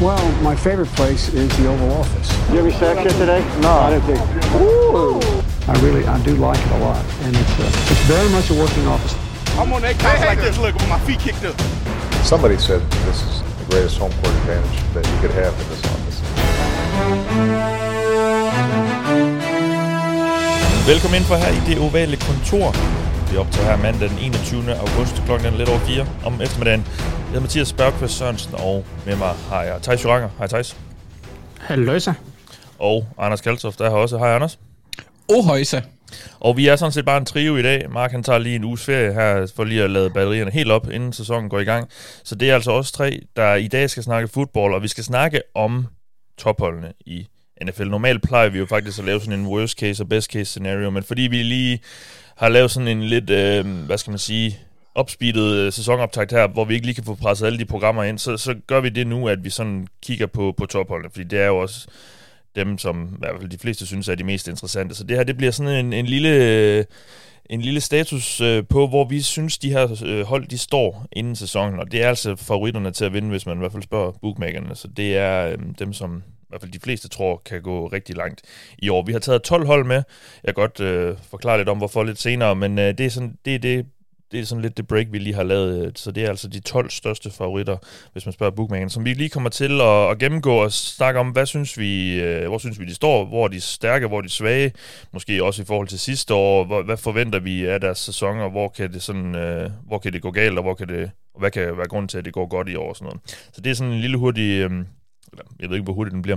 [0.00, 2.30] Well, my favorite place is the Oval Office.
[2.50, 3.40] You have any sex yet today?
[3.60, 4.20] No, I didn't think.
[4.54, 5.18] Ooh.
[5.66, 8.54] I really, I do like it a lot, and it's uh, it's very much a
[8.54, 9.16] working office.
[9.58, 11.60] I'm on that couch like this, look, with my feet kicked up.
[12.22, 12.80] Somebody said
[13.10, 16.22] this is the greatest home court advantage that you could have in this office.
[20.86, 22.74] Velkommen ind for her i det ovale kontor.
[23.30, 24.74] Vi optager her mandag den 21.
[24.74, 26.80] august klokken lidt over 4 om eftermiddagen.
[26.80, 30.28] Jeg hedder Mathias Bergqvist Sørensen, og med mig har jeg Thijs Joranger.
[30.38, 30.76] Hej Thijs.
[31.58, 32.12] Halløjsa.
[32.78, 34.18] Og Anders Kaltoft er her også.
[34.18, 34.58] Hej Anders.
[35.28, 35.80] Ohøjsa.
[36.40, 37.90] Og vi er sådan set bare en trio i dag.
[37.90, 40.90] Mark han tager lige en uges ferie her, for lige at lade batterierne helt op,
[40.90, 41.88] inden sæsonen går i gang.
[42.24, 45.04] Så det er altså også tre, der i dag skal snakke fodbold, og vi skal
[45.04, 45.86] snakke om
[46.38, 47.26] topholdene i
[47.64, 47.88] NFL.
[47.88, 50.90] Normalt plejer vi jo faktisk at lave sådan en worst case og best case scenario,
[50.90, 51.80] men fordi vi lige
[52.38, 54.58] har lavet sådan en lidt, øh, hvad skal man sige,
[54.94, 58.18] opspeedet øh, sæsonoptakt her, hvor vi ikke lige kan få presset alle de programmer ind,
[58.18, 61.40] så, så gør vi det nu, at vi sådan kigger på, på topholdene, fordi det
[61.40, 61.88] er jo også
[62.56, 64.94] dem, som i hvert fald de fleste synes er de mest interessante.
[64.94, 66.28] Så det her, det bliver sådan en, en lille...
[66.28, 66.84] Øh,
[67.50, 71.36] en lille status øh, på, hvor vi synes, de her øh, hold, de står inden
[71.36, 74.12] sæsonen, og det er altså favoritterne til at vinde, hvis man i hvert fald spørger
[74.22, 74.74] bookmakerne.
[74.74, 78.16] Så det er øh, dem, som i hvert fald de fleste tror, kan gå rigtig
[78.16, 78.42] langt
[78.78, 79.02] i år.
[79.02, 80.02] Vi har taget 12 hold med.
[80.44, 83.38] Jeg kan godt øh, forklare lidt om, hvorfor lidt senere, men øh, det, er sådan,
[83.44, 83.86] det er det,
[84.32, 85.98] det er sådan lidt det break, vi lige har lavet.
[85.98, 87.76] Så det er altså de 12 største favoritter,
[88.12, 91.28] hvis man spørger bookmakeren, som vi lige kommer til at, at gennemgå og snakke om,
[91.28, 94.22] hvad synes vi, øh, hvor synes vi, de står, hvor er de stærke, hvor er
[94.22, 94.72] de svage,
[95.12, 98.68] måske også i forhold til sidste år, hvor, hvad forventer vi af deres sæsoner, hvor
[98.68, 101.50] kan det sådan, øh, hvor kan det gå galt, og hvor kan det, og hvad
[101.50, 103.20] kan være grunden til, at det går godt i år og sådan noget.
[103.52, 104.70] Så det er sådan en lille hurtig, øh,
[105.60, 106.36] jeg ved ikke, hvor hurtigt den bliver,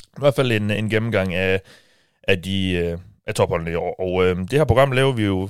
[0.00, 1.60] i hvert fald en, en gennemgang af,
[2.22, 4.00] af de øh, af topholdene i år.
[4.00, 5.48] Og øh, det her program laver vi jo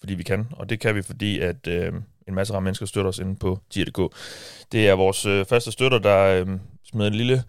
[0.00, 1.92] fordi vi kan, og det kan vi, fordi at øh,
[2.28, 4.16] en masse af mennesker støtter os inde på tier.dk.
[4.72, 6.46] Det er vores øh, faste støtter, der øh,
[6.84, 7.42] smider en lille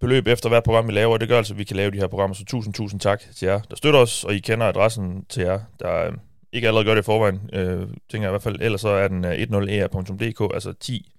[0.00, 1.96] beløb efter hvert program, vi laver, og det gør altså, at vi kan lave de
[1.96, 2.34] her programmer.
[2.34, 5.60] Så tusind, tusind tak til jer, der støtter os, og I kender adressen til jer,
[5.80, 6.12] der øh,
[6.52, 8.60] ikke allerede gør det i forvejen, øh, tænker jeg i hvert fald.
[8.60, 11.12] Ellers så er den øh, 10er.dk, e altså 10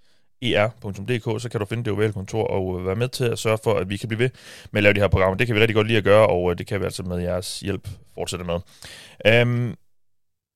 [0.51, 3.57] er.dk, så kan du finde det ovale kontor og øh, være med til at sørge
[3.63, 4.29] for, at vi kan blive ved
[4.71, 5.37] med at lave de her programmer.
[5.37, 7.17] Det kan vi rigtig godt lide at gøre, og øh, det kan vi altså med
[7.17, 8.59] jeres hjælp fortsætte med.
[9.25, 9.75] Øhm,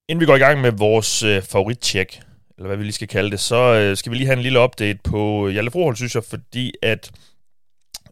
[0.09, 2.19] Inden vi går i gang med vores øh, favoritcheck,
[2.57, 4.59] eller hvad vi lige skal kalde det, så øh, skal vi lige have en lille
[4.59, 7.11] update på Hjalte Frohold, synes jeg, fordi at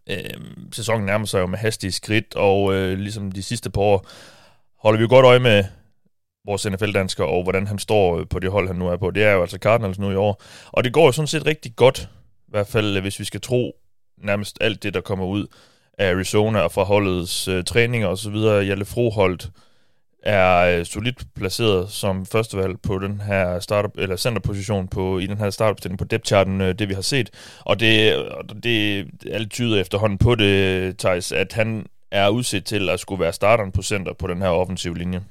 [0.09, 0.17] øh,
[0.71, 4.07] sæsonen nærmer sig jo med hastige skridt, og øh, ligesom de sidste par år
[4.79, 5.63] holder vi jo godt øje med
[6.45, 9.11] vores NFL-dansker, og hvordan han står øh, på det hold, han nu er på.
[9.11, 10.41] Det er jo altså Cardinals nu i år.
[10.71, 12.09] Og det går jo sådan set rigtig godt,
[12.47, 13.75] i hvert fald øh, hvis vi skal tro
[14.17, 15.47] nærmest alt det, der kommer ud
[15.97, 18.35] af Arizona og fra holdets øh, træninger osv.
[18.35, 19.49] Hjalte Froholdt
[20.23, 25.37] er øh, solidt placeret som førstevalg på den her startup eller centerposition på i den
[25.37, 27.29] her startup på depth charten, øh, det vi har set.
[27.59, 28.25] Og det
[28.63, 33.33] det alt tyder efterhånden på det Thijs, at han er udsat til at skulle være
[33.33, 35.21] starteren på center på den her offensive linje.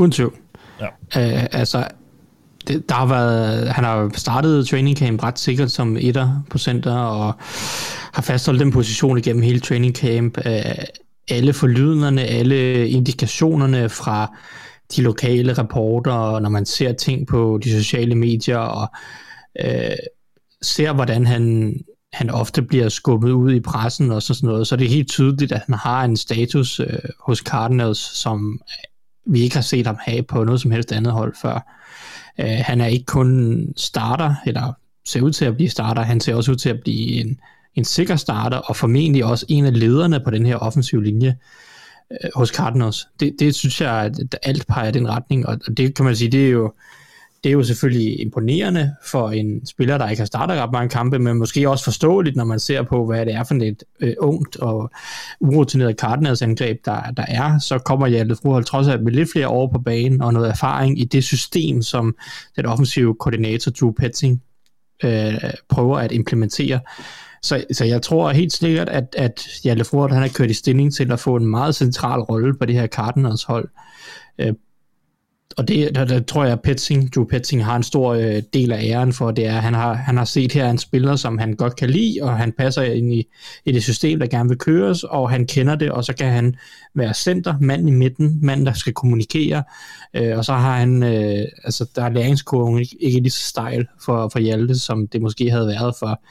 [0.00, 0.34] Uden tvivl.
[0.80, 0.86] Ja.
[1.16, 1.88] Øh, altså,
[2.68, 6.94] det, der har været, han har startet training camp ret sikkert som etter på center,
[6.94, 7.34] og
[8.12, 10.38] har fastholdt den position igennem hele training camp.
[10.46, 10.84] Øh,
[11.28, 14.36] alle forlydenderne, alle indikationerne fra
[14.96, 18.88] de lokale reporter, når man ser ting på de sociale medier, og
[19.60, 19.96] øh,
[20.62, 21.74] ser, hvordan han,
[22.12, 25.52] han ofte bliver skubbet ud i pressen og sådan noget, så er det helt tydeligt,
[25.52, 28.60] at han har en status øh, hos Cardinals, som
[29.26, 31.76] vi ikke har set ham have på noget som helst andet hold før.
[32.38, 34.72] Øh, han er ikke kun starter, eller
[35.06, 37.40] ser ud til at blive starter, han ser også ud til at blive en
[37.74, 41.36] en sikker starter, og formentlig også en af lederne på den her offensive linje
[42.10, 43.08] øh, hos Cardinals.
[43.20, 46.30] Det, det synes jeg, at alt peger i den retning, og det kan man sige,
[46.30, 46.72] det er jo,
[47.44, 51.18] det er jo selvfølgelig imponerende for en spiller, der ikke har startet ret mange kampe,
[51.18, 54.56] men måske også forståeligt, når man ser på, hvad det er for et øh, ungt
[54.56, 54.90] og
[55.40, 59.48] urutineret Cardinals angreb, der, der er, så kommer Hjalte Froholt trods alt med lidt flere
[59.48, 62.16] år på banen og noget erfaring i det system, som
[62.56, 64.42] den offensive koordinator Drew Petting
[65.04, 65.34] øh,
[65.68, 66.80] prøver at implementere.
[67.42, 70.94] Så, så jeg tror helt sikkert, at, at Jalle Froholt, han har kørt i stilling
[70.94, 73.68] til at få en meget central rolle på det her Cardinals hold.
[74.38, 74.52] Øh,
[75.56, 78.72] og det der, der tror jeg, at Petzing, Drew Petzing har en stor øh, del
[78.72, 81.38] af æren for, det er, at han har, han har set her en spiller, som
[81.38, 83.26] han godt kan lide, og han passer ind i,
[83.64, 86.56] i det system, der gerne vil køres, og han kender det, og så kan han
[86.94, 89.62] være center, mand i midten, mand, der skal kommunikere,
[90.14, 93.86] øh, og så har han, øh, altså der er læringskurven ikke, ikke lige så stejl
[94.04, 96.22] for, for Hjalte, som det måske havde været for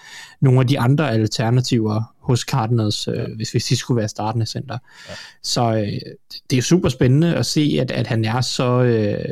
[0.42, 4.78] nogle af de andre alternativer hos Cardinals, øh, hvis, hvis de skulle være startende center.
[5.10, 5.14] Ja.
[5.44, 6.14] Så øh,
[6.50, 9.26] det er super spændende at se, at, at han er så, øh,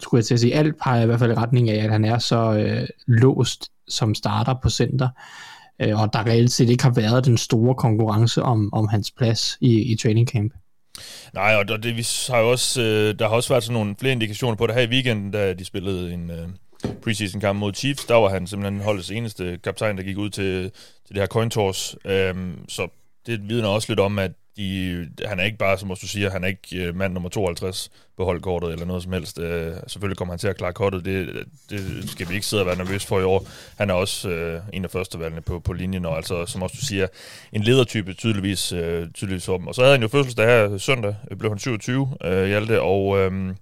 [0.00, 2.04] skulle jeg til at sige, alt peger i hvert fald i retning af, at han
[2.04, 5.08] er så øh, låst som starter på center.
[5.82, 9.58] øh, og der reelt set ikke har været den store konkurrence om, om hans plads
[9.60, 10.52] i, i training camp.
[11.34, 14.12] Nej, og det, vi har jo også, øh, der har også været sådan nogle flere
[14.12, 16.48] indikationer på det her i weekenden, da de spillede en øh,
[17.02, 18.04] preseason kamp mod Chiefs.
[18.04, 20.70] Der var han simpelthen holdets eneste kaptajn, der gik ud til,
[21.06, 21.96] til det her coin toss.
[22.04, 22.88] Øhm, så
[23.26, 26.44] det vidner også lidt om, at de, han er ikke bare, som du siger, han
[26.44, 29.38] er ikke øh, mand nummer 52 på holdkortet eller noget som helst.
[29.38, 32.66] Øh, selvfølgelig kommer han til at klare kortet, det, det skal vi ikke sidde og
[32.66, 33.46] være nervøs for i år.
[33.78, 36.86] Han er også øh, en af førstevalgene på, på linjen, og altså, som også du
[36.86, 37.06] siger,
[37.52, 39.66] en ledertype tydeligvis, øh, tydeligvis for dem.
[39.66, 43.18] Og så havde han jo fødselsdag her søndag, blev han 27, øh, Hjalte, og...
[43.18, 43.54] Øh,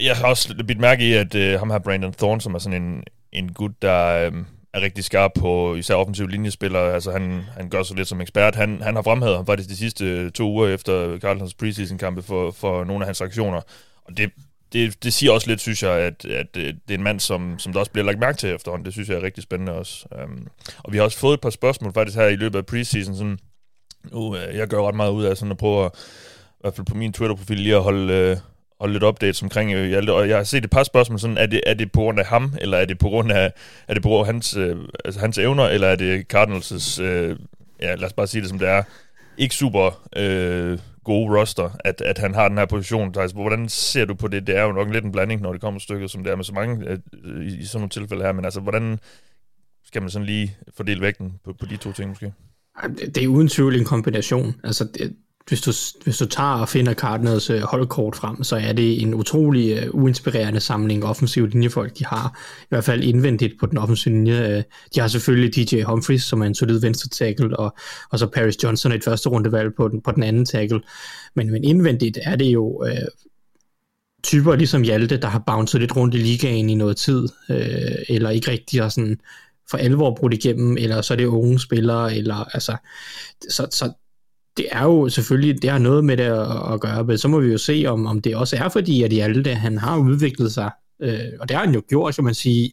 [0.00, 2.82] jeg har også bidt mærke i, at øh, ham her Brandon Thorne, som er sådan
[2.82, 4.06] en, en gut, der...
[4.06, 4.32] Øh,
[4.74, 6.94] er rigtig skarp på især offensiv linjespillere.
[6.94, 8.54] Altså han, han gør sig lidt som ekspert.
[8.54, 12.84] Han, han har fremhævet ham faktisk de sidste to uger efter Carlsons preseason-kampe for, for
[12.84, 13.60] nogle af hans aktioner.
[14.04, 14.30] Og det,
[14.72, 17.58] det, det siger også lidt, synes jeg, at, at øh, det er en mand, som,
[17.58, 18.84] som der også bliver lagt mærke til efterhånden.
[18.84, 20.06] Det synes jeg er rigtig spændende også.
[20.24, 20.48] Um,
[20.78, 23.16] og vi har også fået et par spørgsmål faktisk her i løbet af preseason.
[23.16, 23.38] Sådan,
[24.12, 25.90] nu, uh, jeg gør ret meget ud af sådan at prøve at,
[26.50, 28.38] i hvert fald på min Twitter-profil, lige at holde, uh,
[28.80, 31.46] og lidt updates omkring øh, Hjalte, og jeg har set et par spørgsmål sådan, er
[31.46, 33.52] det, er det på grund af ham, eller er det på grund af,
[33.88, 37.36] er det på grund af hans, øh, altså hans evner, eller er det Cardinals' øh,
[37.82, 38.82] ja, lad os bare sige det som det er,
[39.38, 43.14] ikke super øh, gode roster, at, at han har den her position.
[43.18, 44.46] Altså, hvordan ser du på det?
[44.46, 46.44] Det er jo nok lidt en blanding, når det kommer stykket, som det er med
[46.44, 46.98] så mange øh,
[47.46, 48.98] i, i sådan nogle tilfælde her, men altså, hvordan
[49.84, 52.32] skal man sådan lige fordele vægten på, på de to ting måske?
[53.14, 54.54] Det er uden tvivl en kombination.
[54.64, 55.16] Altså, det,
[55.50, 55.72] hvis du,
[56.04, 60.02] hvis du tager og finder Cardinals øh, holdkort frem, så er det en utrolig uh,
[60.02, 62.38] uinspirerende samling offensiv linjefolk, de har.
[62.62, 64.56] I hvert fald indvendigt på den offensive linje.
[64.56, 64.62] Øh,
[64.94, 67.76] de har selvfølgelig DJ Humphries, som er en solid venstre tackle, og,
[68.10, 70.80] og så Paris Johnson et første rundevalg på den, på den anden tackle.
[71.36, 72.88] Men, men indvendigt er det jo uh,
[74.22, 77.56] typer ligesom Hjalte, der har bounced lidt rundt i ligaen i noget tid, uh,
[78.08, 79.20] eller ikke rigtig har sådan
[79.70, 82.76] for alvor brudt igennem, eller så er det unge spillere, eller altså,
[83.48, 83.92] så, så
[84.60, 87.40] det er jo selvfølgelig, det har noget med det at, at gøre, men så må
[87.40, 90.70] vi jo se, om, om det også er fordi, at Hjalte, han har udviklet sig,
[91.02, 92.72] øh, og det har han jo gjort, kan man sige,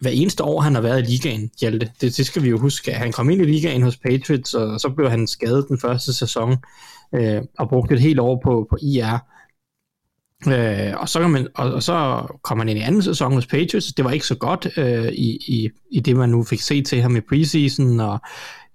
[0.00, 1.90] hver eneste år, han har været i ligaen, Hjalte.
[2.00, 2.92] Det, det skal vi jo huske.
[2.92, 6.56] Han kom ind i ligaen hos Patriots, og så blev han skadet den første sæson,
[7.14, 9.18] øh, og brugte et helt år på, på IR.
[10.48, 13.46] Øh, og, så kan man, og, og så kom han ind i anden sæson hos
[13.46, 13.92] Patriots.
[13.92, 17.02] Det var ikke så godt øh, i, i, i det, man nu fik se til
[17.02, 18.18] ham i preseason, og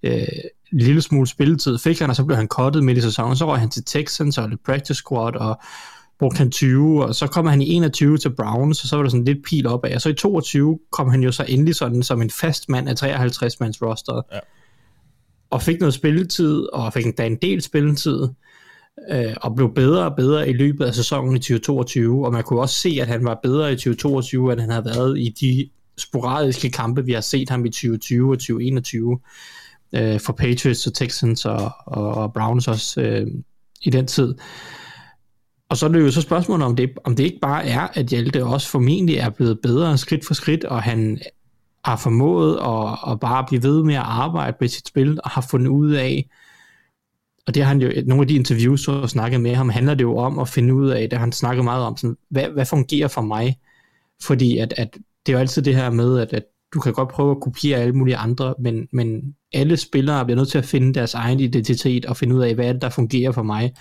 [0.03, 0.27] øh,
[0.71, 3.35] en lille smule spilletid fik han, og så blev han cuttet midt i sæsonen.
[3.35, 5.59] Så røg han til Texans og det practice squad, og
[6.19, 9.09] brugte han 20, og så kom han i 21 til Browns, og så var der
[9.09, 9.95] sådan lidt pil op af.
[9.95, 12.95] Og så i 22 kom han jo så endelig sådan som en fast mand af
[12.95, 14.21] 53 mands roster.
[14.33, 14.39] Ja.
[15.49, 18.27] Og fik noget spilletid, og fik endda en del spilletid,
[19.11, 22.61] øh, og blev bedre og bedre i løbet af sæsonen i 2022, og man kunne
[22.61, 26.69] også se, at han var bedre i 2022, end han havde været i de sporadiske
[26.69, 29.19] kampe, vi har set ham i 2020 og 2021
[29.95, 33.27] øh, for Patriots og Texans og, og, og Browns også øh,
[33.81, 34.35] i den tid.
[35.69, 38.05] Og så er det jo så spørgsmålet, om det, om det ikke bare er, at
[38.05, 41.19] Hjalte også formentlig er blevet bedre skridt for skridt, og han
[41.85, 45.47] har formået at, at bare blive ved med at arbejde med sit spil, og har
[45.51, 46.29] fundet ud af,
[47.47, 50.03] og det har han jo, nogle af de interviews, så snakket med ham, handler det
[50.03, 53.07] jo om at finde ud af, det han snakker meget om, sådan, hvad, hvad fungerer
[53.07, 53.59] for mig?
[54.21, 57.09] Fordi at, at det er jo altid det her med, at, at du kan godt
[57.09, 60.93] prøve at kopiere alle mulige andre, men, men alle spillere bliver nødt til at finde
[60.93, 63.73] deres egen identitet og finde ud af, hvad er det, der fungerer for mig.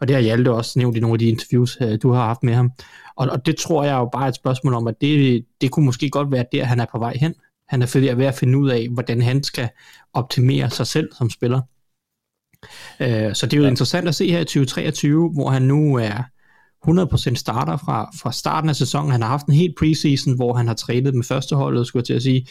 [0.00, 2.42] Og det har Hjalte også nævnt i nogle af de interviews, øh, du har haft
[2.42, 2.70] med ham.
[3.16, 5.86] Og, og det tror jeg jo bare er et spørgsmål om, at det, det kunne
[5.86, 7.34] måske godt være der, han er på vej hen.
[7.68, 9.68] Han er ved at finde ud af, hvordan han skal
[10.12, 11.60] optimere sig selv som spiller.
[13.00, 13.70] Øh, så det er jo ja.
[13.70, 16.22] interessant at se her i 2023, hvor han nu er
[16.88, 19.10] 100% starter fra, fra starten af sæsonen.
[19.10, 22.14] Han har haft en helt preseason, hvor han har trænet med førsteholdet, skulle jeg til
[22.14, 22.46] at sige.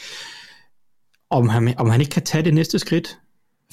[1.30, 3.20] Om han, om han ikke kan tage det næste skridt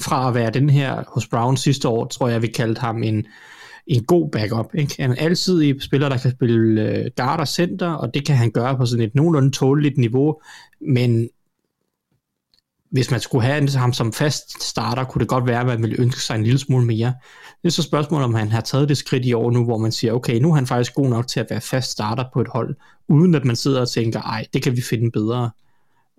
[0.00, 3.26] fra at være den her hos Brown sidste år, tror jeg, vi kaldte ham en,
[3.87, 4.75] en god backup.
[4.75, 4.95] Ikke?
[4.99, 8.37] Han er altid i spiller, der kan spille øh, guard og center, og det kan
[8.37, 10.40] han gøre på sådan et nogenlunde tåleligt niveau,
[10.81, 11.29] men
[12.90, 16.00] hvis man skulle have ham som fast starter, kunne det godt være, at man ville
[16.00, 17.14] ønske sig en lille smule mere.
[17.62, 19.92] Det er så spørgsmålet, om han har taget det skridt i år nu, hvor man
[19.92, 22.49] siger, okay, nu er han faktisk god nok til at være fast starter på et
[22.49, 22.76] hold,
[23.09, 25.50] uden at man sidder og tænker, ej, det kan vi finde bedre.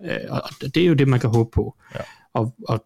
[0.04, 1.76] Øh, og det er jo det, man kan håbe på.
[1.94, 2.00] Ja.
[2.34, 2.84] Og, og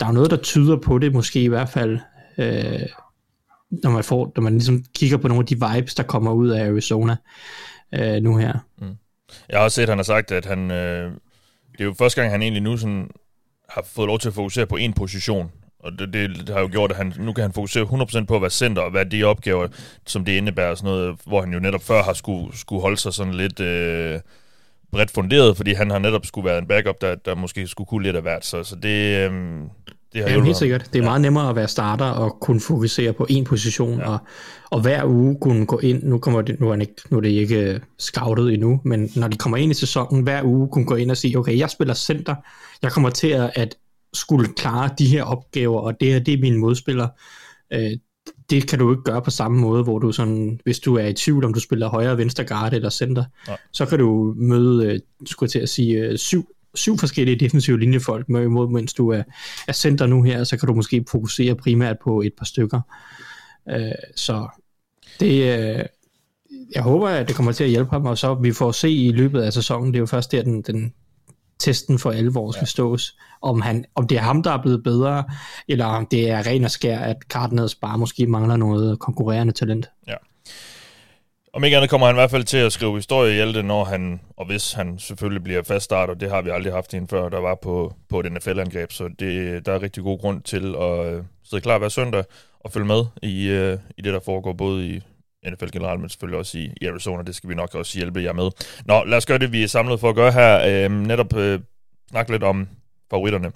[0.00, 1.98] der er noget, der tyder på det, måske i hvert fald,
[2.38, 2.86] øh,
[3.70, 6.48] når man får, når man ligesom kigger på nogle af de vibes, der kommer ud
[6.48, 7.16] af Arizona
[7.94, 8.58] øh, nu her.
[8.78, 8.96] Mm.
[9.48, 11.12] Jeg har også set, at han har sagt, at han, øh,
[11.80, 13.10] det er jo første gang, han egentlig nu sådan,
[13.68, 15.52] har fået lov til at fokusere på en position.
[15.78, 18.36] Og det, det, det har jo gjort, at han, nu kan han fokusere 100% på
[18.36, 19.68] at være center, og hvad de opgaver,
[20.06, 23.12] som det indebærer, sådan noget, hvor han jo netop før har skulle, skulle holde sig
[23.12, 23.60] sådan lidt...
[23.60, 24.20] Øh,
[24.92, 28.02] bredt funderet, fordi han har netop skulle være en backup, der, der måske skulle kunne
[28.02, 28.44] lidt af hvert.
[28.44, 29.60] Så, så det, øh,
[30.12, 30.80] det har ja, helt sikkert.
[30.92, 31.04] Det er ja.
[31.04, 34.08] meget nemmere at være starter og kunne fokusere på en position, ja.
[34.08, 34.18] og,
[34.70, 37.20] og hver uge kunne gå ind, nu, kommer det, nu, er det ikke, nu er
[37.20, 40.94] det ikke scoutet endnu, men når de kommer ind i sæsonen, hver uge kunne gå
[40.94, 42.34] ind og sige, okay, jeg spiller center,
[42.82, 43.76] jeg kommer til at,
[44.12, 47.10] skulle klare de her opgaver, og det her, det er mine modspillere.
[47.72, 47.90] Øh,
[48.50, 51.12] det kan du ikke gøre på samme måde, hvor du sådan, hvis du er i
[51.12, 53.56] tvivl, om du spiller højre, venstre guard eller center, Nej.
[53.72, 57.80] så kan du møde, øh, skulle jeg til at sige, øh, syv, syv forskellige defensive
[57.80, 59.22] linjefolk med imod, mens du er,
[59.68, 62.80] er center nu her, så kan du måske fokusere primært på et par stykker.
[63.70, 64.48] Øh, så
[65.20, 65.44] det,
[66.74, 69.12] jeg håber, at det kommer til at hjælpe ham, og så vi får se i
[69.12, 70.92] løbet af sæsonen, det er jo først der, den, den
[71.58, 72.66] testen for alvor skal ja.
[72.66, 75.24] stås, om, han, om det er ham, der er blevet bedre,
[75.68, 79.90] eller om det er ren og skær, at Cardinals bare måske mangler noget konkurrerende talent.
[80.08, 80.14] Ja.
[81.52, 83.84] Om ikke andet kommer han i hvert fald til at skrive historie i Hjelte, når
[83.84, 87.28] han, og hvis han selvfølgelig bliver fast starter, det har vi aldrig haft en før,
[87.28, 91.06] der var på, på et NFL-angreb, så det, der er rigtig god grund til at
[91.06, 92.24] øh, sidde klar hver søndag
[92.60, 95.00] og følge med i, øh, i det, der foregår både i
[95.50, 97.22] NFL generelt, men selvfølgelig også i, i Arizona.
[97.22, 98.50] Det skal vi nok også hjælpe jer med.
[98.84, 100.84] Nå, lad os gøre det, vi er samlet for at gøre her.
[100.84, 101.60] Øh, netop øh,
[102.10, 102.68] snakke lidt om
[103.10, 103.52] favoritterne.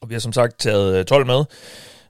[0.00, 1.44] Og vi har som sagt taget øh, 12 med.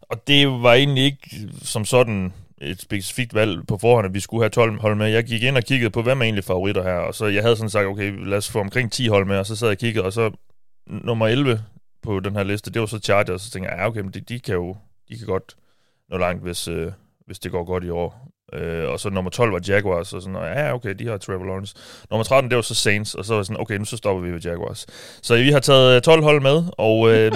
[0.03, 1.31] Og det var egentlig ikke
[1.63, 5.07] som sådan et specifikt valg på forhånd, at vi skulle have 12 hold med.
[5.07, 7.57] Jeg gik ind og kiggede på, hvem er egentlig favoritter her, og så jeg havde
[7.57, 9.79] sådan sagt, okay, lad os få omkring 10 hold med, og så sad jeg og
[9.79, 10.31] kiggede, og så
[10.87, 11.63] nummer 11
[12.03, 14.11] på den her liste, det var så Chargers, og så tænkte jeg, ja, okay, men
[14.11, 14.77] de, de kan jo
[15.09, 15.57] de kan godt
[16.09, 16.93] nå langt, hvis, øh,
[17.27, 18.26] hvis det går godt i år.
[18.55, 21.75] Øh, og så nummer 12 var Jaguars, og sådan, ja, okay, de har Trevor Lawrence.
[22.11, 24.33] Nummer 13, det var så Saints, og så var sådan, okay, nu så stopper vi
[24.33, 24.87] ved Jaguars.
[25.23, 27.33] Så vi har taget 12 øh, hold med, og øh,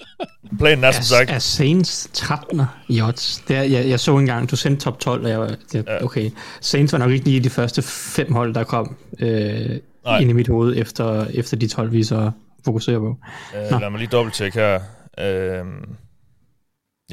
[0.60, 1.30] planen er, som sagt...
[1.30, 3.42] Er Saints 13'er i odds?
[3.48, 6.04] Det er, jeg, jeg så engang, du sendte top 12, og jeg var, det, ja.
[6.04, 6.30] okay,
[6.60, 9.76] Saints var nok ikke lige de første fem hold, der kom øh,
[10.20, 12.30] ind i mit hoved, efter, efter de 12, vi så
[12.64, 13.16] fokuserer på.
[13.56, 14.80] Øh, lad mig lige dobbelt her.
[15.20, 15.64] Øh,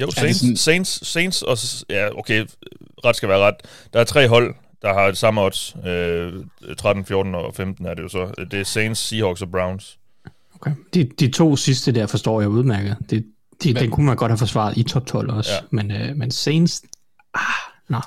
[0.00, 0.60] jo, Saints.
[0.60, 1.58] Saints, Saints og...
[1.90, 2.46] Ja, okay,
[3.04, 3.54] ret skal være ret.
[3.92, 5.76] Der er tre hold, der har det samme odds.
[5.86, 6.32] Øh,
[6.78, 8.44] 13, 14 og 15 er det jo så.
[8.50, 9.98] Det er Saints, Seahawks og Browns.
[10.54, 10.70] Okay.
[10.94, 12.96] De, de to sidste der forstår jeg udmærket.
[13.10, 13.26] Det,
[13.62, 15.50] de, men, den kunne man godt have forsvaret i top 12 også.
[15.52, 15.58] Ja.
[15.70, 16.82] Men, øh, men Saints...
[17.34, 17.40] Ah,
[17.88, 17.98] nå.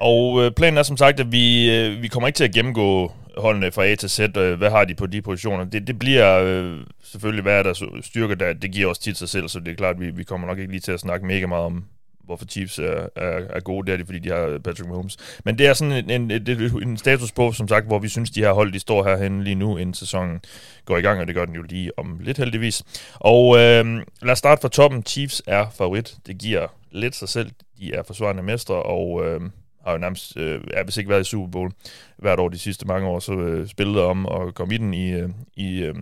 [0.00, 3.12] Og øh, planen er som sagt, at vi, øh, vi kommer ikke til at gennemgå
[3.36, 5.64] holdene fra A til Z, øh, hvad har de på de positioner.
[5.64, 9.28] Det, det bliver øh, selvfølgelig, hvad er der styrke, der, det giver os tit sig
[9.28, 11.26] selv, så det er klart, at vi, vi kommer nok ikke lige til at snakke
[11.26, 11.84] mega meget om,
[12.26, 13.86] hvorfor Chiefs er, er, er gode.
[13.86, 15.16] Det er det, fordi de har Patrick Mahomes.
[15.44, 18.30] Men det er sådan en, en, en, en status på, som sagt, hvor vi synes,
[18.30, 20.40] de her hold, de står herhen lige nu, inden sæsonen
[20.84, 22.82] går i gang, og det gør den jo lige om lidt heldigvis.
[23.14, 23.84] Og øh,
[24.22, 25.02] lad os starte fra toppen.
[25.06, 26.16] Chiefs er favorit.
[26.26, 27.50] Det giver lidt sig selv.
[27.78, 29.40] De er forsvarende mestre, og øh,
[29.84, 31.72] har jo nærmest, øh, er hvis ikke været i Super Bowl
[32.18, 35.10] hvert år de sidste mange år, så øh, spillet om og kom i den i,
[35.10, 35.94] øh, i øh,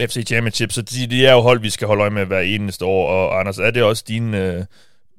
[0.00, 2.84] FC Championship, så de, de er jo hold, vi skal holde øje med hver eneste
[2.84, 4.64] år, og Anders, er det også din øh,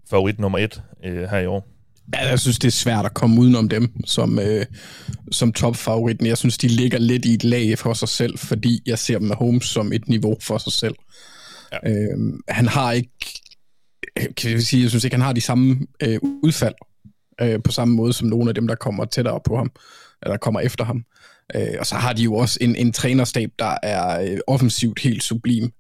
[0.10, 1.68] favorit nummer et øh, her i år?
[2.14, 4.66] Ja, jeg synes, det er svært at komme udenom dem som, øh,
[5.32, 6.26] som topfavoritten.
[6.26, 9.28] Jeg synes, de ligger lidt i et lag for sig selv, fordi jeg ser dem
[9.28, 10.96] med Holmes som et niveau for sig selv.
[11.72, 11.92] Ja.
[11.92, 13.10] Øh, han har ikke,
[14.38, 16.76] kan jeg sige, jeg synes ikke, han har de samme øh, udfald
[17.42, 19.72] øh, på samme måde som nogle af dem, der kommer tættere på ham,
[20.24, 21.04] eller kommer efter ham.
[21.56, 25.24] Øh, og så har de jo også en, en trænerstab, der er øh, offensivt helt
[25.24, 25.72] sublim,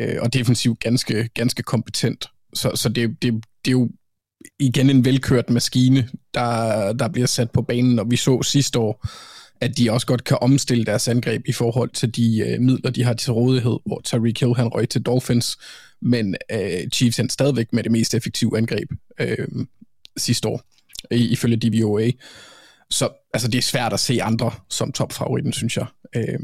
[0.00, 2.28] øh, og defensivt ganske, ganske kompetent.
[2.54, 3.32] Så, så det, det,
[3.64, 3.88] det er jo
[4.58, 9.06] igen en velkørt maskine, der, der bliver sat på banen, og vi så sidste år,
[9.60, 13.04] at de også godt kan omstille deres angreb i forhold til de øh, midler, de
[13.04, 15.56] har til rådighed, hvor Tyreek Hill han røg til Dolphins,
[16.02, 19.48] men øh, Chiefs er stadigvæk med det mest effektive angreb øh,
[20.16, 20.62] sidste år,
[21.10, 22.10] ifølge DVOA.
[22.90, 25.86] Så altså, det er svært at se andre som topfavoritten, synes jeg.
[26.16, 26.38] Øh,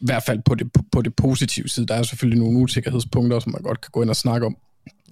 [0.00, 1.86] I hvert fald på det, på, på det positive side.
[1.86, 4.56] Der er selvfølgelig nogle usikkerhedspunkter, som man godt kan gå ind og snakke om.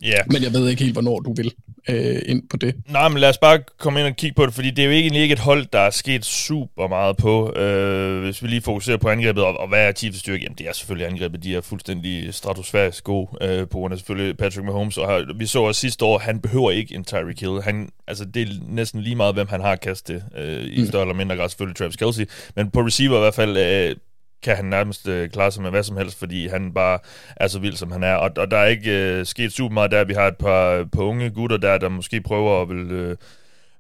[0.03, 0.21] Ja.
[0.31, 1.53] Men jeg ved ikke helt, hvornår du vil
[1.89, 2.75] øh, ind på det.
[2.89, 4.93] Nej, men lad os bare komme ind og kigge på det, fordi det er jo
[4.93, 7.57] egentlig ikke et hold, der er sket super meget på.
[7.57, 10.43] Øh, hvis vi lige fokuserer på angrebet, og, og hvad er Chiefs styrke?
[10.43, 11.43] Jamen, det er selvfølgelig angrebet.
[11.43, 14.99] De er fuldstændig stratosfærisk gode øh, på grund af selvfølgelig Patrick Mahomes.
[14.99, 17.63] Og her, vi så også sidste år, han behøver ikke en Tyreek Hill.
[17.63, 20.87] Han, altså, det er næsten lige meget, hvem han har kastet øh, i mm.
[20.87, 22.25] større eller mindre grad selvfølgelig Travis Kelsey.
[22.57, 23.57] Men på receiver i hvert fald...
[23.57, 23.97] Øh,
[24.43, 26.99] kan han nærmest øh, klare sig med hvad som helst, fordi han bare
[27.37, 28.15] er så vild, som han er.
[28.15, 30.05] Og, og der er ikke øh, sket super meget der.
[30.05, 33.17] Vi har et par, par unge gutter der, der måske prøver at vil, øh,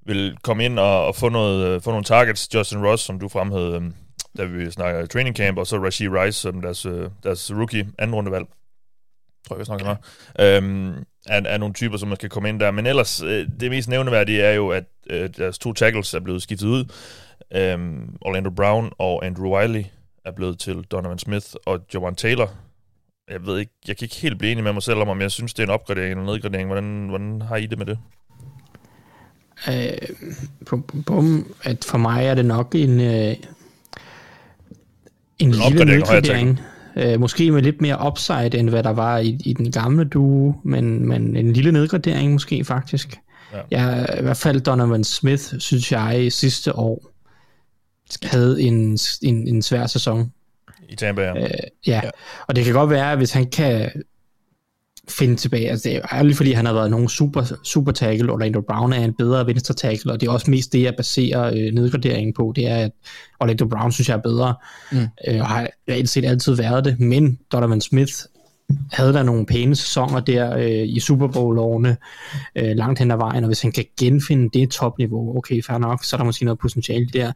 [0.06, 2.54] vil komme ind og, og få, noget, øh, få nogle targets.
[2.54, 3.82] Justin Ross, som du fremhævede, øh,
[4.38, 8.14] da vi snakker training camp, og så Rashid Rice, som deres, øh, deres rookie anden
[8.14, 8.46] rundevalg
[9.48, 9.96] tror jeg, jeg snakker
[10.36, 10.56] okay.
[10.56, 10.88] øhm,
[11.26, 12.70] er, er nogle typer, som man skal komme ind der.
[12.70, 16.42] Men ellers, øh, det mest nævneværdige er jo, at øh, deres to tackles er blevet
[16.42, 16.84] skiftet ud.
[17.54, 19.84] Øhm, Orlando Brown og Andrew Wiley
[20.28, 22.50] er blevet til Donovan Smith og Jawan Taylor.
[23.30, 25.30] Jeg ved ikke, jeg kan ikke helt blive enig med mig selv om, om jeg
[25.30, 26.66] synes, det er en opgradering eller nedgradering.
[26.66, 27.98] Hvordan, hvordan har I det med det?
[29.68, 33.36] Øh, bum, at for mig er det nok en, øh,
[35.38, 36.60] en lille nedgradering.
[36.96, 40.54] Øh, måske med lidt mere upside, end hvad der var i, i den gamle duo,
[40.62, 43.18] men, men en lille nedgradering måske faktisk.
[43.52, 43.60] Ja.
[43.70, 47.12] Jeg, I hvert fald Donovan Smith, synes jeg, sidste år
[48.22, 50.32] havde en, en, en svær sæson.
[50.88, 51.34] I Tampa, ja.
[51.36, 51.50] Øh,
[51.86, 52.00] ja.
[52.04, 52.10] ja.
[52.46, 53.90] Og det kan godt være, at hvis han kan
[55.10, 55.70] finde tilbage.
[55.70, 58.32] Altså, det er ærligt, fordi han har været nogen super, super tackle.
[58.32, 61.46] Orlando Brown er en bedre venstre tackle, og det er også mest det, jeg baserer
[61.46, 62.52] øh, nedgraderingen på.
[62.56, 62.90] Det er, at
[63.40, 64.54] Orlando Brown synes jeg er bedre,
[64.92, 64.98] mm.
[65.28, 67.00] øh, og har reelt set altid været det.
[67.00, 68.12] Men Donovan Smith
[68.92, 71.96] havde der nogle pæne sæsoner der øh, i Super Bowl-årene
[72.56, 76.04] øh, langt hen ad vejen, og hvis han kan genfinde det topniveau, okay, fair nok,
[76.04, 77.32] så er der måske noget potentiale der.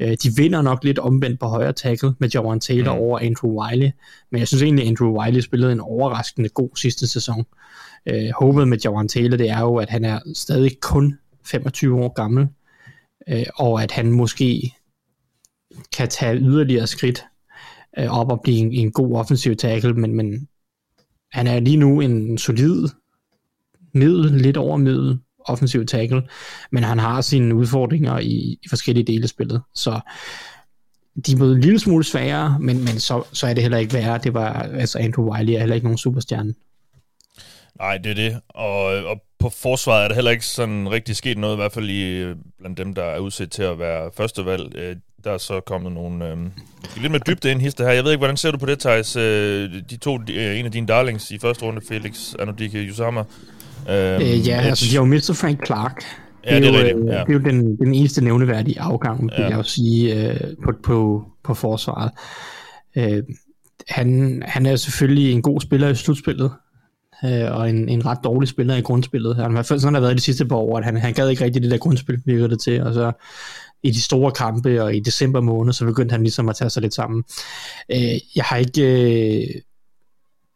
[0.00, 3.00] Øh, de vinder nok lidt omvendt på højre tackle med Jawan Taylor mm.
[3.00, 3.90] over Andrew Wiley,
[4.30, 7.44] men jeg synes egentlig, at Andrew Wiley spillede en overraskende god sidste sæson.
[8.06, 12.12] Øh, håbet med Jawan Taylor, det er jo, at han er stadig kun 25 år
[12.12, 12.48] gammel,
[13.28, 14.74] øh, og at han måske
[15.96, 17.24] kan tage yderligere skridt
[17.98, 20.48] øh, op og blive en, en god offensiv tackle, men, men
[21.34, 22.88] han er lige nu en solid
[23.92, 26.22] middel, lidt over middel offensiv tackle,
[26.72, 29.62] men han har sine udfordringer i, i forskellige dele af spillet.
[29.74, 30.00] Så
[31.26, 33.94] de er blevet en lille smule sværere, men, men så, så er det heller ikke
[33.94, 34.18] værre.
[34.18, 36.54] Det var, altså Andrew Wiley er heller ikke nogen superstjerne.
[37.78, 38.40] Nej, det er det.
[38.48, 41.90] Og, og på forsvaret er der heller ikke sådan rigtig sket noget, i hvert fald
[41.90, 44.76] i, blandt dem, der er udsat til at være førstevalg.
[44.76, 46.28] Øh, Øh, der er så kommet nogle...
[46.28, 46.36] Øh,
[46.96, 47.92] lidt mere dybde ind hister her.
[47.92, 49.16] Jeg ved ikke, hvordan ser du på det, Thijs?
[49.16, 53.20] Øh, de to, øh, en af dine darlings i første runde, Felix Anodike Yusama.
[53.90, 56.04] Øh, øh, ja, altså de har jo mistet Frank Clark.
[56.46, 57.06] Ja, det er, det er jo, rigtigt.
[57.06, 57.20] Ja.
[57.20, 59.48] Det er jo den, den eneste nævneværdige afgang, vil ja.
[59.48, 62.10] jeg jo sige, øh, på, på, på forsvaret.
[62.96, 63.22] Øh,
[63.88, 66.52] han, han er selvfølgelig en god spiller i slutspillet,
[67.24, 69.36] øh, og en, en ret dårlig spiller i grundspillet.
[69.36, 71.12] Han har i hvert fald sådan har været de sidste par år, at han, han
[71.12, 73.12] gad ikke rigtig det der grundspil, virker det til, og så
[73.84, 76.82] i de store kampe, og i december måned, så begyndte han ligesom at tage sig
[76.82, 77.24] lidt sammen.
[77.92, 78.82] Øh, jeg har ikke...
[78.82, 79.60] Øh,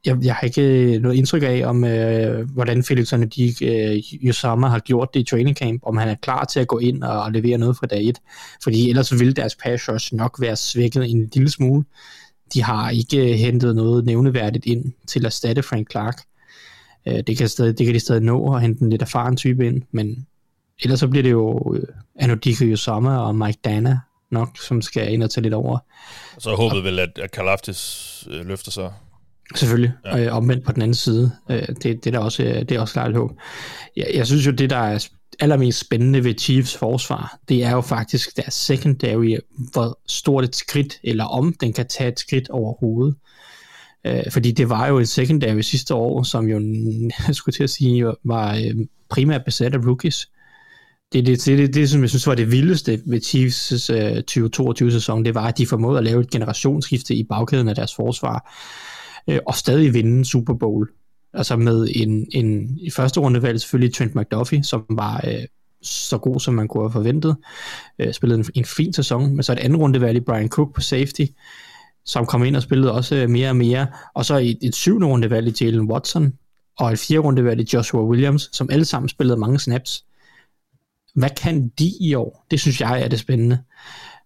[0.07, 4.79] jeg, jeg har ikke noget indtryk af, om øh, hvordan Felix de øh, Yosama har
[4.79, 7.59] gjort det i training camp, om han er klar til at gå ind og, levere
[7.59, 8.19] noget fra dag et.
[8.62, 11.85] Fordi ellers ville deres pass rush nok være svækket en lille smule.
[12.55, 16.21] De har ikke øh, hentet noget nævneværdigt ind til at erstatte Frank Clark.
[17.09, 19.67] Øh, det, kan stadig, det kan de stadig nå at hente en lidt erfaren type
[19.67, 20.27] ind, men
[20.83, 21.83] ellers så bliver det jo øh,
[22.19, 23.99] Anodika Yosama og Mike Dana
[24.31, 25.79] nok, som skal ind og tage lidt over.
[26.37, 28.93] Og så håbet vel, at, at Kalaftis øh, løfter sig.
[29.55, 30.12] Selvfølgelig, ja.
[30.12, 31.33] og øh, omvendt på den anden side.
[31.51, 33.31] Øh, det, det, er også, det er også klart et håb.
[33.97, 35.09] Jeg, jeg synes jo, det der er
[35.41, 39.37] allermest spændende ved Chiefs forsvar, det er jo faktisk deres secondary,
[39.73, 43.14] hvor stort et skridt, eller om den kan tage et skridt overhovedet.
[44.07, 46.61] Øh, fordi det var jo en secondary sidste år, som jo,
[47.27, 50.29] jeg skulle til at sige, var øh, primært besat af rookies.
[51.12, 55.25] Det, det, det, det, det, som jeg synes var det vildeste ved Chiefs øh, 2022-sæson,
[55.25, 58.55] det var, at de formåede at lave et generationsskifte i bagkæden af deres forsvar,
[59.29, 60.88] øh, og stadig vinde Super Bowl.
[61.35, 65.47] Altså med en, en i første runde valg selvfølgelig Trent McDuffie, som var øh,
[65.83, 67.37] så god, som man kunne have forventet.
[67.99, 70.75] Øh, spillede en, en fin sæson, men så et andet runde valg i Brian Cook
[70.75, 71.25] på safety,
[72.05, 73.87] som kom ind og spillede også øh, mere og mere.
[74.14, 76.33] Og så et, et syvende runde valg i Jalen Watson,
[76.79, 80.05] og et fjerde runde valg i Joshua Williams, som alle sammen spillede mange snaps.
[81.18, 82.46] Hvad kan de i år?
[82.50, 83.59] Det synes jeg er det spændende.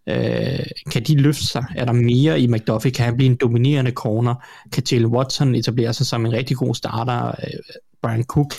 [0.07, 1.65] Øh, kan de løfte sig?
[1.77, 2.91] Er der mere i McDuffie?
[2.91, 4.35] Kan han blive en dominerende corner?
[4.73, 7.27] Kan Jalen Watson etablere sig som en rigtig god starter?
[7.27, 7.61] Øh,
[8.03, 8.55] Brian Cook,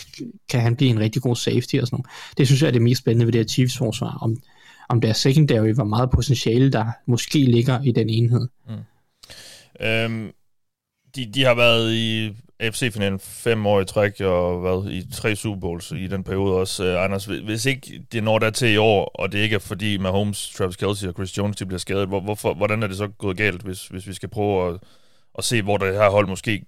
[0.50, 2.38] kan han blive en rigtig god safety og sådan noget?
[2.38, 4.17] Det synes jeg er det mest spændende ved det her Chiefs forsvar.
[4.22, 4.38] Om,
[4.89, 8.48] om deres secondary hvor meget potentiale, der måske ligger i den enhed.
[8.69, 9.86] Mm.
[9.86, 10.32] Øhm,
[11.15, 15.60] de, de har været i AFC-finalen fem år i træk, og hvad, i tre Super
[15.60, 16.84] Bowls i den periode også.
[16.84, 19.98] Uh, Anders, hvis ikke det når der til i år, og det ikke er fordi
[19.98, 23.08] Mahomes, Travis Kelsey og Chris Jones de bliver skadet, hvor, hvorfor, hvordan er det så
[23.08, 24.80] gået galt, hvis, hvis vi skal prøve at,
[25.38, 26.66] at se, hvor det her hold måske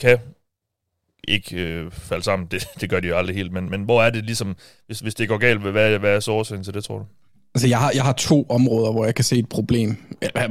[0.00, 0.18] kan
[1.28, 2.48] ikke øh, falde sammen.
[2.50, 5.14] Det, det gør de jo aldrig helt, men, men hvor er det ligesom, hvis, hvis
[5.14, 7.04] det går galt, hvad, hvad er så årsagen til det, tror du?
[7.54, 9.96] Altså, jeg har, jeg har to områder, hvor jeg kan se et problem.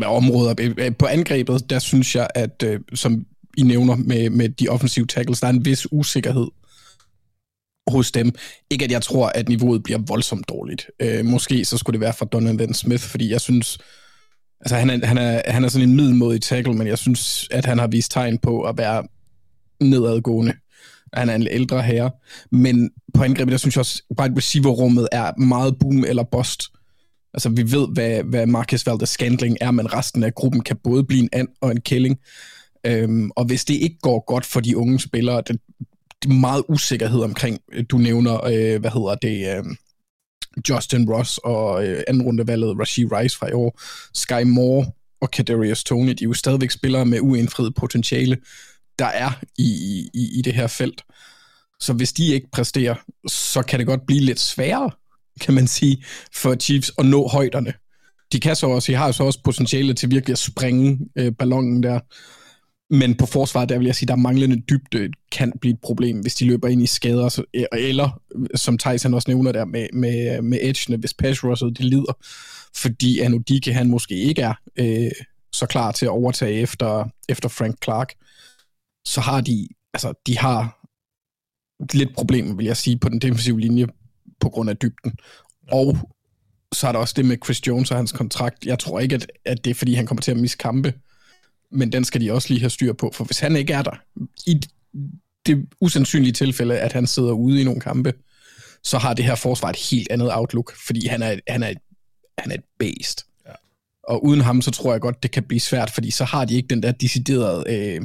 [0.05, 0.93] Områder.
[0.99, 3.25] På angrebet, der synes jeg, at øh, som
[3.57, 6.47] i nævner med, med de offensive tackles, der er en vis usikkerhed
[7.87, 8.31] hos dem.
[8.71, 10.85] Ikke at jeg tror, at niveauet bliver voldsomt dårligt.
[10.99, 13.77] Øh, måske så skulle det være for Donovan Smith, fordi jeg synes,
[14.61, 17.65] altså han er, han er, han er sådan en middelmodig tackle, men jeg synes, at
[17.65, 19.03] han har vist tegn på at være
[19.81, 20.53] nedadgående.
[21.13, 22.11] Han er en ældre herre.
[22.51, 26.63] Men på angrebet, der synes jeg også, at receiver-rummet er meget boom eller bust.
[27.33, 31.03] Altså, vi ved, hvad, hvad Marcus Valdes Scandling er, men resten af gruppen kan både
[31.03, 32.19] blive en and og en killing.
[32.85, 35.61] Øhm, og hvis det ikke går godt for de unge spillere, det,
[36.23, 39.63] det er meget usikkerhed omkring, øh, du nævner, øh, hvad hedder det, øh,
[40.69, 43.81] Justin Ross og øh, anden rundevalget Rashid Rice fra i år,
[44.13, 44.91] Sky Moore
[45.21, 48.37] og Kadarius Tony, de er jo stadigvæk spillere med uindfriet potentiale,
[48.99, 51.01] der er i, i, i det her felt.
[51.79, 52.95] Så hvis de ikke præsterer,
[53.27, 54.91] så kan det godt blive lidt sværere,
[55.41, 57.73] kan man sige, for Chiefs at nå højderne.
[58.31, 61.83] De kan så også, de har så også potentiale til virkelig at springe øh, ballonen
[61.83, 61.99] der.
[62.99, 66.35] Men på forsvaret, der vil jeg sige, der manglende dybde kan blive et problem, hvis
[66.35, 68.21] de løber ind i skader, e- eller
[68.55, 72.13] som Tyson også nævner der, med, med, med edgene, hvis pass rushet de lider,
[72.75, 75.11] fordi Anudike han måske ikke er øh,
[75.53, 78.13] så klar til at overtage efter, efter Frank Clark,
[79.05, 80.87] så har de, altså de har
[81.97, 83.87] lidt problemer, vil jeg sige, på den defensive linje
[84.39, 85.13] på grund af dybden.
[85.71, 85.97] Og
[86.73, 88.65] så er der også det med Chris Jones og hans kontrakt.
[88.65, 90.91] Jeg tror ikke, at, at det er, fordi han kommer til at miskampe.
[90.91, 91.02] kampe
[91.73, 94.01] men den skal de også lige have styr på, for hvis han ikke er der,
[94.47, 94.61] i
[95.45, 98.13] det usandsynlige tilfælde, at han sidder ude i nogle kampe,
[98.83, 101.77] så har det her forsvar et helt andet outlook, fordi han er, han er, et,
[102.37, 103.25] han er et based.
[103.45, 103.51] Ja.
[104.03, 106.55] Og uden ham, så tror jeg godt, det kan blive svært, fordi så har de
[106.55, 108.01] ikke den der deciderede øh,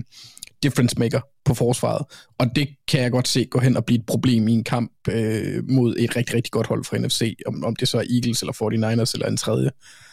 [0.63, 2.07] difference maker på forsvaret.
[2.39, 4.93] Og det kan jeg godt se gå hen og blive et problem i en kamp
[5.09, 8.43] øh, mod et rigtig, rigtig godt hold fra NFC, om, om det så er Eagles
[8.43, 9.67] eller 49ers eller en tredje.
[9.67, 10.08] Øh,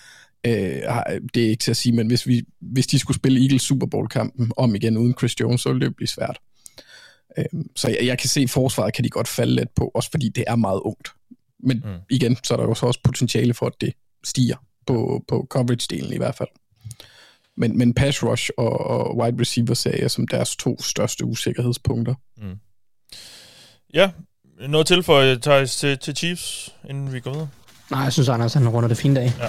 [1.34, 3.88] det er ikke til at sige, men hvis, vi, hvis de skulle spille Eagles Super
[3.88, 6.38] Bowl-kampen om igen uden Chris Jones, så ville det blive svært.
[7.38, 10.12] Øh, så jeg, jeg kan se, at forsvaret kan de godt falde lidt på, også
[10.12, 11.10] fordi det er meget ungt.
[11.60, 12.00] Men mm.
[12.10, 14.56] igen, så er der jo så også potentiale for, at det stiger
[14.88, 16.50] på, på coverage-delen i hvert fald.
[17.58, 22.16] Men, men pass rush og, og wide receiver ser jeg som deres to største usikkerhedspunkter.
[22.38, 22.56] Mm.
[23.94, 24.12] Ja,
[24.70, 27.50] noget til for Thijs til, til Chiefs, inden vi går videre?
[27.92, 29.32] Nej, jeg synes, Anders han runder det fint af.
[29.40, 29.48] Ja.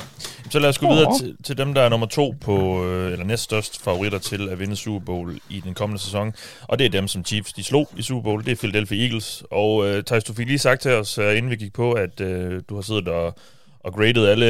[0.50, 3.24] Så lad os gå videre til, til dem, der er nummer to på, øh, eller
[3.24, 6.34] næststørst favoritter til at vinde Super Bowl i den kommende sæson.
[6.62, 8.44] Og det er dem, som Chiefs de slog i Super Bowl.
[8.44, 9.42] Det er Philadelphia Eagles.
[9.50, 12.26] Og uh, Thijs, du fik lige sagt til os, inden vi gik på, at uh,
[12.68, 13.34] du har siddet og,
[13.80, 14.46] og graded alle,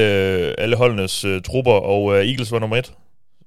[0.61, 2.93] alle holdenes uh, trupper, og uh, Eagles var nummer et.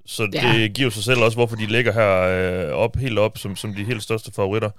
[0.06, 0.54] Så ja.
[0.54, 3.74] det giver sig selv også, hvorfor de ligger her uh, op, helt op, som, som
[3.74, 4.70] de helt største favoritter.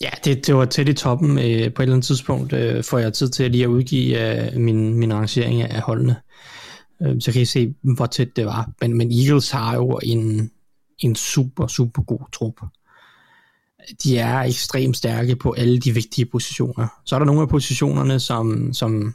[0.00, 1.30] Ja, det, det var tæt i toppen.
[1.30, 4.46] Øh, på et eller andet tidspunkt øh, får jeg tid til at lige at udgive
[4.54, 6.16] øh, min, min rangering af holdene.
[7.02, 8.70] Øh, så kan I se, hvor tæt det var.
[8.80, 10.50] Men, men Eagles har jo en,
[10.98, 12.60] en super, super god trup.
[14.04, 16.86] De er ekstremt stærke på alle de vigtige positioner.
[17.04, 19.14] Så er der nogle af positionerne, som, som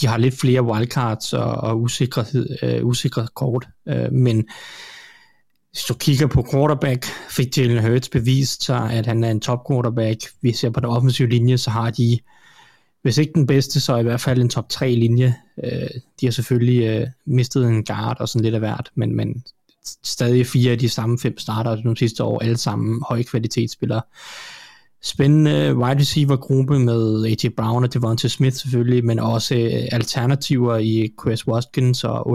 [0.00, 3.68] de har lidt flere wildcards og, og usikkerhed, øh, usikre kort.
[3.88, 4.44] Øh, men
[5.72, 9.68] hvis du kigger på quarterback, fik Jalen Hurts bevist sig, at han er en top
[9.70, 10.20] quarterback.
[10.42, 12.18] Vi ser på den offensive linje, så har de,
[13.02, 15.34] hvis ikke den bedste, så i hvert fald en top 3 linje.
[15.64, 15.88] Øh,
[16.20, 19.44] de har selvfølgelig øh, mistet en guard og sådan lidt af hvert, men, men
[20.04, 24.02] stadig fire af de samme fem starter de sidste år, alle sammen høj kvalitetsspillere
[25.02, 27.48] spændende wide receiver gruppe med A.J.
[27.56, 32.30] Brown og Devonta Smith selvfølgelig, men også øh, alternativer i Chris Watkins og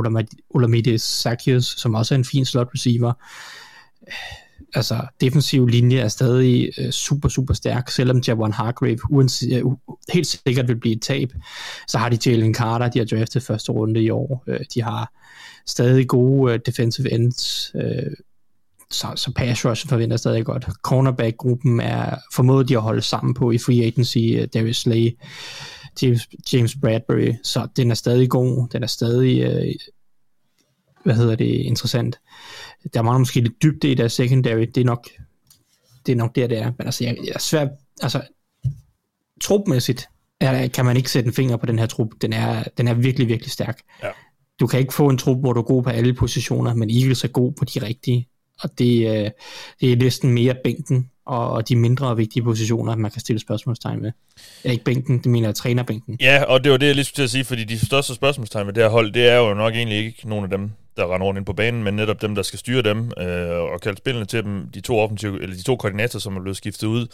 [0.50, 3.14] Olamide Zacchaeus, som også er en fin slot receiver.
[4.74, 9.64] Altså, defensiv linje er stadig øh, super, super stærk, selvom Javon Hargrave uanset, øh,
[10.14, 11.30] helt sikkert vil blive et tab.
[11.88, 14.44] Så har de Jalen Carter, de har draftet første runde i år.
[14.48, 15.14] Øh, de har
[15.68, 17.72] stadig gode defensive ends
[18.92, 20.68] så, så pass rush forventer stadig godt.
[20.84, 25.18] Cornerback-gruppen er formået de at holde sammen på i free agency, uh, Darius Slay,
[26.02, 26.22] James,
[26.54, 29.72] James Bradbury, så den er stadig god, den er stadig, uh,
[31.04, 32.20] hvad hedder det, interessant.
[32.94, 35.08] Der mangler måske lidt dybde i deres secondary, det er nok,
[36.06, 36.72] det er nok der, det er.
[36.78, 37.70] Men altså, jeg, jeg er svært,
[38.02, 38.22] altså,
[39.42, 40.08] trupmæssigt
[40.40, 42.10] er, kan man ikke sætte en finger på den her trup.
[42.22, 43.82] Den er, den er virkelig, virkelig stærk.
[44.04, 44.10] Ja.
[44.60, 47.24] Du kan ikke få en trup, hvor du er god på alle positioner, men Eagles
[47.24, 48.28] er god på de rigtige
[48.64, 49.30] og det, øh,
[49.82, 54.02] det er næsten mere bænken og, og de mindre vigtige positioner, man kan stille spørgsmålstegn
[54.02, 54.12] med.
[54.66, 56.18] Ja, ikke bænken, det mener jeg trænerbænken.
[56.22, 58.66] Ja, og det var det, jeg lige skulle til at sige, fordi de største spørgsmålstegn
[58.66, 61.28] med det her hold, det er jo nok egentlig ikke nogen af dem, der render
[61.28, 64.26] rundt ind på banen, men netop dem, der skal styre dem øh, og kalde spillene
[64.26, 67.08] til dem, de to, offensive, eller de to koordinatorer, som er blevet skiftet ud.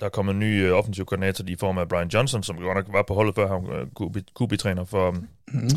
[0.00, 2.76] Der er kommet en ny øh, offensiv koordinator i form af Brian Johnson, som godt
[2.76, 5.10] nok var på holdet før han øh, QB-træner for,
[5.52, 5.68] mm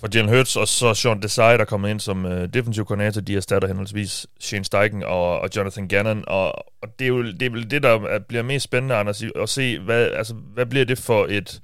[0.00, 3.20] for Jalen Hurts, og så Sean Desai, der kommer ind som øh, defensiv koordinator.
[3.20, 6.46] De erstatter henholdsvis Shane Steichen og, og Jonathan Gannon, og,
[6.82, 9.78] og det, er jo, det er vel det, der bliver mest spændende, Anders, at se,
[9.78, 11.60] hvad, altså, hvad bliver det for et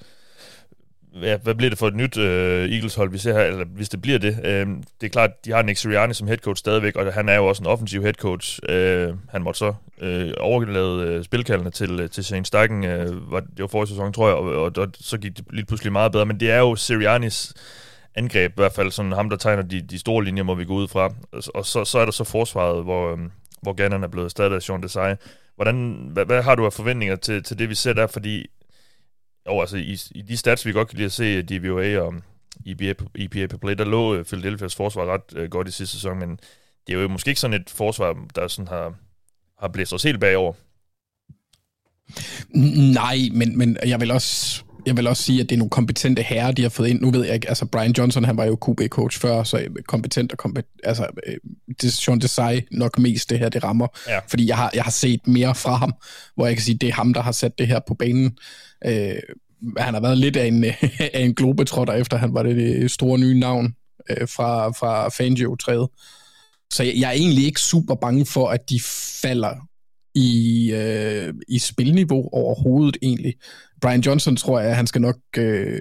[1.22, 4.02] ja, hvad bliver det for et nyt øh, Eagles-hold, vi ser her, eller hvis det
[4.02, 4.38] bliver det.
[4.44, 4.66] Øh,
[5.00, 7.46] det er klart, de har Nick Sirianni som head coach stadigvæk, og han er jo
[7.46, 8.60] også en offensiv head coach.
[8.68, 13.40] Øh, han måtte så øh, overlade øh, spilkaldene til, øh, til Shane Steichen, øh, var,
[13.40, 16.12] det var forrige sæson, tror jeg, og, og, og så gik det lige pludselig meget
[16.12, 17.54] bedre, men det er jo Siriannis
[18.14, 20.74] angreb, i hvert fald sådan ham, der tegner de, de store linjer, må vi gå
[20.74, 21.14] ud fra.
[21.54, 23.30] Og så, så er der så forsvaret, hvor, øhm,
[23.62, 25.14] hvor Gannon er blevet stadig af Sean Desai.
[25.56, 28.06] Hvordan, hvad, hvad har du af forventninger til, til det, vi ser der?
[28.06, 28.46] Fordi
[29.46, 32.14] jo, altså i, i de stats, vi godt kan lide at se, DVOA og
[32.66, 36.18] EPA, EPA per play, der lå øh, Philadelphia's forsvar ret øh, godt i sidste sæson,
[36.18, 36.38] men
[36.86, 38.94] det er jo måske ikke sådan et forsvar, der sådan har,
[39.60, 40.52] har blæst os helt bagover.
[42.94, 46.22] Nej, men, men jeg vil også jeg vil også sige, at det er nogle kompetente
[46.22, 47.00] herrer, de har fået ind.
[47.00, 50.38] Nu ved jeg ikke, altså Brian Johnson, han var jo QB-coach før, så kompetent og
[50.38, 51.06] kompet, altså
[51.68, 53.86] det er Sean Desai nok mest det her, det rammer.
[54.08, 54.18] Ja.
[54.28, 55.94] Fordi jeg har, jeg har set mere fra ham,
[56.34, 58.38] hvor jeg kan sige, det er ham, der har sat det her på banen.
[58.86, 59.14] Øh,
[59.78, 60.64] han har været lidt af en,
[61.14, 63.74] af en globetrotter, efter han var det, det store nye navn
[64.10, 65.88] øh, fra, fra Fangio-træet.
[66.72, 68.80] Så jeg, jeg er egentlig ikke super bange for, at de
[69.22, 69.54] falder
[70.14, 73.34] i, øh, i spilniveau overhovedet egentlig.
[73.82, 75.16] Brian Johnson tror jeg, at han skal nok...
[75.38, 75.80] Øh,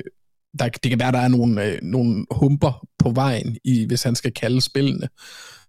[0.60, 4.16] der, det kan være, der er nogle, øh, nogle humper på vejen, i, hvis han
[4.16, 5.08] skal kalde spillene.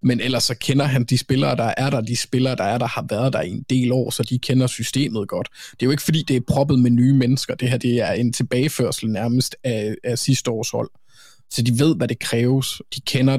[0.02, 2.86] Men ellers så kender han de spillere, der er der, de spillere, der er der,
[2.86, 5.48] har været der i en del år, så de kender systemet godt.
[5.70, 7.54] Det er jo ikke fordi, det er proppet med nye mennesker.
[7.54, 10.90] Det her det er en tilbageførsel nærmest af, af sidste års hold.
[11.50, 12.82] Så de ved, hvad det kræves.
[12.96, 13.38] De kender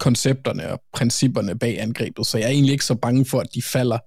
[0.00, 3.62] koncepterne og principperne bag angrebet, så jeg er egentlig ikke så bange for, at de
[3.62, 3.98] falder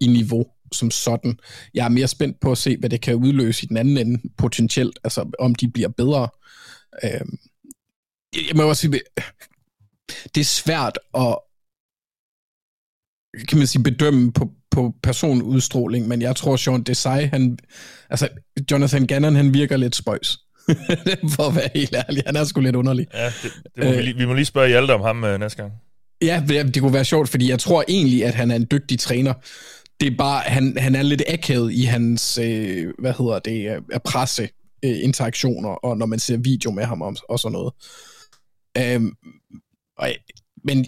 [0.00, 1.38] i niveau som sådan.
[1.74, 4.22] Jeg er mere spændt på at se, hvad det kan udløse i den anden ende
[4.38, 6.28] potentielt, altså om de bliver bedre.
[7.04, 7.20] Øh,
[8.48, 9.00] jeg må også sige,
[10.34, 11.38] det er svært at
[13.48, 17.58] kan man sige, bedømme på, på personudstråling, men jeg tror, Sean Desai, han,
[18.10, 18.28] altså
[18.70, 20.38] Jonathan Gannon, han virker lidt spøjs.
[21.34, 23.06] For at være helt ærlig, han er sgu lidt underlig.
[23.14, 25.40] Ja, det, det må øh, vi, lige, vi må lige spørge Hjalte om ham øh,
[25.40, 25.72] næste gang.
[26.22, 28.98] Ja, det, det kunne være sjovt, fordi jeg tror egentlig, at han er en dygtig
[28.98, 29.34] træner.
[30.00, 34.00] Det er bare, han, han er lidt akavet i hans, øh, hvad hedder det, øh,
[34.04, 34.48] presse
[34.84, 37.72] øh, interaktioner, og når man ser video med ham og, og sådan noget.
[38.78, 39.12] Øhm,
[39.98, 40.10] og,
[40.64, 40.84] men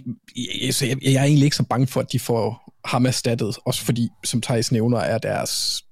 [0.70, 3.84] så jeg, jeg er egentlig ikke så bange for, at de får ham erstattet, også
[3.84, 5.82] fordi, som Thijs nævner, er deres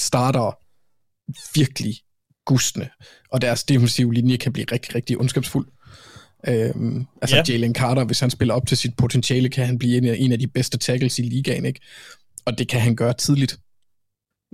[0.00, 0.58] starter
[1.58, 1.94] virkelig
[2.46, 2.90] gustne,
[3.30, 5.66] og deres defensive linje kan blive rigtig, rigtig ondskabsfuld.
[6.48, 7.42] Øhm, altså ja.
[7.48, 10.32] Jalen Carter, hvis han spiller op til sit potentiale, kan han blive en af, en
[10.32, 11.80] af de bedste tackles i ligaen, ikke?
[12.44, 13.58] Og det kan han gøre tidligt.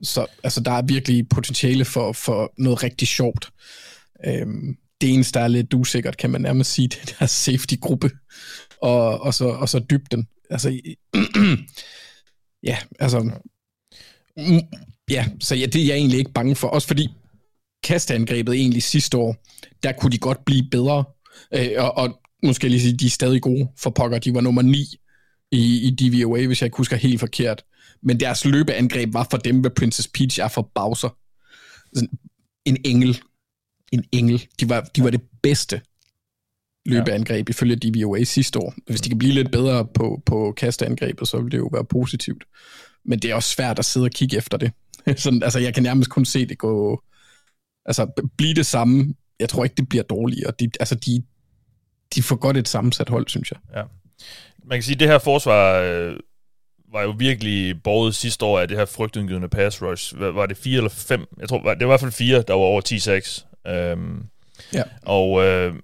[0.02, 3.50] Så altså, der er virkelig potentiale for, for noget rigtig sjovt.
[4.26, 8.10] Øhm, det eneste, der er lidt usikkert, kan man nærmest sige, det er safety-gruppe,
[8.82, 10.28] og, og, så, og så dybden.
[10.50, 10.80] Altså,
[12.68, 13.20] ja, altså,
[14.36, 14.60] mm,
[15.10, 17.08] ja, så ja, det er jeg egentlig ikke bange for, også fordi
[17.84, 19.36] kastangrebet egentlig sidste år,
[19.82, 21.04] der kunne de godt blive bedre,
[21.54, 24.62] øh, og, og måske lige sige, de er stadig gode for pokker, de var nummer
[24.62, 24.96] 9
[25.52, 27.64] i, i DVOA, hvis jeg ikke husker helt forkert,
[28.02, 31.16] men deres løbeangreb var for dem, hvad Princess Peach er for Bowser.
[32.64, 33.20] En engel,
[33.92, 34.46] en engel.
[34.60, 35.80] De var, de var det bedste
[36.86, 37.52] løbeangreb ja.
[37.52, 38.74] ifølge DVOA sidste år.
[38.86, 42.44] Hvis de kan blive lidt bedre på, på kasteangrebet, så vil det jo være positivt.
[43.04, 44.72] Men det er også svært at sidde og kigge efter det.
[45.22, 47.02] Sådan, altså, jeg kan nærmest kun se det gå...
[47.84, 49.14] Altså, blive det samme.
[49.40, 50.52] Jeg tror ikke, det bliver dårligere.
[50.60, 51.22] De, altså, de,
[52.14, 53.58] de får godt et sammensat hold, synes jeg.
[53.76, 53.82] Ja.
[54.64, 56.16] Man kan sige, at det her forsvar øh,
[56.92, 60.20] var jo virkelig borget sidste år af det her frygtindgivende pass rush.
[60.20, 61.24] Var det fire eller fem?
[61.40, 62.82] Jeg tror, det var i hvert fald fire, der var over
[63.64, 63.70] 10-6.
[63.70, 64.26] Øhm,
[64.72, 64.82] ja.
[65.02, 65.74] Og, øh,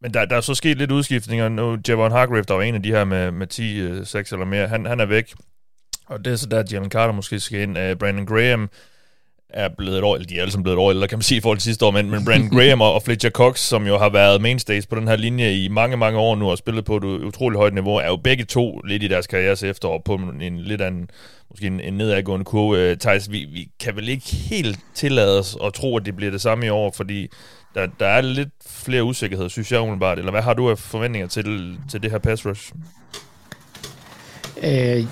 [0.00, 1.48] men der, der er så sket lidt udskiftninger.
[1.48, 4.68] Nu, Javon Hargrave, der var en af de her med, med 10-6 øh, eller mere,
[4.68, 5.34] han, han er væk.
[6.06, 7.78] Og det er så der, Jalen Carter måske skal ind.
[7.78, 8.70] Uh, Brandon Graham
[9.54, 11.22] er blevet et år, eller de er alle sammen blevet et år eller kan man
[11.22, 13.98] sige, i forhold til sidste år, men, men Brandon Graham og Fletcher Cox, som jo
[13.98, 16.96] har været mainstays på den her linje i mange, mange år nu og spillet på
[16.96, 20.58] et utroligt højt niveau, er jo begge to lidt i deres karrieres efterår på en
[20.58, 21.08] lidt anden,
[21.50, 22.78] måske en, en nedadgående kurve.
[22.78, 26.30] Øh, Thijs, vi, vi kan vel ikke helt tillade os at tro, at det bliver
[26.30, 27.28] det samme i år, fordi
[27.74, 30.18] der, der er lidt flere usikkerheder, synes jeg umiddelbart.
[30.18, 32.72] Eller hvad har du af forventninger til, til det her pass rush?
[34.62, 35.06] Øh,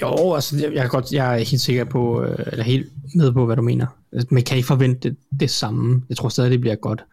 [0.00, 3.32] jo, altså jeg, jeg, er godt, jeg er helt sikker på, øh, eller helt med
[3.32, 3.86] på, hvad du mener.
[4.30, 6.02] Man kan ikke forvente det, det samme.
[6.08, 7.04] Jeg tror stadig, det bliver godt.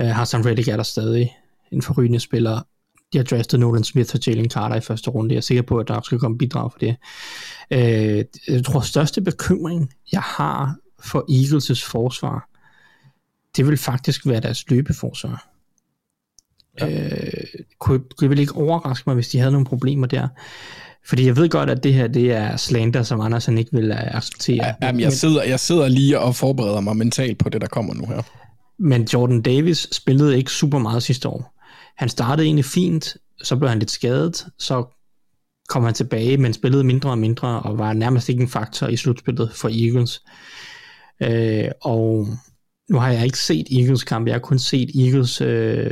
[0.00, 1.36] Uh, Hassan Reddick er der stadig
[1.72, 2.60] en forrygende spiller.
[3.12, 5.34] De har draftet Nolan Smith og Jalen Carter i første runde.
[5.34, 6.96] Jeg er sikker på, at der skal komme bidrag for det.
[7.70, 12.48] Uh, jeg tror, største bekymring, jeg har for Eagles' forsvar,
[13.56, 15.48] det vil faktisk være deres løbeforsvar.
[16.80, 17.16] Ja.
[17.16, 17.44] Øh,
[17.78, 20.28] kunne, kunne vel ikke overraske mig, hvis de havde nogle problemer der.
[21.08, 24.66] Fordi jeg ved godt, at det her det er slander, som Andersen ikke vil acceptere.
[24.66, 27.94] Ja, jamen, jeg, sidder, jeg sidder lige og forbereder mig mentalt på det, der kommer
[27.94, 28.22] nu her.
[28.78, 31.52] men Jordan Davis spillede ikke super meget sidste år.
[31.96, 34.84] Han startede egentlig fint, så blev han lidt skadet, så
[35.68, 38.96] kom han tilbage, men spillede mindre og mindre, og var nærmest ikke en faktor i
[38.96, 40.22] slutspillet for Eagles.
[41.22, 42.26] Øh, og
[42.90, 45.90] nu har jeg ikke set Eagles kamp, jeg har kun set Eagles øh,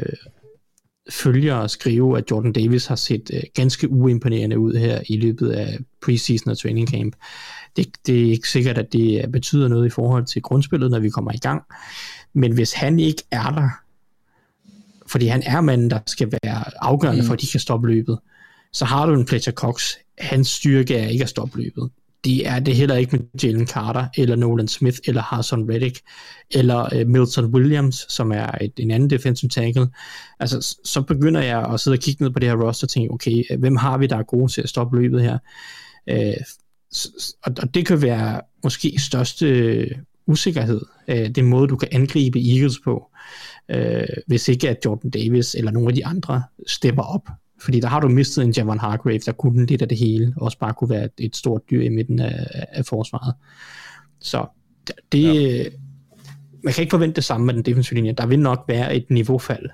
[1.10, 5.78] følgere skrive, at Jordan Davis har set øh, ganske uimponerende ud her i løbet af
[6.02, 7.16] preseason og training camp.
[7.76, 11.10] Det, det er ikke sikkert, at det betyder noget i forhold til grundspillet, når vi
[11.10, 11.62] kommer i gang.
[12.32, 13.68] Men hvis han ikke er der,
[15.06, 17.26] fordi han er manden, der skal være afgørende mm.
[17.26, 18.18] for, at de kan stoppe løbet,
[18.72, 19.92] så har du en Fletcher Cox.
[20.18, 21.90] Hans styrke er ikke at stoppe løbet.
[22.24, 26.00] Det er det heller ikke med Jalen Carter, eller Nolan Smith, eller Harrison Reddick,
[26.50, 29.88] eller øh, Milton Williams, som er et, en anden defensive tackle.
[30.40, 33.10] Altså, så begynder jeg at sidde og kigge ned på det her roster og tænke,
[33.10, 35.38] okay, øh, hvem har vi, der er gode til at stoppe løbet her?
[36.06, 36.34] Øh,
[37.42, 39.90] og, og det kan være måske største øh,
[40.26, 43.10] usikkerhed, øh, det måde, du kan angribe Eagles på,
[43.68, 47.28] øh, hvis ikke at Jordan Davis eller nogle af de andre stepper op
[47.64, 50.58] fordi der har du mistet en Javon Hargrave, der kunne lidt af det hele, også
[50.58, 53.34] bare kunne være et, stort dyr i midten af, af forsvaret.
[54.20, 54.46] Så
[55.12, 55.64] det, ja.
[56.64, 58.12] man kan ikke forvente det samme med den defensive linje.
[58.12, 59.70] Der vil nok være et niveaufald,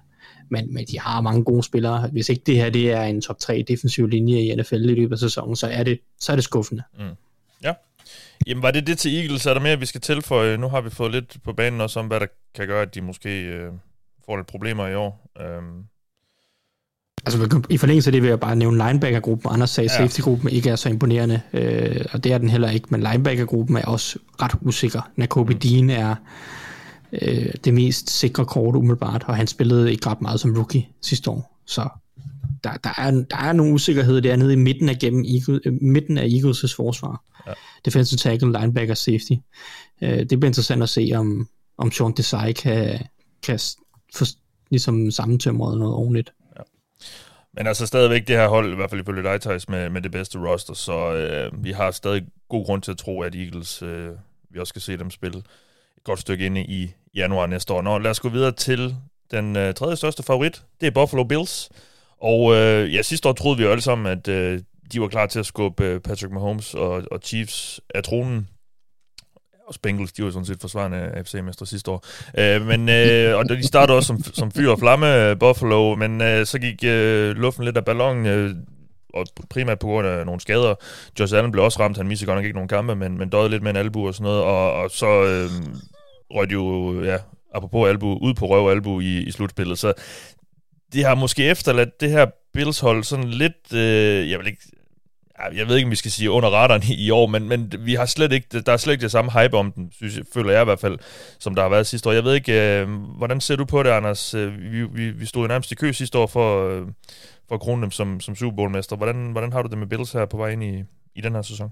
[0.50, 2.09] men, men de har mange gode spillere.
[2.09, 5.12] Hvis ikke det her det er en top 3 defensiv linje i NFL i løbet
[5.12, 6.83] af sæsonen, så er det, så er det skuffende.
[6.98, 7.05] Mm.
[7.64, 7.72] Ja.
[8.46, 9.46] Jamen var det det til Eagles?
[9.46, 10.57] Er der mere, vi skal tilføje?
[10.57, 13.00] Nu har vi fået lidt på banen også om, hvad der kan gøre, at de
[13.00, 13.72] måske øh,
[14.26, 15.31] får lidt problemer i år.
[15.40, 15.85] Øhm,
[17.27, 19.53] Altså i forlængelse af det vil jeg bare nævne linebacker-gruppen.
[19.53, 19.97] Anders sagde, ja.
[19.97, 23.85] safety-gruppen ikke er så imponerende, øh, og det er den heller ikke, men linebacker-gruppen er
[23.85, 25.11] også ret usikker.
[25.17, 25.59] Nakobe mm.
[25.59, 26.15] Dean er
[27.13, 31.31] øh, det mest sikre kort umiddelbart, og han spillede ikke ret meget som rookie sidste
[31.31, 31.61] år.
[31.67, 31.89] Så
[32.65, 36.19] der, der, er, der er nogle usikkerheder dernede i midten af, gennem Eagle, øh, midten
[36.19, 37.23] af Eagles' forsvar.
[37.47, 37.53] Ja.
[37.85, 39.33] Defensive tackle, linebacker, safety.
[40.03, 42.99] Øh, det bliver interessant at se, om, om Sean Desai kan,
[43.43, 43.59] kan
[44.17, 44.25] for,
[44.71, 46.33] ligesom sammentømre noget ordentligt.
[47.55, 50.13] Men altså stadigvæk det her hold, i hvert fald ifølge dig, Thijs, med, med det
[50.13, 54.11] bedste roster, så øh, vi har stadig god grund til at tro, at Eagles, øh,
[54.51, 57.83] vi også skal se dem spille et godt stykke inde i januar næste år.
[57.83, 58.97] Nå, lad os gå videre til
[59.31, 61.71] den øh, tredje største favorit, det er Buffalo Bills.
[62.21, 64.61] Og øh, ja, sidste år troede vi jo alle sammen, at øh,
[64.93, 68.49] de var klar til at skubbe øh, Patrick Mahomes og, og Chiefs af tronen
[69.71, 72.05] og Spengels, de var sådan set forsvarende AFC-mester sidste år.
[72.39, 76.21] Øh, men, øh, og de startede også som, som fyr og flamme, øh, Buffalo, men
[76.21, 78.55] øh, så gik øh, luften lidt af ballonen, øh,
[79.15, 80.75] og primært på grund af nogle skader.
[81.21, 83.49] Josh Allen blev også ramt, han missede godt nok ikke nogen kampe, men, men døde
[83.49, 85.51] lidt med en albu og sådan noget, og, og så øh,
[86.31, 87.17] røg de jo, ja,
[87.55, 89.93] apropos albu, ud på røv albu i, i slutspillet, så
[90.93, 94.63] det har måske efterladt det her Bills-hold sådan lidt, øh, jeg vil ikke,
[95.55, 98.07] jeg ved ikke, om vi skal sige under radaren i år, men, men vi har
[98.07, 100.62] slet ikke, der er slet ikke det samme hype om den, synes jeg, føler jeg
[100.62, 100.98] i hvert fald,
[101.38, 102.12] som der har været sidste år.
[102.12, 104.35] Jeg ved ikke, øh, hvordan ser du på det, Anders?
[104.35, 106.87] Øh, vi, vi, vi stod nærmest i kø sidste år for, øh,
[107.48, 108.96] for at krone dem som, som Super Bowl-mester.
[108.96, 110.83] Hvordan, hvordan har du det med Bills her på vej ind i,
[111.14, 111.70] i den her sæson?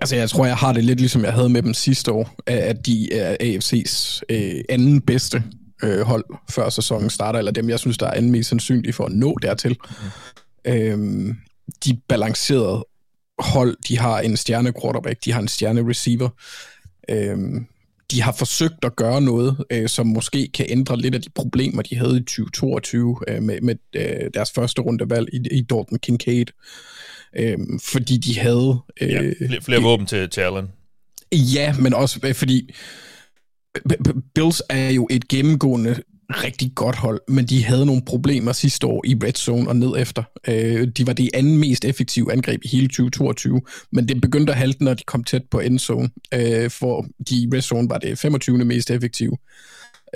[0.00, 2.86] Altså, jeg tror, jeg har det lidt ligesom jeg havde med dem sidste år, at
[2.86, 5.42] de er AFC's øh, anden bedste
[5.82, 9.04] øh, hold, før sæsonen starter, eller dem, jeg synes, der er anden mest sandsynlige for
[9.04, 9.76] at nå dertil.
[9.90, 10.72] Mm.
[10.72, 11.36] Øhm,
[11.84, 12.84] de balancerede
[13.40, 16.28] hold, de har en stjerne quarterback, de har en stjerne receiver.
[17.10, 17.66] Øhm,
[18.10, 21.82] de har forsøgt at gøre noget, øh, som måske kan ændre lidt af de problemer,
[21.82, 26.46] de havde i 2022 øh, med, med øh, deres første rundevalg i, i Dalton Kincaid.
[27.36, 28.78] Øh, fordi de havde...
[29.00, 30.68] Øh, ja, flere, flere våben til, til Allen.
[31.32, 32.70] Ja, men også øh, fordi
[34.34, 35.96] Bills er jo et gennemgående
[36.30, 39.92] rigtig godt hold, men de havde nogle problemer sidste år i red zone og ned
[39.98, 40.22] efter.
[40.48, 43.60] Øh, de var det anden mest effektive angreb i hele 2022,
[43.92, 47.36] men det begyndte at halte, når de kom tæt på end zone, øh, for de
[47.36, 48.64] i red zone var det 25.
[48.64, 49.36] mest effektive,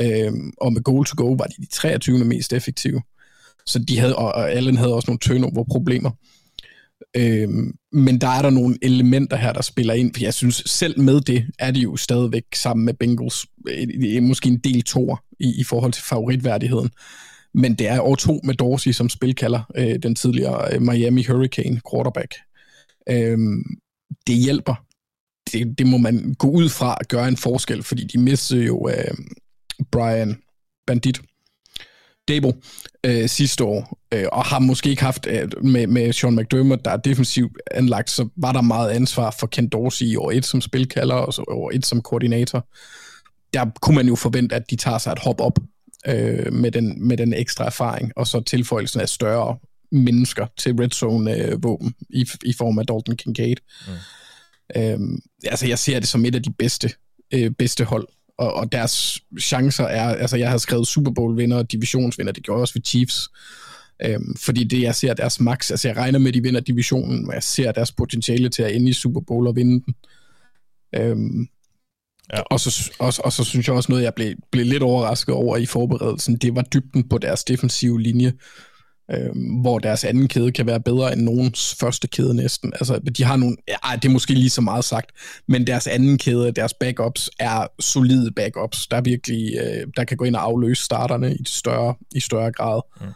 [0.00, 2.24] øh, og med goal to go var de de 23.
[2.24, 3.02] mest effektive.
[3.66, 6.10] Så de havde, og Allen havde også nogle turnover-problemer.
[7.16, 7.48] Øh,
[7.92, 11.20] men der er der nogle elementer her, der spiller ind, for jeg synes selv med
[11.20, 15.64] det, er de jo stadigvæk sammen med Bengals, øh, måske en del to i, i
[15.64, 16.90] forhold til favoritværdigheden.
[17.54, 21.80] Men det er år to med Dorsey som spilkalder, øh, den tidligere øh, Miami Hurricane
[21.90, 22.34] quarterback.
[23.08, 23.64] Øhm,
[24.26, 24.74] det hjælper.
[25.52, 28.88] Det, det må man gå ud fra at gøre en forskel, fordi de mistede jo
[28.88, 29.14] øh,
[29.92, 30.36] Brian
[30.86, 31.20] Bandit
[32.28, 32.52] Dable
[33.06, 36.90] øh, sidste år, øh, og har måske ikke haft, øh, med, med Sean McDermott, der
[36.90, 40.60] er defensivt anlagt, så var der meget ansvar for Ken Dorsey i år et som
[40.60, 42.66] spilkalder, og så år et som koordinator.
[43.54, 45.58] Der kunne man jo forvente, at de tager sig et hop op
[46.06, 49.56] øh, med, den, med den ekstra erfaring, og så tilføjelsen af større
[49.92, 51.58] mennesker til red zone øh,
[52.10, 53.56] i, i form af Dalton Kincaid.
[53.86, 53.92] Mm.
[54.80, 56.90] Øh, altså, jeg ser det som et af de bedste,
[57.34, 61.56] øh, bedste hold og, og deres chancer er, altså jeg har skrevet Super Bowl vinder
[61.56, 63.28] og divisionsvinder, det gjorde jeg også ved Chiefs,
[64.04, 67.26] øhm, fordi det jeg ser deres max, altså jeg regner med, at de vinder divisionen,
[67.26, 69.94] men jeg ser deres potentiale til at ende i Super Bowl og vinde den.
[70.96, 71.48] Øhm,
[72.32, 72.40] Ja.
[72.40, 75.56] Og, så, og, og så synes jeg også noget, jeg blev, blev lidt overrasket over
[75.56, 78.32] i forberedelsen, det var dybden på deres defensive linje,
[79.10, 82.72] øh, hvor deres anden kæde kan være bedre end nogens første kæde næsten.
[82.74, 85.10] Altså, de har nogle, ja, det er måske lige så meget sagt,
[85.48, 90.24] men deres anden kæde, deres backups, er solide backups, der virkelig, øh, der kan gå
[90.24, 92.80] ind og afløse starterne i større, i større grad.
[93.00, 93.06] Mm.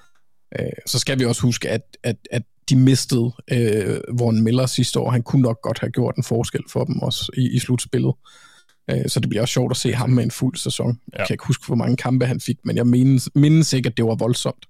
[0.59, 5.01] Øh, så skal vi også huske, at, at, at de mistede øh, Warren Miller sidste
[5.01, 5.11] år.
[5.11, 8.13] Han kunne nok godt have gjort en forskel for dem også i, i slutspillet.
[8.15, 8.48] Øh,
[9.07, 10.99] så det bliver også sjovt at se ham med en fuld sæson.
[11.12, 11.18] Ja.
[11.18, 13.97] Jeg kan ikke huske, hvor mange kampe han fik, men jeg mindes, mindes ikke, at
[13.97, 14.66] det var voldsomt.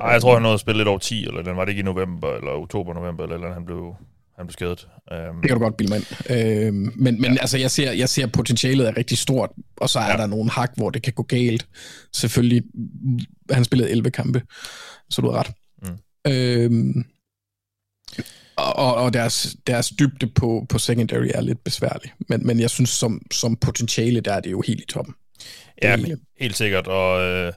[0.00, 1.80] Ej, jeg tror, han nåede at spille lidt over 10, eller den var det ikke
[1.80, 3.94] i november, eller oktober, november, eller, eller han blev,
[4.36, 4.88] han blev skadet.
[5.10, 5.40] Um...
[5.40, 6.00] Det kan du godt bilde mig
[6.30, 7.40] uh, Men, men ja.
[7.40, 10.16] altså, jeg ser, jeg ser potentialet er rigtig stort, og så er ja.
[10.16, 11.66] der nogle hak, hvor det kan gå galt.
[12.12, 12.62] Selvfølgelig,
[13.50, 14.42] han spillede 11 kampe,
[15.10, 15.52] så du har ret.
[15.82, 16.96] Mm.
[16.96, 17.04] Uh,
[18.60, 22.12] og, og deres, deres dybde på, på secondary er lidt besværlig.
[22.28, 25.14] Men, men jeg synes, som, som potentiale, der er det jo helt i toppen.
[25.82, 25.96] Ja,
[26.40, 26.86] helt, sikkert.
[26.86, 27.52] Og øh,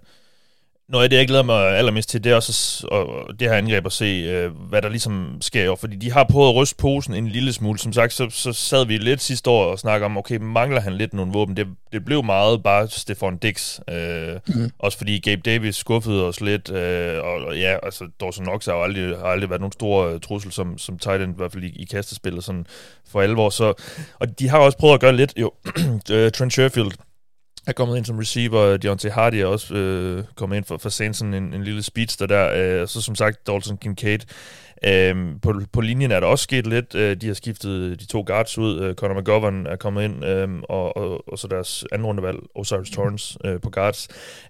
[0.90, 3.86] noget af det, jeg glæder mig allermest til, det er også og det her angreb
[3.86, 5.76] at se, øh, hvad der ligesom sker.
[5.76, 7.80] Fordi de har prøvet at ryste posen en lille smule.
[7.80, 10.94] Som sagt, så, så sad vi lidt sidste år og snakkede om, okay, mangler han
[10.94, 11.58] lidt nogle våben?
[11.58, 13.80] Det, det blev meget bare Stefan Dix.
[13.90, 14.72] Øh, mm.
[14.80, 16.72] Også fordi Gabe Davis skuffede os lidt.
[16.72, 20.14] Øh, og, og ja, altså Dawson Knox har jo aldrig, har aldrig været nogen stor
[20.14, 22.66] uh, trussel som, som tight end, i hvert fald i, i kastespillet sådan
[23.08, 23.50] for alvor.
[23.50, 23.74] Så,
[24.20, 25.52] og de har også prøvet at gøre lidt, jo,
[26.36, 26.92] Trent Sherfield
[27.68, 28.78] er kommet ind som receiver.
[28.78, 32.82] Deontay Hardy er også øh, kommet ind for, for Saints, en, en lille speedster der.
[32.82, 34.20] Øh, så som sagt, Dalton Kincaid.
[34.86, 36.96] Øh, på, på linjen er der også sket lidt.
[36.96, 38.80] Øh, de har skiftet de to guards ud.
[38.80, 42.90] Øh, Conor McGovern er kommet ind, øh, og, og, og så deres anden rundevalg, Osiris
[42.90, 44.08] Torrance, øh, på guards.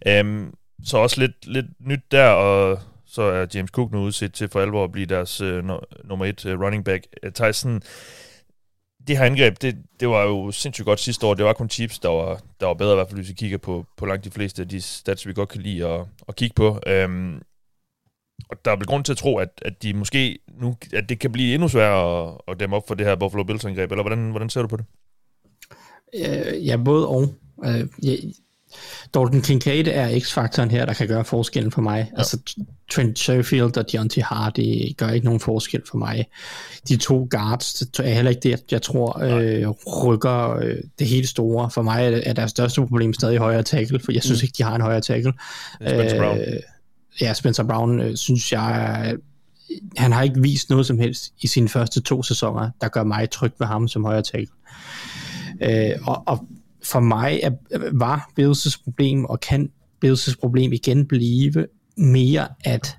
[0.08, 0.48] Øh,
[0.86, 4.62] så også lidt, lidt nyt der, og så er James Cook nu udset til for
[4.62, 7.08] alvor at blive deres øh, no, nummer et øh, running back.
[7.24, 7.82] Øh, Tyson
[9.08, 11.34] det her angreb, det, det var jo sindssygt godt sidste år.
[11.34, 13.58] Det var kun Chips, der var, der var bedre, i hvert fald hvis vi kigger
[13.58, 16.54] på, på langt de fleste af de stats, vi godt kan lide at, at kigge
[16.54, 16.80] på.
[16.88, 17.42] Øhm,
[18.50, 21.20] og der er vel grund til at tro, at, at de måske nu, at det
[21.20, 24.04] kan blive endnu sværere at, at dæmme op for det her Buffalo Bills angreb, eller
[24.04, 24.86] hvordan, hvordan ser du på det?
[26.16, 27.34] Øh, ja, både og.
[27.66, 28.20] Øh, jeg,
[29.14, 32.10] Dalton Kincaid er x-faktoren her, der kan gøre forskellen for mig.
[32.12, 32.18] Ja.
[32.18, 32.38] Altså
[32.92, 36.26] Trent Sherfield og Deontay Hardy gør ikke nogen forskel for mig.
[36.88, 39.70] De to guards det er heller ikke det, jeg tror øh,
[40.04, 41.70] rykker øh, det helt store.
[41.70, 44.46] For mig er deres største problem stadig højere tackle, for jeg synes mm.
[44.46, 45.34] ikke, de har en højere tackle.
[45.82, 46.38] Spencer Brown.
[46.38, 46.60] Øh,
[47.22, 49.16] ja, Spencer Brown øh, synes jeg
[49.98, 53.30] han har ikke vist noget som helst i sine første to sæsoner, der gør mig
[53.30, 54.56] tryg ved ham som højre tackle.
[55.62, 56.48] Øh, og, og
[56.84, 57.52] for mig er,
[57.92, 59.70] var Bills' problem, og kan
[60.06, 61.68] Bills' problem igen blive
[61.98, 62.98] mere, at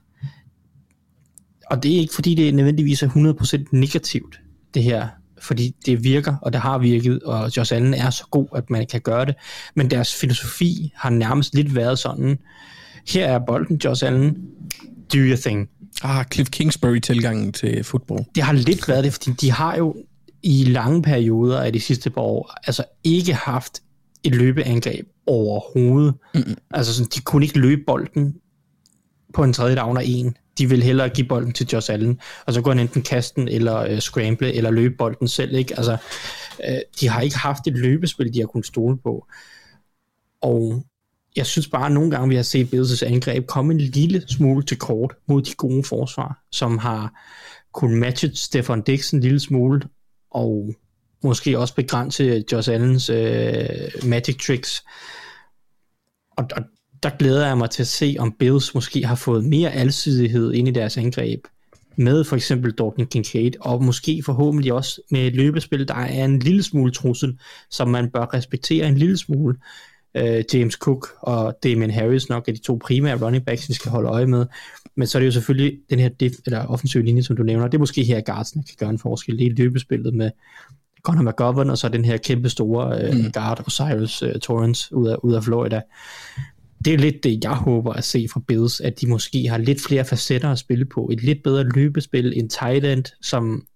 [1.70, 4.40] og det er ikke fordi det nødvendigvis er 100% negativt,
[4.74, 5.08] det her,
[5.42, 8.86] fordi det virker, og det har virket, og Josh Allen er så god, at man
[8.86, 9.34] kan gøre det,
[9.76, 12.38] men deres filosofi har nærmest lidt været sådan,
[13.08, 14.36] her er bolden, Josh Allen,
[15.12, 15.68] do your thing.
[16.02, 18.24] Ah, Cliff Kingsbury-tilgangen til fodbold.
[18.34, 19.94] Det har lidt været det, fordi de har jo
[20.44, 23.82] i lange perioder af de sidste par år, altså ikke haft
[24.24, 26.14] et løbeangreb overhovedet.
[26.34, 26.54] Mm-hmm.
[26.70, 28.34] Altså sådan, de kunne ikke løbe bolden
[29.34, 30.36] på en tredje down af en.
[30.58, 33.92] De vil hellere give bolden til Josh Allen, og så går han enten kasten, eller
[33.92, 35.54] uh, scramble, eller løbe bolden selv.
[35.54, 35.76] Ikke?
[35.76, 35.96] Altså,
[36.68, 39.26] uh, de har ikke haft et løbespil, de har kunnet stole på.
[40.42, 40.84] Og
[41.36, 44.62] jeg synes bare, at nogle gange vi har set Bills' angreb komme en lille smule
[44.62, 47.12] til kort mod de gode forsvar, som har
[47.72, 49.80] kunnet matche Stefan Dix en lille smule,
[50.34, 50.74] og
[51.22, 53.64] måske også begrænse Josh Allens øh,
[54.04, 54.84] magic tricks.
[56.36, 56.62] Og, og
[57.02, 60.68] der glæder jeg mig til at se, om Bills måske har fået mere alsidighed ind
[60.68, 61.40] i deres angreb,
[61.96, 66.38] med for eksempel Dalton Kincaid, og måske forhåbentlig også med et løbespil, der er en
[66.38, 67.38] lille smule trussel,
[67.70, 69.56] som man bør respektere en lille smule.
[70.16, 73.90] Øh, James Cook og Damien Harris nok er de to primære running backs, vi skal
[73.90, 74.46] holde øje med.
[74.96, 77.66] Men så er det jo selvfølgelig den her diff, eller offensive linje, som du nævner.
[77.66, 79.38] Det er måske her, Gartsen kan gøre en forskel.
[79.38, 80.30] Det er løbespillet med
[81.02, 83.32] Conor McGovern, og så den her kæmpe store uh, mm.
[83.32, 85.80] guard, Osiris uh, Torrance, ud af, ud af Florida.
[86.84, 89.80] Det er lidt det, jeg håber at se fra Bills, at de måske har lidt
[89.80, 91.10] flere facetter at spille på.
[91.12, 93.66] Et lidt bedre løbespil, en tight end, som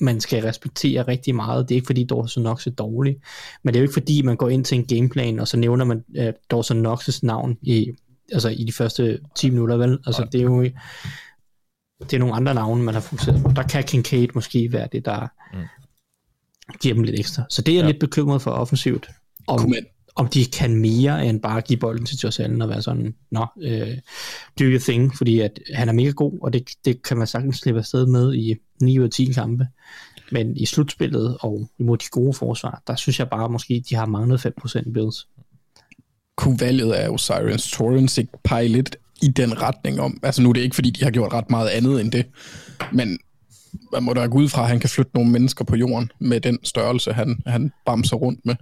[0.00, 1.68] man skal respektere rigtig meget.
[1.68, 3.16] Det er ikke fordi Dawson Knox er dårlig,
[3.64, 5.84] men det er jo ikke fordi man går ind til en gameplan, og så nævner
[5.84, 7.90] man uh, Dawson Knox' navn i
[8.32, 9.98] altså i de første 10 minutter, vel?
[10.06, 10.62] Altså, det er jo
[12.00, 13.52] det er nogle andre navne, man har fokuseret på.
[13.56, 15.64] Der kan Kincaid måske være det, der mm.
[16.80, 17.42] giver dem lidt ekstra.
[17.50, 17.90] Så det er jeg ja.
[17.90, 19.10] lidt bekymret for offensivt.
[19.46, 19.60] Om...
[19.60, 23.14] Man, om de kan mere end bare give bolden til Josh Allen og være sådan,
[23.30, 23.96] nå, øh,
[24.58, 27.56] do your thing, fordi at han er mega god, og det, det kan man sagtens
[27.56, 29.66] slippe afsted med i 9 ud af 10 kampe.
[30.32, 34.06] Men i slutspillet og imod de gode forsvar, der synes jeg bare måske, de har
[34.06, 35.28] manglet 5% Bills.
[36.38, 40.52] Kunne valget af Osiris Torrance ikke pege lidt i den retning om, altså nu er
[40.52, 42.26] det ikke, fordi de har gjort ret meget andet end det,
[42.92, 43.18] men
[43.92, 46.40] man må da gå ud fra, at han kan flytte nogle mennesker på jorden med
[46.40, 48.54] den størrelse, han, han bamser rundt med.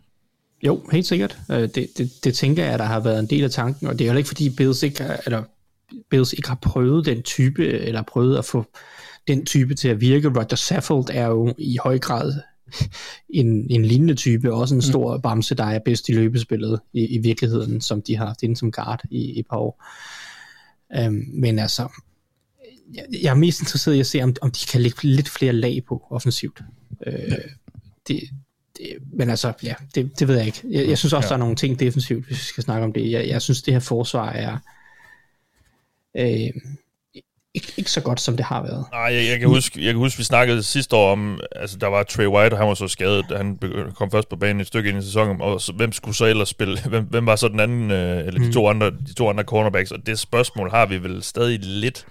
[0.62, 1.38] Jo, helt sikkert.
[1.50, 4.06] Øh, det, det, det tænker jeg, der har været en del af tanken, og det
[4.06, 5.42] er jo ikke, fordi Bills ikke, har, eller
[6.10, 8.64] Bills ikke har prøvet den type, eller prøvet at få
[9.28, 10.28] den type til at virke.
[10.28, 12.34] Roger Saffold er jo i høj grad
[13.28, 14.82] en, en lignende type, også en mm.
[14.82, 15.22] stor mm.
[15.22, 18.72] bamse, der er bedst i løbespillet i, i virkeligheden, som de har haft inde som
[18.72, 19.84] guard i, i et par år.
[21.06, 21.88] Um, men altså,
[22.94, 25.52] jeg, jeg er mest interesseret i at se, om, om de kan lægge lidt flere
[25.52, 26.60] lag på offensivt.
[27.06, 27.36] Uh, ja.
[28.08, 28.20] det,
[28.76, 30.60] det, men altså, ja, det, det ved jeg ikke.
[30.70, 31.28] Jeg, jeg synes også, ja.
[31.28, 33.10] der er nogle ting defensivt, hvis vi skal snakke om det.
[33.10, 34.58] Jeg, jeg synes, det her forsvar er...
[36.16, 36.50] Øh,
[37.56, 38.84] ikke, ikke så godt, som det har været.
[38.92, 41.86] Nej, jeg, jeg, kan huske, jeg kan huske, vi snakkede sidste år om, altså der
[41.86, 43.58] var Trey White, og han var så skadet, han
[43.96, 46.48] kom først på banen et stykke ind i sæsonen, og så, hvem skulle så ellers
[46.48, 46.78] spille?
[46.88, 48.52] Hvem, hvem var så den anden, øh, eller de, mm.
[48.52, 49.90] to andre, de to andre cornerbacks?
[49.90, 52.06] Og det spørgsmål har vi vel stadig lidt.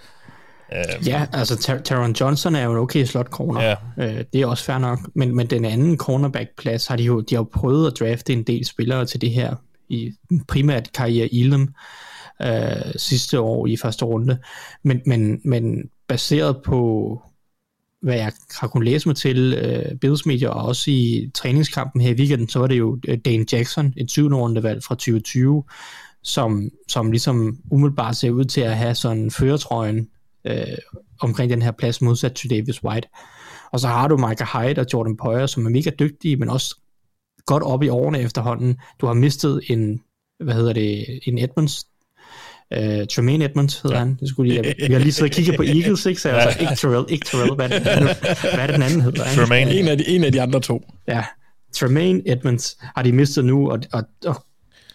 [0.73, 3.61] Øh, ja, altså Ter- Taron Johnson er jo en okay slot corner.
[3.61, 3.75] Ja.
[3.97, 4.99] Øh, det er også fair nok.
[5.13, 8.43] Men, men den anden cornerback-plads har de jo, de har jo prøvet at drafte en
[8.43, 9.55] del spillere til det her,
[9.89, 10.11] i
[10.47, 11.73] primært Karriere Elam
[12.41, 14.37] øh, sidste år i første runde.
[14.83, 17.21] Men, men, men baseret på,
[18.01, 22.13] hvad jeg har kunnet læse mig til, øh, billedsmedier og også i træningskampen her i
[22.13, 24.37] weekenden, så var det jo øh, Dane Jackson, et 20.
[24.37, 25.63] rundevalg fra 2020,
[26.23, 30.09] som, som ligesom umiddelbart ser ud til at have sådan føretrøjen
[30.45, 30.77] øh,
[31.21, 33.07] omkring den her plads modsat til Davis White.
[33.71, 36.75] Og så har du Michael Hyde og Jordan Poyer, som er mega dygtige, men også
[37.45, 38.77] godt op i årene efterhånden.
[39.01, 40.01] Du har mistet en,
[40.39, 41.85] hvad hedder det, en Edmonds,
[42.77, 44.03] Uh, Tremaine Edmonds hedder ja.
[44.03, 44.17] han.
[44.19, 46.21] Det skulle lige, vi har lige siddet og kigget på Eagles, ikke?
[46.21, 47.53] Så jeg altså, ikke Terrell, ikke Terrell.
[47.53, 49.23] Hvad, hvad er det den anden hedder?
[49.35, 49.79] Tremaine.
[49.79, 50.91] En af, de, en af de andre to.
[51.07, 51.23] Ja,
[51.73, 54.45] Tremaine Edmonds har de mistet nu, og, og, og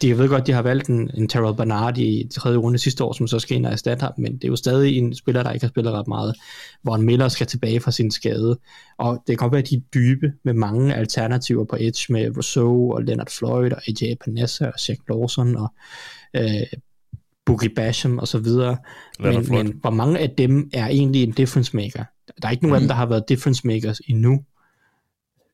[0.02, 3.04] de, jeg ved godt, de har valgt en, en Terrell Bernard i tredje runde sidste
[3.04, 5.42] år, som så skal ind og erstatte ham, men det er jo stadig en spiller,
[5.42, 6.34] der ikke har spillet ret meget,
[6.82, 8.58] hvor en Miller skal tilbage fra sin skade.
[8.98, 12.36] Og det kan godt være, at de er dybe med mange alternativer på edge med
[12.36, 15.74] Rousseau og Leonard Floyd og AJ Panessa og Shaq Lawson og
[16.36, 16.62] øh,
[17.50, 18.76] Boogie Basham og så videre.
[19.20, 22.04] Men, men hvor mange af dem er egentlig en difference maker?
[22.42, 22.74] Der er ikke nogen mm.
[22.74, 24.44] af dem, der har været difference makers endnu.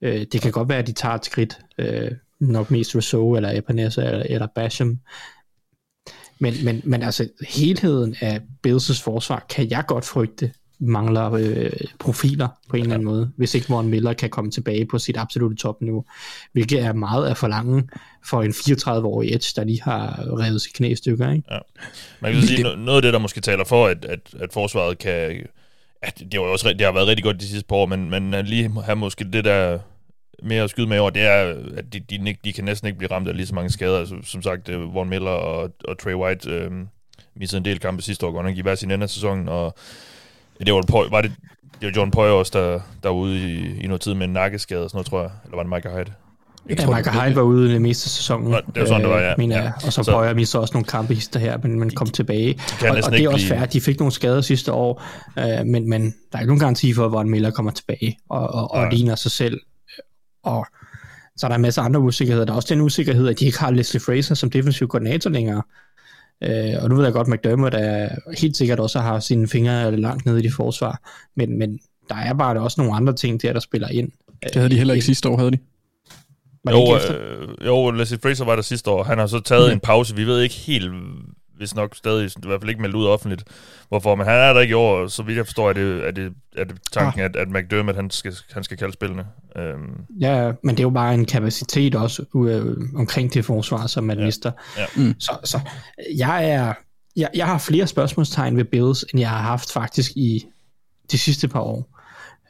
[0.02, 1.58] Øh, det kan godt være, at de tager et skridt.
[1.78, 4.98] Øh, nok mest Rousseau eller Epanesa eller, eller Basham.
[6.38, 12.48] Men, men, men altså helheden af Bills' forsvar kan jeg godt frygte mangler øh, profiler
[12.68, 15.56] på en eller anden måde, hvis ikke Von Miller kan komme tilbage på sit absolute
[15.56, 16.04] topniveau,
[16.52, 17.88] hvilket er meget at forlange
[18.24, 21.32] for en 34-årig Edge, der lige har revet sit knæ i stykker.
[21.32, 21.48] Ikke?
[21.50, 21.58] Ja.
[22.20, 22.78] Man kan sige, det...
[22.78, 25.46] noget af det, der måske taler for, at, at, at forsvaret kan...
[26.02, 28.46] At det, har også, det har været rigtig godt de sidste par år, men, men
[28.46, 29.78] lige have måske det der
[30.42, 33.10] mere at skyde med over, det er, at de, de, de kan næsten ikke blive
[33.10, 33.98] ramt af lige så mange skader.
[33.98, 36.70] Altså, som sagt, øh, Von Miller og, og Trey White øh,
[37.36, 39.74] missede en del kampe sidste år, godt nok i hver sin ende af sæsonen, og
[40.60, 41.32] det var, på, var det,
[41.80, 44.32] det var John Poyer også, der, der var ude i, i noget tid med en
[44.32, 45.30] nakkeskade og sådan noget, tror jeg.
[45.44, 46.14] Eller var det Michael Hyde?
[46.68, 48.50] Jeg ja, Michael Hyde var ude det meste af sæsonen.
[48.50, 49.30] Nå, det var sådan, det var, ja.
[49.30, 49.72] Øh, mener ja.
[49.86, 52.52] Og så, så Poyer mistede også nogle kampe her, men man kom tilbage.
[52.80, 55.02] De og, og det er også fair, at de fik nogle skader sidste år,
[55.38, 58.48] øh, men, men der er ikke nogen garanti for, hvor en Miller kommer tilbage og,
[58.48, 59.60] og, og ligner sig selv.
[60.44, 60.66] Og
[61.36, 62.46] så er der en masse andre usikkerheder.
[62.46, 65.62] Der er også den usikkerhed, at de ikke har Leslie Fraser som defensiv koordinator længere.
[66.44, 68.08] Øh, og nu ved jeg godt, at McDermott er
[68.38, 71.00] helt sikkert også har sine fingre langt nede i de forsvar,
[71.36, 71.78] men, men
[72.08, 74.12] der er bare også nogle andre ting der, der spiller ind.
[74.44, 75.58] Det havde de heller ikke sidste år, havde de?
[76.70, 79.02] jo, øh, jo, Leslie Fraser var der sidste år.
[79.02, 79.74] Han har så taget okay.
[79.74, 80.16] en pause.
[80.16, 80.92] Vi ved ikke helt,
[81.56, 83.44] hvis nok stadig, i hvert fald ikke meldt ud offentligt,
[83.88, 86.10] hvorfor, men han er der ikke i år, så vidt jeg forstår, er det, er
[86.10, 87.24] det, er det tanken, ah.
[87.24, 89.26] at, at McDermott, han skal, han skal kalde spillene.
[89.56, 89.92] Øhm.
[90.20, 94.18] Ja, men det er jo bare en kapacitet også øh, omkring det forsvar, som man
[94.18, 94.24] ja.
[94.24, 94.52] mister.
[94.78, 94.86] Ja.
[94.96, 95.14] Mm.
[95.20, 95.60] Så, så
[96.16, 96.74] jeg er,
[97.16, 100.46] jeg, jeg har flere spørgsmålstegn ved Bills, end jeg har haft faktisk i
[101.12, 101.95] de sidste par år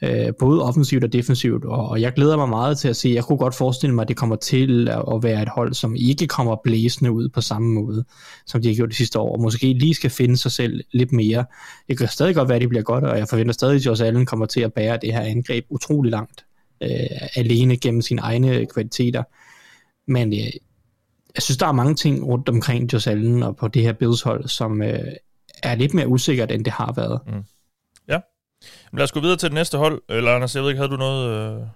[0.03, 3.24] øh, både offensivt og defensivt, og, og jeg glæder mig meget til at se, jeg
[3.24, 6.26] kunne godt forestille mig, at det kommer til at, at være et hold, som ikke
[6.26, 8.05] kommer blæsende ud på samme måde,
[8.47, 11.12] som de har gjort de sidste år, og måske lige skal finde sig selv lidt
[11.12, 11.44] mere.
[11.88, 14.05] Det kan stadig godt være, at de bliver godt, og jeg forventer stadig, at Josh
[14.05, 16.44] Allen kommer til at bære det her angreb utrolig langt,
[16.82, 16.90] øh,
[17.34, 19.22] alene gennem sine egne kvaliteter.
[20.11, 20.51] Men øh,
[21.34, 24.22] jeg synes, der er mange ting rundt omkring Josh Allen og på det her Bills
[24.22, 24.99] hold, som øh,
[25.62, 27.20] er lidt mere usikkert, end det har været.
[27.26, 27.42] Mm.
[28.93, 30.03] Lad os gå videre til det næste hold.
[30.09, 31.57] Eller Anders, jeg ved ikke, havde du noget...
[31.61, 31.66] Øh...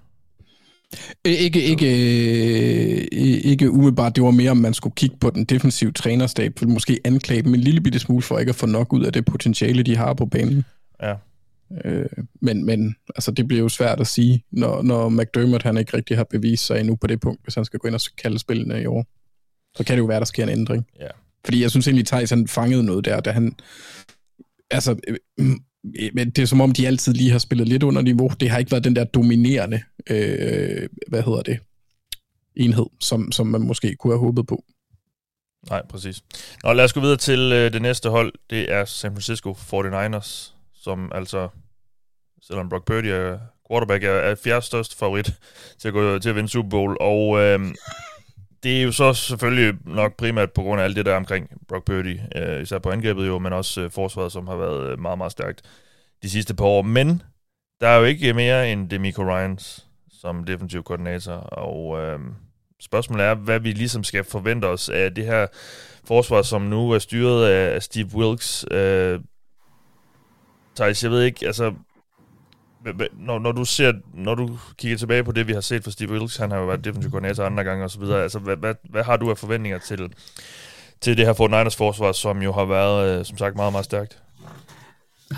[1.24, 3.08] Ikke, ikke, øh,
[3.44, 4.16] ikke umiddelbart.
[4.16, 7.54] Det var mere, om man skulle kigge på den defensive trænerstab, ville måske anklage dem
[7.54, 10.14] en lille bitte smule for ikke at få nok ud af det potentiale, de har
[10.14, 10.64] på banen.
[11.02, 11.14] Ja.
[11.84, 12.06] Øh,
[12.40, 16.16] men, men altså, det bliver jo svært at sige, når, når McDermott han ikke rigtig
[16.16, 18.82] har bevist sig endnu på det punkt, hvis han skal gå ind og kalde spillene
[18.82, 19.06] i år.
[19.76, 20.86] Så kan det jo være, der sker en ændring.
[21.00, 21.08] Ja.
[21.44, 23.54] Fordi jeg synes egentlig, Thijs han fangede noget der, da han...
[24.70, 24.96] Altså,
[25.84, 28.30] Øh, men det er som om, de altid lige har spillet lidt under niveau.
[28.40, 31.58] Det har ikke været den der dominerende, øh, hvad hedder det,
[32.56, 34.64] enhed, som, som man måske kunne have håbet på.
[35.68, 36.22] Nej, præcis.
[36.64, 38.32] Nå, lad os gå videre til øh, det næste hold.
[38.50, 41.48] Det er San Francisco 49ers, som altså,
[42.42, 43.38] selvom Brock Purdy er
[43.70, 45.34] quarterback, er, er fjerde største favorit
[45.78, 46.96] til at, gå, til at vinde Super Bowl.
[47.00, 47.60] Og øh,
[48.62, 51.84] det er jo så selvfølgelig nok primært på grund af alt det der omkring Brock
[51.84, 55.18] Purdy, øh, især på angrebet jo, men også øh, forsvaret, som har været øh, meget,
[55.18, 55.62] meget stærkt
[56.22, 56.82] de sidste par år.
[56.82, 57.22] Men
[57.80, 59.86] der er jo ikke mere end Demico Ryans
[60.20, 62.18] som defensiv koordinator, og øh,
[62.80, 65.46] spørgsmålet er, hvad vi ligesom skal forvente os af det her
[66.04, 68.66] forsvar, som nu er styret af Steve Wilkes.
[68.70, 69.20] Øh,
[70.76, 71.74] Thijs, jeg ved ikke, altså
[73.12, 76.10] når, når du ser, når du kigger tilbage på det, vi har set for Steve
[76.10, 78.74] Wilkes, han har jo været defensive koordinator andre gange og så videre, altså hvad, hvad,
[78.90, 80.12] hvad har du af forventninger til,
[81.00, 83.84] til det her Fort Niners forsvar, som jo har været, øh, som sagt, meget, meget
[83.84, 84.18] stærkt?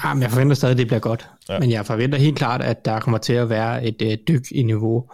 [0.04, 1.28] Jamen, jeg forventer stadig, at det bliver godt.
[1.48, 1.58] Ja.
[1.58, 4.62] Men jeg forventer helt klart, at der kommer til at være et øh, dyk i
[4.62, 5.10] niveau.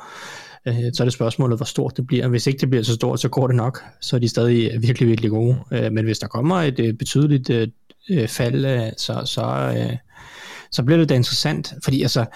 [0.67, 2.29] Øh, så er det spørgsmålet, hvor stort det bliver.
[2.29, 3.83] Hvis ikke det bliver så stort, så går det nok.
[4.01, 5.59] Så er de stadig virkelig, virkelig gode.
[5.73, 7.69] Øh, men hvis der kommer et øh, betydeligt øh,
[8.11, 9.97] øh fald, øh, så, så, øh,
[10.73, 12.27] så bliver det da interessant, fordi altså,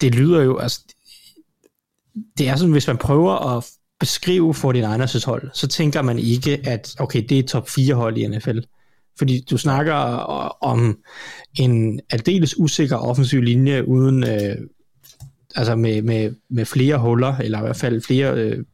[0.00, 0.80] det lyder jo, altså,
[2.38, 3.64] det er sådan, hvis man prøver at
[4.00, 7.94] beskrive for din egen hold, så tænker man ikke, at okay, det er top 4
[7.94, 8.58] hold i NFL.
[9.18, 9.94] Fordi du snakker
[10.62, 10.98] om
[11.58, 14.56] en aldeles usikker offensiv linje uden øh,
[15.56, 18.64] altså med, med, med flere huller, eller i hvert fald flere øh,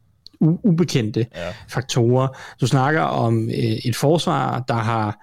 [0.41, 1.49] ubekendte ja.
[1.67, 2.27] faktorer.
[2.61, 5.17] Du snakker om øh, et forsvar, der har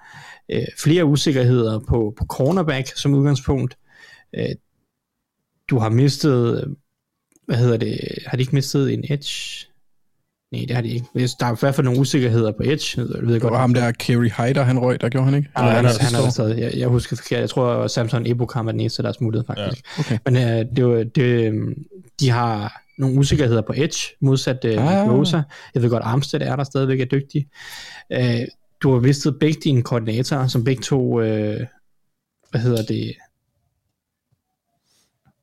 [0.51, 3.77] øh, flere usikkerheder på, på cornerback som udgangspunkt.
[4.35, 4.49] Øh,
[5.69, 6.75] du har mistet,
[7.45, 9.67] hvad hedder det, har de ikke mistet en edge?
[10.51, 11.05] Nej, det har de ikke.
[11.39, 13.01] Der er i hvert fald nogle usikkerheder på Edge.
[13.01, 15.49] Jeg ved det godt, var ham der, Kerry Hyder, han røg, der gjorde han ikke?
[15.57, 17.39] Ja, han, han, han er stadig, jeg, jeg husker forkert.
[17.39, 19.85] Jeg tror, Samson Ebukam var den eneste, der er smuttet, faktisk.
[19.97, 20.17] Ja, okay.
[20.25, 21.53] Men uh, det, det,
[22.19, 25.11] de har nogle usikkerheder på Edge, modsat uh, ah.
[25.11, 25.41] Rosa.
[25.73, 27.47] Jeg ved godt, Armstead er der stadigvæk er dygtig.
[28.17, 28.19] Uh,
[28.83, 31.57] du har vistet begge dine koordinatorer, som begge to, uh,
[32.51, 33.15] hvad hedder det,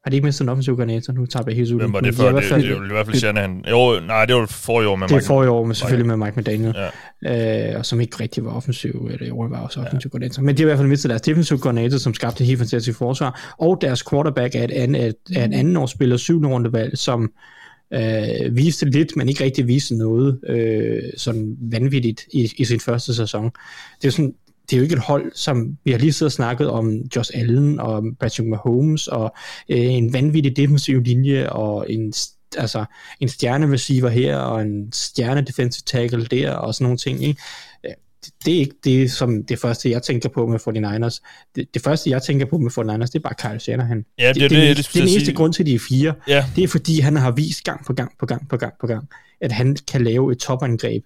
[0.04, 1.12] har de ikke mistet en offensiv koordinator?
[1.12, 1.78] Nu tager jeg helt ud.
[1.78, 2.32] Hvem var det før?
[2.32, 3.64] Det, det, det, er i hvert fald Shanahan.
[3.70, 5.14] Jo, nej, det var for i år med Mike.
[5.14, 6.74] Det er for i år, men selvfølgelig med Mike McDaniel.
[7.22, 7.70] Ja.
[7.72, 10.10] Øh, og som ikke rigtig var offensiv, eller år var også offensiv ja.
[10.10, 10.42] koordinator.
[10.42, 12.98] Men de har i hvert fald mistet deres defensiv koordinator, som skabte et helt fantastisk
[12.98, 13.54] forsvar.
[13.58, 17.32] Og deres quarterback er, et an, er, er en anden årsspiller, syvende rundevalg, som
[17.94, 23.14] øh, viste lidt, men ikke rigtig viste noget øh, sådan vanvittigt i, i sin første
[23.14, 23.50] sæson.
[24.02, 24.34] Det er sådan,
[24.70, 27.30] det er jo ikke et hold, som vi har lige siddet og snakket om Josh
[27.34, 29.34] Allen og Patrick Mahomes og
[29.68, 32.12] øh, en vanvittig defensiv linje og en
[32.56, 32.84] altså
[33.20, 37.24] en stjerne receiver her og en stjerne defensive tackle der og sådan nogle ting.
[37.24, 37.42] Ikke?
[38.44, 41.48] Det er ikke det, som det første, jeg tænker på med 49ers.
[41.56, 44.04] Det, det første, jeg tænker på med 49ers, det er bare Kyle Shanahan.
[44.18, 45.78] Ja, det, det, det, det, det, det, det er den eneste grund til, de er
[45.88, 46.14] fire.
[46.28, 46.44] Ja.
[46.56, 49.08] Det er, fordi han har vist gang på gang på gang på gang på gang,
[49.40, 51.04] at han kan lave et topangreb,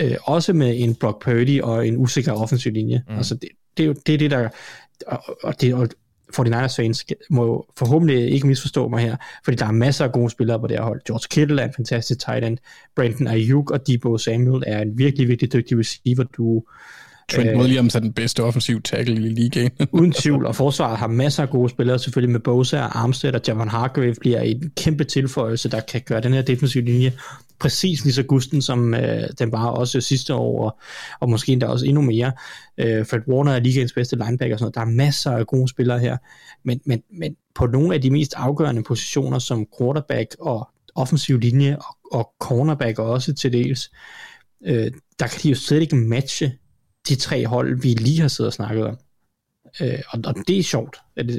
[0.00, 3.02] øh, også med en Brock Purdy og en usikker offensiv linje.
[3.08, 3.16] Mm.
[3.16, 4.48] Altså det, det, er jo det, er det der,
[5.06, 5.88] og, og det, og
[6.36, 10.60] 49ers fans må forhåbentlig ikke misforstå mig her, fordi der er masser af gode spillere
[10.60, 11.00] på det her hold.
[11.06, 12.58] George Kittle er en fantastisk tight end,
[12.96, 16.62] Brandon Ayuk og Debo Samuel er en virkelig, virkelig dygtig receiver, du
[17.32, 19.70] Trent øh, Williams er den bedste offensiv tackle i ligaen.
[19.92, 23.40] uden tvivl, og forsvaret har masser af gode spillere, selvfølgelig med Bosa og Armstead, og
[23.48, 27.12] Javon Hargrave bliver en kæmpe tilføjelse, der kan gøre den her defensive linje
[27.60, 30.78] præcis lige så gusten, som øh, den var også sidste år, og,
[31.20, 32.32] og måske endda også endnu mere.
[32.78, 34.74] Øh, Fred Warner er ligaens bedste linebacker og sådan noget.
[34.74, 36.16] Der er masser af gode spillere her,
[36.64, 41.76] men, men, men på nogle af de mest afgørende positioner, som quarterback og offensiv linje
[41.76, 43.90] og, og cornerback også til dels,
[44.66, 46.52] øh, der kan de jo slet ikke matche
[47.08, 48.98] de tre hold, vi lige har siddet og snakket om.
[49.80, 51.30] Øh, og, og det er sjovt, at,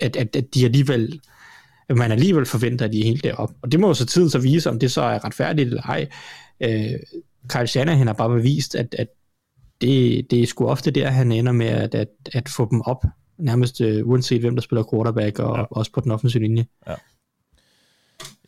[0.00, 1.20] at, at, at de alligevel
[1.88, 3.54] at man alligevel forventer, at de er helt deroppe.
[3.62, 6.08] Og det må jo så tiden så vise, om det så er retfærdigt eller ej.
[6.60, 6.98] Øh,
[7.48, 9.08] Kyle Shanahan har bare bevist, at, at
[9.80, 13.04] det, det er sgu ofte der, han ender med at, at, at få dem op,
[13.38, 15.64] nærmest uh, uanset hvem der spiller quarterback, og ja.
[15.70, 16.66] også på den offensive linje.
[16.86, 16.94] Ja,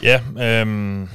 [0.03, 0.21] ja
[0.61, 1.09] øhm,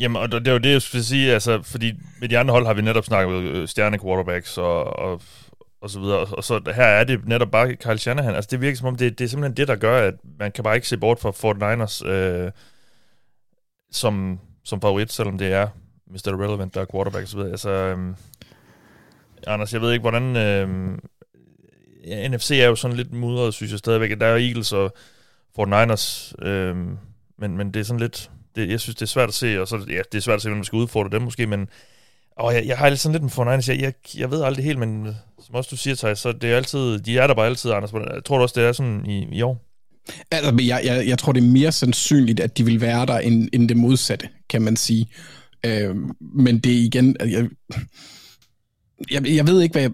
[0.00, 2.66] jamen, og det er jo det, jeg skulle sige, altså, fordi med de andre hold
[2.66, 5.22] har vi netop snakket med øh, stjerne quarterbacks, og, og
[5.82, 6.18] og så videre.
[6.18, 8.34] Og, og så her er det netop bare Kyle Shanahan.
[8.34, 10.64] Altså det virker som om, det, det er simpelthen det, der gør, at man kan
[10.64, 12.50] bare ikke se bort fra Fort Niners øh,
[13.90, 15.68] som, som favorit, selvom det er
[16.06, 16.42] Mr.
[16.44, 17.50] Relevant, der er quarterback og så videre.
[17.50, 18.14] Altså, øh,
[19.46, 20.36] Anders, jeg ved ikke, hvordan...
[20.36, 20.98] Øh,
[22.06, 24.20] ja, NFC er jo sådan lidt mudret, synes jeg stadigvæk.
[24.20, 24.94] Der er Eagles og
[25.54, 26.76] Fort Niners, øh,
[27.38, 28.30] men, men det er sådan lidt...
[28.56, 30.42] Det, jeg synes, det er svært at se, og så, ja, det er svært at
[30.42, 31.68] se, hvem man skal udfordre dem måske, men
[32.42, 35.06] og jeg, jeg har sådan lidt med Fort Jeg, jeg, jeg ved aldrig helt, men
[35.46, 37.92] som også du siger, Thijs, så det er altid, de er der bare altid, Anders.
[37.92, 39.64] Jeg tror du også, det er sådan i, i år?
[40.30, 43.48] Altså, jeg, jeg, jeg tror, det er mere sandsynligt, at de vil være der, end,
[43.52, 45.06] end det modsatte, kan man sige.
[45.66, 47.16] Øh, men det er igen...
[47.20, 47.48] Jeg,
[49.10, 49.90] jeg, jeg ved ikke, hvad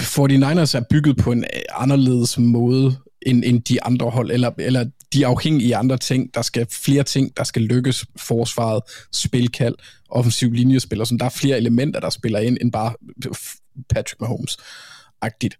[0.00, 2.96] 49ers er bygget på en anderledes måde
[3.26, 6.34] end, end de andre hold, eller, eller de er afhængige af andre ting.
[6.34, 8.04] Der skal flere ting, der skal lykkes.
[8.16, 8.82] Forsvaret,
[9.12, 9.74] spilkald,
[10.08, 11.18] offensiv linjespil, og sådan.
[11.18, 12.94] Der er flere elementer, der spiller ind, end bare
[13.88, 15.56] Patrick Mahomes-agtigt.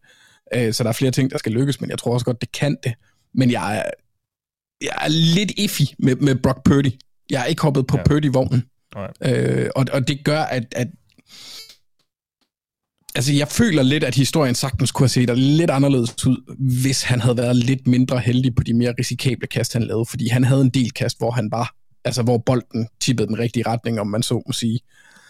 [0.54, 2.52] Øh, så der er flere ting, der skal lykkes, men jeg tror også godt, det
[2.52, 2.94] kan det.
[3.34, 3.90] Men jeg er,
[4.80, 6.90] jeg er lidt iffy med, med Brock Purdy.
[7.30, 8.02] Jeg er ikke hoppet på ja.
[8.02, 8.62] Purdy-vognen.
[9.24, 10.88] Øh, og, og det gør, at, at
[13.14, 17.20] Altså, jeg føler lidt, at historien sagtens kunne have set lidt anderledes ud, hvis han
[17.20, 20.06] havde været lidt mindre heldig på de mere risikable kast, han lavede.
[20.06, 23.66] Fordi han havde en del kast, hvor han var, altså hvor bolden tippede den rigtige
[23.66, 24.80] retning, om man så må sige.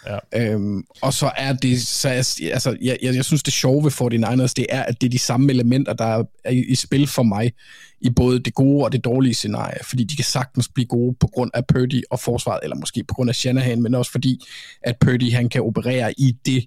[0.07, 0.19] Ja.
[0.37, 4.53] Øhm, og så er det, så altså, jeg, jeg, jeg synes det sjove ved 49ers,
[4.57, 7.53] det er, at det er de samme elementer, der er i, i spil for mig,
[8.01, 11.27] i både det gode og det dårlige scenarie, fordi de kan sagtens blive gode på
[11.27, 14.41] grund af Purdy og forsvaret, eller måske på grund af Shanahan, men også fordi,
[14.83, 16.65] at Purdy han kan operere i det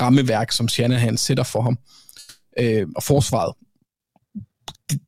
[0.00, 1.78] rammeværk, som Shanahan sætter for ham.
[2.58, 3.54] Øh, og forsvaret,
[4.90, 5.00] det,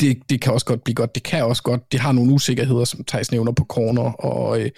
[0.00, 1.14] det, det kan også godt blive godt.
[1.14, 4.70] Det kan også godt, det har nogle usikkerheder, som Thijs nævner på corner, og øh,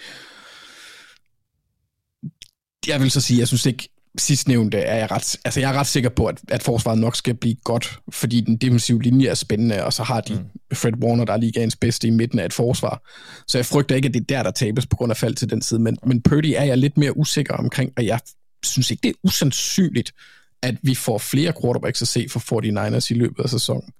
[2.87, 5.87] jeg vil så sige, jeg synes ikke, sidstnævnte er jeg ret, altså jeg er ret
[5.87, 9.85] sikker på, at, at forsvaret nok skal blive godt, fordi den defensive linje er spændende,
[9.85, 10.75] og så har de mm.
[10.75, 13.01] Fred Warner, der er ligaens bedste i midten af et forsvar.
[13.47, 15.49] Så jeg frygter ikke, at det er der, der tabes på grund af fald til
[15.49, 18.19] den side, men, men Purdy er jeg lidt mere usikker omkring, og jeg
[18.63, 20.13] synes ikke, det er usandsynligt,
[20.61, 23.93] at vi får flere quarterbacks at se for 49ers i løbet af sæsonen.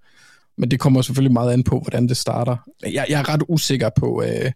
[0.58, 2.56] Men det kommer selvfølgelig meget an på, hvordan det starter.
[2.82, 4.52] Jeg, jeg er ret usikker på, øh,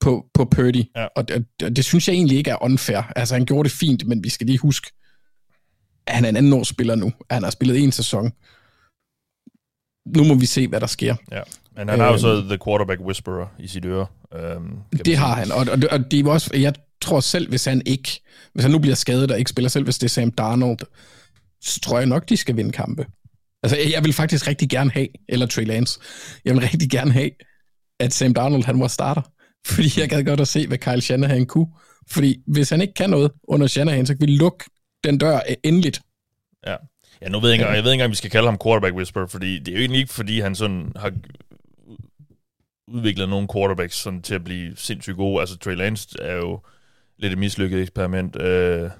[0.00, 1.06] på, på Purdy, ja.
[1.16, 3.12] og det, det, det synes jeg egentlig ikke er unfair.
[3.16, 4.92] Altså, han gjorde det fint, men vi skal lige huske,
[6.06, 7.12] at han er en anden årsspiller nu.
[7.30, 8.32] Han har spillet en sæson.
[10.16, 11.16] Nu må vi se, hvad der sker.
[11.32, 11.42] Ja.
[11.76, 12.48] Men han har jo så øhm.
[12.48, 14.06] The Quarterback Whisperer i sit øre.
[14.34, 17.82] Øhm, det har han, og, og, og det er også, jeg tror selv, hvis han
[17.86, 18.20] ikke,
[18.52, 20.78] hvis han nu bliver skadet og ikke spiller selv, hvis det er Sam Darnold,
[21.62, 23.06] så tror jeg nok, de skal vinde kampe.
[23.62, 26.00] Altså, jeg vil faktisk rigtig gerne have, eller Trey Lance,
[26.44, 27.30] jeg vil rigtig gerne have,
[28.00, 29.22] at Sam Darnold, han var starter.
[29.68, 31.66] Fordi jeg gad godt at se, hvad Kyle Shanahan kunne.
[32.10, 34.64] Fordi hvis han ikke kan noget under Shanahan, så kan vi lukke
[35.04, 36.00] den dør endeligt.
[36.66, 36.76] Ja.
[37.22, 38.94] Ja, nu ved jeg ikke, jeg ved ikke engang, om vi skal kalde ham quarterback
[38.94, 41.12] whisperer, fordi det er jo egentlig ikke, fordi han sådan har
[42.88, 45.40] udviklet nogle quarterbacks sådan til at blive sindssygt gode.
[45.40, 46.60] Altså, Trey Lance er jo
[47.18, 48.42] lidt et mislykket eksperiment.
[48.42, 48.90] Øh,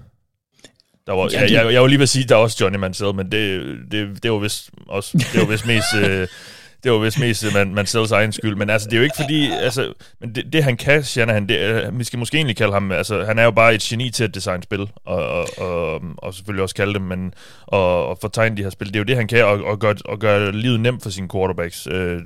[1.07, 1.53] der var, ja, det...
[1.53, 3.63] jeg, jeg, var lige ved at sige, at der er også Johnny Mansell, men det,
[3.91, 6.29] det, det var vist også, det var vist mest, øh,
[6.85, 9.51] det var vist mest man, Mansells egen skyld, men altså, det er jo ikke fordi,
[9.51, 13.25] altså, men det, det han kan, Shanahan, det, vi skal måske egentlig kalde ham, altså,
[13.25, 16.63] han er jo bare et geni til at designe spil, og, og, og, og selvfølgelig
[16.63, 17.35] også kalde dem, men,
[17.67, 19.95] og, og fortegne de her spil, det er jo det, han kan, og, og, gøre,
[20.05, 21.87] og gøre livet nemt for sine quarterbacks.
[21.91, 22.21] Øh,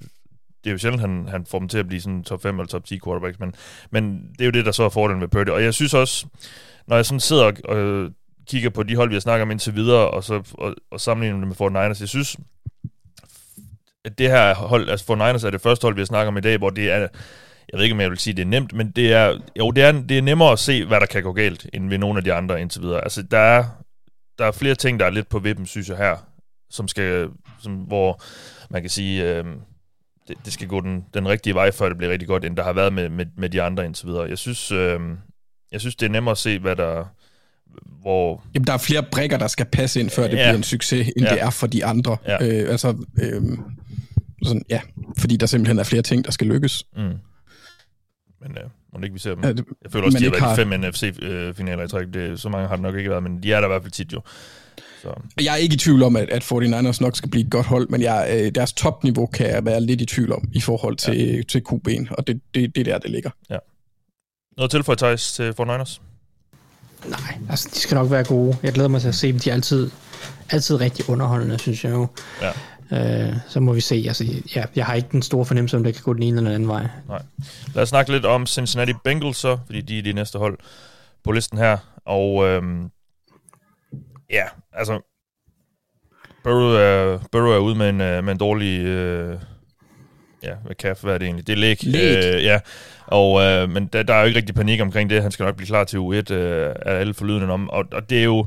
[0.64, 2.68] det er jo sjældent, han, han får dem til at blive sådan top 5 eller
[2.68, 3.54] top 10 quarterbacks, men,
[3.90, 5.48] men det er jo det, der så er fordelen ved Purdy.
[5.48, 6.26] Og jeg synes også,
[6.86, 8.10] når jeg sådan sidder og, og
[8.46, 11.38] kigger på de hold, vi har snakket om indtil videre, og, så, og, og sammenligner
[11.38, 12.36] dem med 49ers, jeg synes,
[14.04, 16.40] at det her hold, altså 49ers er det første hold, vi har snakket om i
[16.40, 17.08] dag, hvor det er, jeg
[17.78, 19.92] ved ikke, om jeg vil sige, det er nemt, men det er, jo, det er,
[19.92, 22.32] det er nemmere at se, hvad der kan gå galt, end ved nogle af de
[22.32, 23.04] andre indtil videre.
[23.04, 23.64] Altså, der er,
[24.38, 26.16] der er flere ting, der er lidt på vippen, synes jeg her,
[26.70, 28.22] som skal, som, hvor
[28.70, 29.44] man kan sige, øh,
[30.28, 32.62] det, det skal gå den, den rigtige vej, før det bliver rigtig godt, end der
[32.62, 34.28] har været med, med, med de andre indtil videre.
[34.28, 35.00] Jeg synes, øh,
[35.72, 37.04] jeg synes, det er nemmere at se, hvad der...
[38.00, 38.44] Hvor...
[38.54, 40.34] Jamen, der er flere brækker, der skal passe ind, før det ja.
[40.34, 41.34] bliver en succes, end ja.
[41.34, 42.16] det er for de andre.
[42.26, 42.34] Ja.
[42.34, 43.42] Øh, altså, øh,
[44.42, 44.80] sådan, ja,
[45.18, 46.84] fordi der simpelthen er flere ting, der skal lykkes.
[46.96, 47.02] Mm.
[48.40, 49.44] Men øh, må ikke vi ser dem.
[49.44, 50.56] Jeg føler også, de har været har...
[50.56, 52.06] fem NFC-finaler i træk.
[52.14, 53.92] Det, så mange har det nok ikke været, men de er der i hvert fald
[53.92, 54.20] tit jo.
[55.02, 55.14] Så.
[55.40, 57.88] Jeg er ikke i tvivl om, at, at 49ers nok skal blive et godt hold,
[57.88, 61.36] men jeg, øh, deres topniveau kan jeg være lidt i tvivl om i forhold til,
[61.36, 61.42] ja.
[61.42, 63.30] til QB'en, og det, det, det er der, det ligger.
[63.50, 63.56] Ja.
[64.56, 66.00] Noget tilføje, Thijs, til 49ers?
[67.08, 68.56] Nej, altså de skal nok være gode.
[68.62, 69.38] Jeg glæder mig til at se dem.
[69.40, 69.90] De er altid,
[70.50, 72.06] altid rigtig underholdende, synes jeg jo.
[72.42, 72.50] Ja.
[72.92, 74.04] Øh, så må vi se.
[74.06, 74.24] Altså,
[74.54, 76.54] ja, jeg har ikke den store fornemmelse, om det kan gå den ene eller den
[76.54, 76.86] anden vej.
[77.08, 77.22] Nej.
[77.74, 80.58] Lad os snakke lidt om Cincinnati Bengals så, fordi de er de næste hold
[81.24, 81.76] på listen her.
[82.04, 82.90] Og øhm,
[84.32, 85.00] ja, altså,
[86.44, 88.80] Burrow er, Burrow er ude med en, øh, med en dårlig...
[88.80, 89.38] Øh,
[90.42, 91.46] ja, hvad kan hvad er det egentlig?
[91.46, 91.84] Det er læg.
[91.84, 92.34] Læg.
[92.34, 92.60] Øh, ja,
[93.06, 95.22] og, øh, men der, der er jo ikke rigtig panik omkring det.
[95.22, 97.70] Han skal nok blive klar til U1, øh, er alle forlydende om.
[97.70, 98.46] Og, og det er jo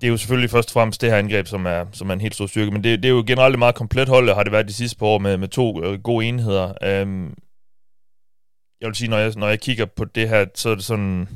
[0.00, 2.20] det er jo selvfølgelig først og fremmest det her angreb, som er, som er en
[2.20, 4.52] helt stor styrke, men det, det er jo generelt et meget komplet hold, har det
[4.52, 6.66] været de sidste par år med, med to øh, gode enheder.
[7.02, 7.34] Um,
[8.80, 11.28] jeg vil sige, når jeg, når jeg kigger på det her, så er det sådan,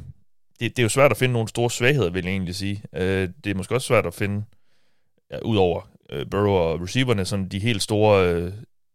[0.61, 2.83] det, det er jo svært at finde nogle store svagheder, vil jeg egentlig sige.
[2.95, 4.45] Øh, det er måske også svært at finde,
[5.31, 8.53] ja, ud over øh, Burrow og receiverne, sådan de helt store øh,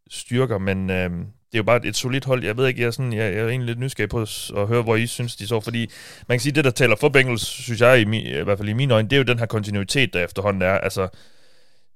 [0.09, 1.09] styrker, men øh,
[1.51, 2.43] det er jo bare et solidt hold.
[2.43, 4.81] Jeg ved ikke, jeg er, sådan, jeg, jeg er egentlig lidt nysgerrig på at høre,
[4.81, 5.59] hvor I synes, de så.
[5.59, 5.89] Fordi
[6.27, 8.69] man kan sige, det, der taler for Bengals, synes jeg, i, mi, i hvert fald
[8.69, 10.73] i mine øjne, det er jo den her kontinuitet, der efterhånden er.
[10.73, 11.07] Altså,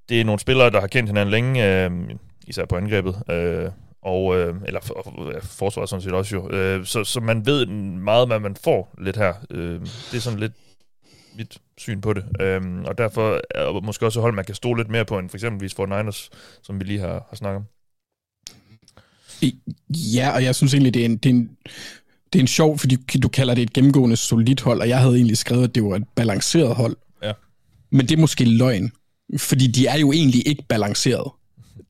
[0.09, 1.91] det er nogle spillere, der har kendt hinanden længe, øh,
[2.47, 3.69] især på angrebet, øh,
[4.05, 6.49] og, øh, eller for, ja, forsvaret sådan set også jo.
[6.49, 9.33] Øh, så, så man ved meget, hvad man får lidt her.
[9.51, 10.53] Øh, det er sådan lidt
[11.37, 12.23] mit syn på det.
[12.39, 15.37] Øh, og derfor er måske også hold, man kan stole lidt mere på, end for
[15.37, 16.29] eksempelvis for Niners,
[16.63, 17.65] som vi lige har, har snakket om.
[19.89, 21.57] Ja, og jeg synes egentlig, det er en, det er en,
[22.33, 25.15] det er en sjov, fordi du kalder det et gennemgående solidt hold, og jeg havde
[25.15, 26.97] egentlig skrevet, at det var et balanceret hold.
[27.23, 27.33] Ja.
[27.91, 28.91] Men det er måske løgn,
[29.37, 31.31] fordi de er jo egentlig ikke balanceret.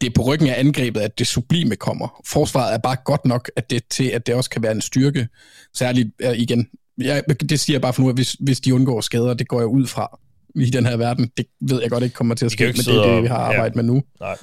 [0.01, 2.21] Det er på ryggen af angrebet, at det sublime kommer.
[2.25, 5.27] Forsvaret er bare godt nok at det, til, at det også kan være en styrke.
[5.73, 6.67] Særligt igen,
[6.97, 9.59] jeg, det siger jeg bare for nu, at hvis, hvis de undgår skader, det går
[9.59, 10.19] jeg ud fra
[10.55, 11.31] i den her verden.
[11.37, 13.37] Det ved jeg godt ikke kommer til at ske, men det er det, vi har
[13.37, 13.81] arbejdet ja.
[13.81, 14.03] med nu.
[14.19, 14.37] Nej.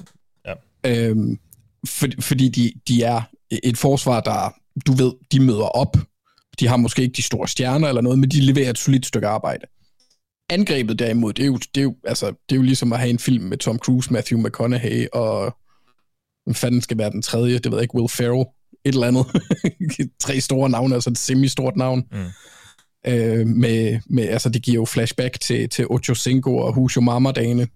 [0.45, 0.53] Ja.
[0.85, 1.39] Øhm,
[1.87, 3.21] for, fordi de, de er
[3.63, 4.53] et forsvar, der,
[4.87, 5.97] du ved, de møder op.
[6.59, 9.27] De har måske ikke de store stjerner eller noget, men de leverer et solidt stykke
[9.27, 9.65] arbejde.
[10.51, 13.09] Angrebet derimod, det er jo, det er jo, altså, det er jo ligesom at have
[13.09, 15.57] en film med Tom Cruise, Matthew McConaughey og
[16.45, 18.45] hvem fanden skal være den tredje, det ved jeg ikke, Will Ferrell,
[18.85, 19.25] et eller andet.
[20.23, 22.03] Tre store navne, altså et semi-stort navn.
[22.11, 22.27] Mm.
[23.07, 27.67] Øh, med, med, altså det giver jo flashback til, til Ocho Cinco og Husho Mama-dagene.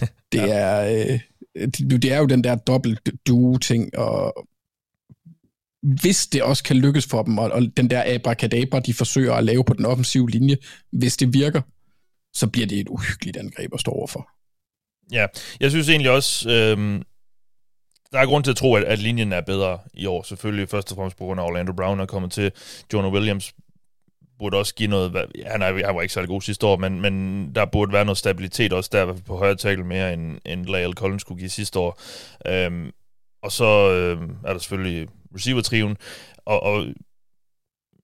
[0.32, 0.46] Det ja.
[0.46, 1.20] er, øh,
[1.68, 4.46] det, det er jo den der dobbelt duo-ting, og
[5.82, 9.44] hvis det også kan lykkes for dem, og, og den der abracadabra, de forsøger at
[9.44, 10.56] lave på den offensive linje,
[10.92, 11.60] hvis det virker,
[12.34, 14.28] så bliver det et uhyggeligt angreb at stå overfor.
[15.12, 15.26] Ja,
[15.60, 17.02] jeg synes egentlig også, øh,
[18.12, 20.22] der er grund til at tro, at, at linjen er bedre i år.
[20.22, 22.52] Selvfølgelig først og fremmest på grund af Orlando Brown er kommet til.
[22.92, 23.54] Jonah Williams
[24.38, 25.12] burde også give noget...
[25.46, 28.18] Han, er, han var ikke særlig god sidste år, men, men der burde være noget
[28.18, 32.00] stabilitet også der på højre tackle mere, end, end Lael Collins kunne give sidste år.
[32.46, 32.90] Øhm,
[33.42, 35.96] og så øhm, er der selvfølgelig receiver-triven,
[36.46, 36.86] og, og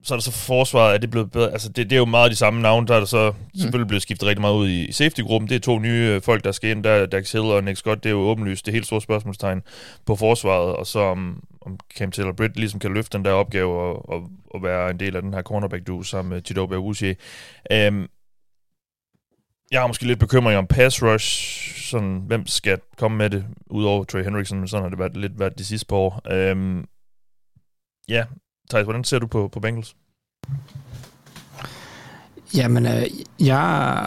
[0.05, 1.53] så er der så forsvaret, er det blevet bedre?
[1.53, 3.61] Altså, det, det er jo meget de samme navne, der er der så mm.
[3.61, 5.49] selvfølgelig blevet skiftet rigtig meget ud i safety-gruppen.
[5.49, 8.05] Det er to nye øh, folk, der skal ind, der Dax Hill og Nick Scott.
[8.05, 9.63] Det er jo åbenlyst det er helt store spørgsmålstegn
[10.07, 13.81] på forsvaret, og så om, om Cam Taylor Britt ligesom kan løfte den der opgave
[13.81, 17.17] og, og, og være en del af den her cornerback-du sammen med Chidobe Awuzie.
[17.89, 18.09] Um,
[19.71, 21.29] jeg har måske lidt bekymring om pass rush,
[21.91, 25.39] sådan, hvem skal komme med det, udover Trey Hendrickson, men sådan har det været, lidt
[25.39, 26.21] været de sidste par år.
[26.53, 26.89] Um,
[28.09, 28.25] ja,
[28.71, 29.97] Thijs, hvordan ser du på, på Bengals?
[32.57, 33.03] Jamen, øh,
[33.41, 34.07] jeg,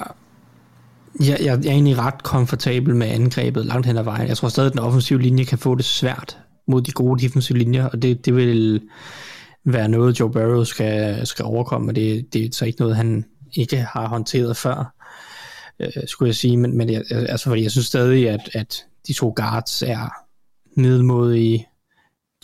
[1.19, 4.27] jeg, jeg er egentlig ret komfortabel med angrebet langt hen ad vejen.
[4.27, 6.37] Jeg tror stadig, at den offensive linje kan få det svært
[6.67, 8.81] mod de gode defensive linjer, og det, det vil
[9.65, 13.25] være noget, Joe Burrow skal, skal overkomme, og det, det er så ikke noget, han
[13.53, 14.95] ikke har håndteret før,
[15.79, 19.13] øh, skulle jeg sige, men, men jeg, altså, fordi jeg synes stadig, at, at de
[19.13, 20.09] to guards er
[20.79, 21.67] middelmodige,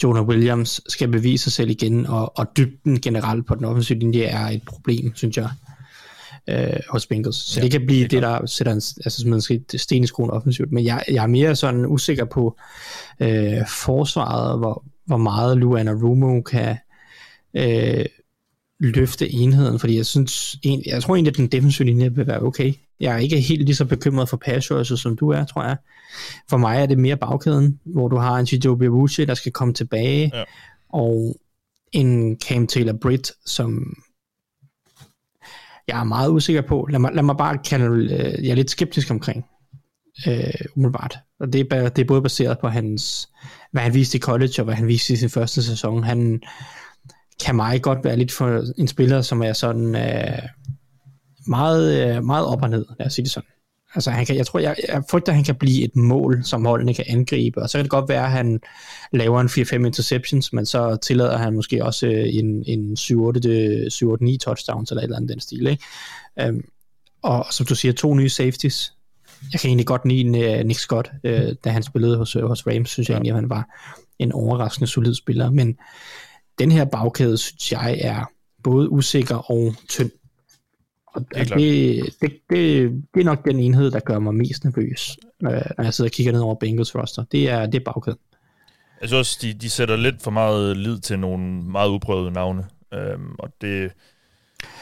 [0.03, 4.23] Jonah Williams skal bevise sig selv igen, og, og dybden generelt på den offensive linje
[4.23, 5.49] er et problem, synes jeg,
[6.49, 7.35] øh, hos Bengals.
[7.35, 10.07] Så ja, det kan blive det, det der sætter en, altså, man skal sten i
[10.07, 10.71] skoen offensivt.
[10.71, 12.57] Men jeg, jeg er mere sådan usikker på
[13.19, 16.77] øh, forsvaret, hvor, hvor meget Luana Rumo kan
[17.53, 18.05] øh,
[18.83, 22.41] løfte enheden, fordi jeg synes, en, jeg tror egentlig, at den defensive linje vil være
[22.41, 22.73] okay.
[22.99, 24.71] Jeg er ikke helt lige så bekymret for pass
[25.01, 25.77] som du er, tror jeg.
[26.49, 29.73] For mig er det mere bagkæden, hvor du har en Chidobe Awuzie, der skal komme
[29.73, 30.43] tilbage, ja.
[30.89, 31.37] og
[31.91, 33.95] en Cam Taylor Britt, som
[35.87, 36.87] jeg er meget usikker på.
[36.89, 39.45] Lad mig, lad mig bare kalde øh, jeg er lidt skeptisk omkring,
[40.27, 41.17] øh, umiddelbart.
[41.39, 43.29] Og det er, det er både baseret på hans,
[43.71, 46.03] hvad han viste i college, og hvad han viste i sin første sæson.
[46.03, 46.41] Han
[47.45, 50.39] kan mig godt være lidt for en spiller, som er sådan øh,
[51.47, 53.49] meget, øh, meget op og ned, lad os sige det sådan.
[53.95, 56.65] Altså, han kan, jeg tror, jeg, jeg frygter, at han kan blive et mål, som
[56.65, 58.59] holdene kan angribe, og så kan det godt være, at han
[59.11, 64.91] laver en 4-5 interceptions, men så tillader han måske også øh, en, en 7-8-9 touchdowns,
[64.91, 65.83] eller et eller andet den stil, ikke?
[66.49, 66.63] Um,
[67.23, 68.93] og som du siger, to nye safeties.
[69.53, 71.31] Jeg kan egentlig godt lide uh, Nick Scott, uh,
[71.63, 73.17] da han spillede hos, hos Rams, synes jeg ja.
[73.17, 73.69] egentlig, at han var
[74.19, 75.77] en overraskende solid spiller, men
[76.59, 78.25] den her bagkæde, synes jeg, er
[78.63, 80.11] både usikker og tynd.
[81.07, 85.17] Og det, det, det, det, det er nok den enhed, der gør mig mest nervøs,
[85.41, 87.23] når jeg sidder og kigger ned over Bengals roster.
[87.31, 88.19] Det er, det er bagkæden.
[89.01, 92.65] Jeg synes også, de, de sætter lidt for meget lid til nogle meget uprøvede navne.
[92.93, 93.91] Øhm, og det...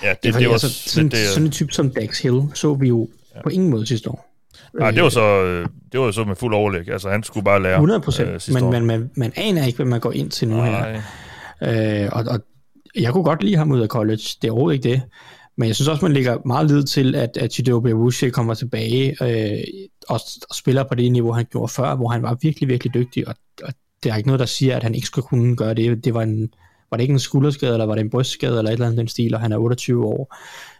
[0.03, 0.67] Ja, det, det, det er også...
[0.67, 3.41] Altså, sådan, det, sådan en type som Dax Hill så vi jo ja.
[3.41, 4.31] på ingen måde sidste år.
[4.73, 5.45] Nej, det var så,
[5.91, 6.89] det var så med fuld overlæg.
[6.89, 9.85] Altså, han skulle bare lære 100 procent, øh, men man, man, man aner ikke, hvad
[9.85, 10.91] man går ind til nu Nej.
[10.93, 11.01] her.
[11.63, 12.39] Øh, og, og
[12.95, 15.01] jeg kunne godt lide ham ud af college, det er overhovedet ikke det.
[15.57, 19.23] Men jeg synes også, man lægger meget lid til, at, at Chidobe Awuzie kommer tilbage
[19.23, 19.63] øh,
[20.09, 23.27] og, og spiller på det niveau, han gjorde før, hvor han var virkelig, virkelig dygtig,
[23.27, 26.05] og, og der er ikke noget, der siger, at han ikke skulle kunne gøre det.
[26.05, 26.53] Det var en,
[26.91, 29.07] var det ikke en skulderskade, eller var det en brystskade, eller et eller andet den
[29.07, 30.35] stil, og han er 28 år.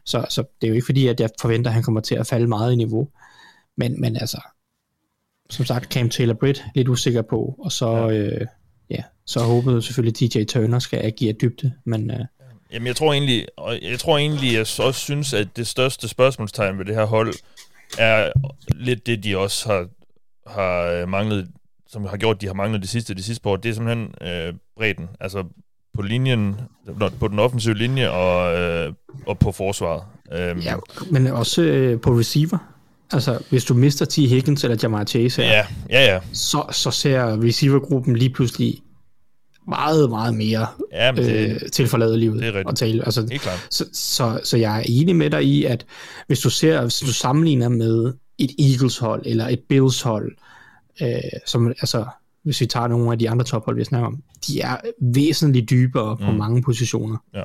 [0.06, 2.28] Så, så det er jo ikke fordi, at jeg forventer, at han kommer til at
[2.28, 3.08] falde meget i niveau.
[3.78, 4.42] Men, men altså,
[5.50, 8.12] som sagt, Cam Taylor Britt lidt usikker på, og så, ja.
[8.12, 8.48] øh,
[8.92, 12.12] ja, så håbede selvfølgelig DJ Turner skal agere dybde, men...
[12.12, 12.26] Øh,
[12.74, 13.48] Jamen, jeg tror egentlig,
[13.82, 17.34] jeg tror egentlig, jeg også synes, at det største spørgsmålstegn ved det her hold,
[17.98, 18.32] er
[18.76, 19.88] lidt det, de også har,
[20.48, 21.48] har øh, manglet,
[21.88, 24.54] som har gjort, de har manglet det sidste, det sidste år, det er simpelthen øh,
[24.78, 25.10] bredden.
[25.20, 25.44] Altså
[25.94, 26.56] på linjen,
[27.20, 28.94] på den offensive linje og, øh,
[29.28, 30.04] og på forsvaret.
[30.34, 30.60] Øhm.
[30.60, 30.76] Ja,
[31.12, 32.71] men også øh, på receiver.
[33.14, 34.16] Altså, hvis du mister T.
[34.16, 36.20] Higgins eller Jamar Chase her, ja, ja, ja.
[36.34, 38.82] Så, så ser receivergruppen lige pludselig
[39.68, 43.06] meget, meget mere ja, det, øh, tilforladet livet det er at tale.
[43.06, 43.68] Altså, Helt klart.
[43.70, 45.86] Så, så, så jeg er enig med dig i, at
[46.28, 50.36] hvis du ser, hvis du sammenligner med et Eagles hold eller et Bills hold,
[51.02, 52.06] øh, som, altså,
[52.44, 56.18] hvis vi tager nogle af de andre tophold, vi snakker om, de er væsentligt dybere
[56.20, 56.26] mm.
[56.26, 57.18] på mange positioner.
[57.34, 57.44] Ja.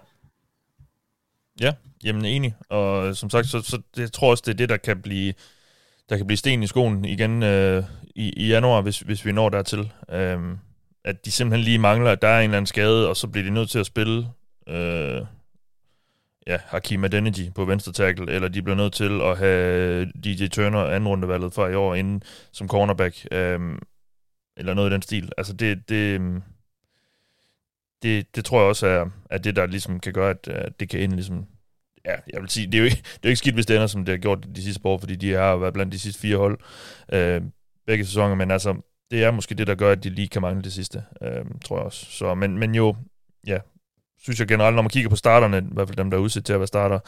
[1.61, 1.73] Ja,
[2.05, 2.55] jamen enig.
[2.69, 5.33] Og som sagt, så, så det, jeg tror også, det er det, der kan blive,
[6.09, 7.85] der kan blive sten i skoen igen øh,
[8.15, 9.93] i, i januar, hvis, hvis vi når dertil.
[10.09, 10.39] Øh,
[11.05, 13.45] at de simpelthen lige mangler, at der er en eller anden skade, og så bliver
[13.45, 14.29] de nødt til at spille
[14.69, 15.21] øh,
[16.47, 20.85] ja, Hakim Adeniji på venstre tackle, eller de bliver nødt til at have DJ Turner
[20.85, 23.61] anden rundevalget for i år inden som cornerback, øh,
[24.57, 25.33] eller noget i den stil.
[25.39, 26.21] Altså det, det,
[28.03, 30.89] det, det tror jeg også er, er det, der ligesom kan gøre, at, at det
[30.89, 31.47] kan ende ligesom
[32.07, 33.75] ja, jeg vil sige, det er jo ikke, det er jo ikke skidt, hvis det
[33.75, 36.21] ender, som det har gjort de sidste år, fordi de har været blandt de sidste
[36.21, 36.59] fire hold
[37.13, 37.43] øh,
[37.87, 38.75] begge sæsoner, men altså,
[39.11, 41.77] det er måske det, der gør, at de lige kan mangle det sidste, øh, tror
[41.77, 42.07] jeg også.
[42.07, 42.97] Så, men, men jo,
[43.47, 43.59] ja,
[44.19, 46.45] synes jeg generelt, når man kigger på starterne, i hvert fald dem, der er udsat
[46.45, 46.99] til at være starter,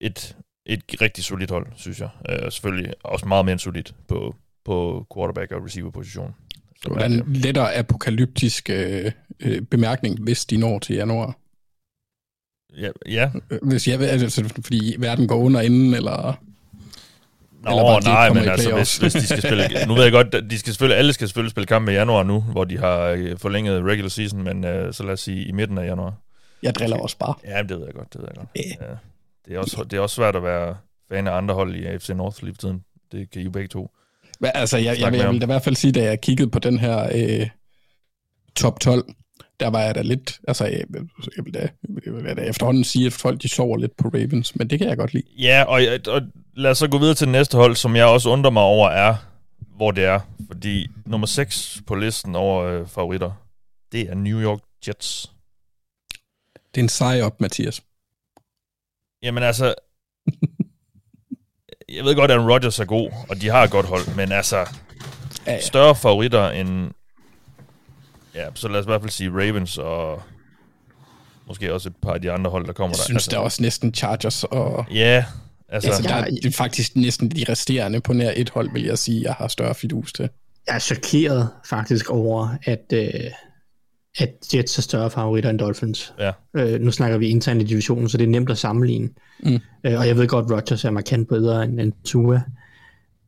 [0.00, 2.08] et, et rigtig solidt hold, synes jeg.
[2.28, 4.34] Øh, selvfølgelig også meget mere solidt på,
[4.64, 6.34] på quarterback- og receiver-position.
[6.82, 11.38] Det var en lettere apokalyptisk øh, øh, bemærkning, hvis de når til januar.
[12.76, 13.30] Ja, ja.
[13.62, 16.40] Hvis jeg, altså, fordi verden går under inden, eller...
[17.62, 19.86] Nå, eller bare, nej, men altså, hvis, hvis de skal spille...
[19.86, 22.40] Nu ved jeg godt, de skal selvfølgelig, alle skal selvfølgelig spille kamp i januar nu,
[22.40, 25.78] hvor de har øh, forlænget regular season, men uh, så lad os sige i midten
[25.78, 26.14] af januar.
[26.62, 27.34] Jeg driller også bare.
[27.44, 28.48] Ja, det ved jeg godt, det ved jeg godt.
[28.80, 28.94] Ja.
[29.46, 30.76] Det, er også, det er også svært at være
[31.08, 32.84] fan af andre hold i AFC North lige tiden.
[33.12, 33.90] Det kan I jo begge to.
[34.40, 36.50] Men, altså, jeg, jeg, jeg, jeg vil da i hvert fald sige, da jeg kiggede
[36.50, 37.48] på den her øh,
[38.56, 39.04] top 12,
[39.60, 40.84] der var jeg da lidt, altså jeg,
[41.36, 41.68] jeg vil da,
[42.06, 44.88] jeg vil da efterhånden sige, at folk de sover lidt på Ravens, men det kan
[44.88, 45.26] jeg godt lide.
[45.38, 46.22] Ja, og, og
[46.54, 49.14] lad os så gå videre til næste hold, som jeg også undrer mig over er,
[49.76, 50.20] hvor det er.
[50.46, 53.32] Fordi nummer 6 på listen over øh, favoritter,
[53.92, 55.32] det er New York Jets.
[56.74, 57.82] Det er en sej op, Mathias.
[59.22, 59.74] Jamen altså,
[61.88, 64.56] jeg ved godt, at Rodgers er god, og de har et godt hold, men altså,
[64.56, 65.60] ja, ja.
[65.60, 66.90] større favoritter end
[68.36, 70.22] Ja, så lad os i hvert fald sige Ravens og
[71.46, 73.00] måske også et par af de andre hold, der kommer der.
[73.00, 74.86] Jeg synes, altså, der er også næsten Chargers og...
[74.90, 75.24] Ja,
[75.68, 75.90] altså...
[75.90, 78.98] altså der er, det er faktisk næsten de resterende på nær et hold, vil jeg
[78.98, 80.28] sige, jeg har større fidus til.
[80.66, 83.10] Jeg er chokeret faktisk over, at, øh,
[84.18, 86.14] at Jets er større favoritter end Dolphins.
[86.18, 86.32] Ja.
[86.56, 89.08] Øh, nu snakker vi internt i divisionen, så det er nemt at sammenligne.
[89.40, 89.60] Mm.
[89.84, 92.42] Øh, og jeg ved godt, Rodgers er markant bedre end, end Tua.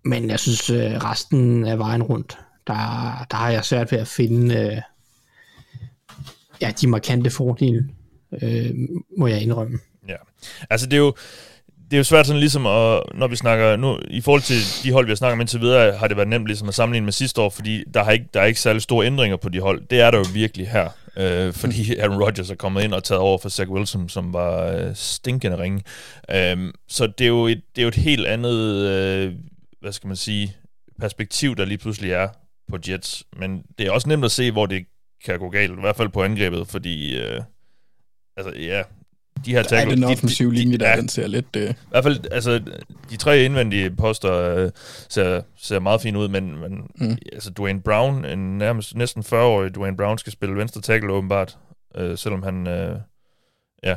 [0.04, 2.72] Men jeg synes, øh, resten af vejen rundt, der,
[3.30, 4.56] der har jeg svært ved at finde...
[4.56, 4.80] Øh,
[6.60, 7.88] ja, de markante fordele,
[8.42, 8.70] øh,
[9.18, 9.78] må jeg indrømme.
[10.08, 10.16] Ja,
[10.70, 11.14] altså det er jo,
[11.90, 14.92] det er jo svært sådan ligesom, at, når vi snakker, nu, i forhold til de
[14.92, 17.12] hold, vi har snakket om indtil videre, har det været nemt ligesom at sammenligne med
[17.12, 19.86] sidste år, fordi der, har ikke, der er ikke særlig store ændringer på de hold.
[19.90, 23.20] Det er der jo virkelig her, øh, fordi Aaron Rodgers er kommet ind og taget
[23.20, 25.82] over for Zach Wilson, som var øh, stinkende ringe.
[26.30, 29.32] Øh, så det er, jo et, det er jo et helt andet, øh,
[29.80, 30.56] hvad skal man sige,
[31.00, 32.28] perspektiv, der lige pludselig er
[32.68, 33.24] på Jets.
[33.36, 34.84] Men det er også nemt at se, hvor det
[35.24, 37.40] kan gå galt, i hvert fald på angrebet, fordi, øh,
[38.36, 38.82] altså ja,
[39.44, 39.90] de her tackle...
[39.90, 41.56] Ja, den offensive linje, der ja, den ser lidt...
[41.56, 41.70] Øh...
[41.70, 42.62] I hvert fald, altså,
[43.10, 44.70] de tre indvendige poster øh,
[45.08, 47.16] ser, ser meget fint ud, men, men mm.
[47.32, 51.58] altså, Dwayne Brown, en nærmest næsten 40-årig Dwayne Brown, skal spille venstre tackle åbenbart,
[51.96, 52.96] øh, selvom han, øh,
[53.82, 53.96] ja,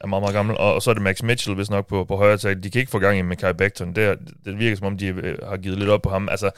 [0.00, 0.56] er meget, meget gammel.
[0.56, 2.62] Og, og så er det Max Mitchell, hvis nok på, på højre tag.
[2.62, 3.92] De kan ikke få gang i med Kai Becton.
[3.92, 6.28] Det, det virker som om, de øh, har givet lidt op på ham.
[6.28, 6.50] Altså,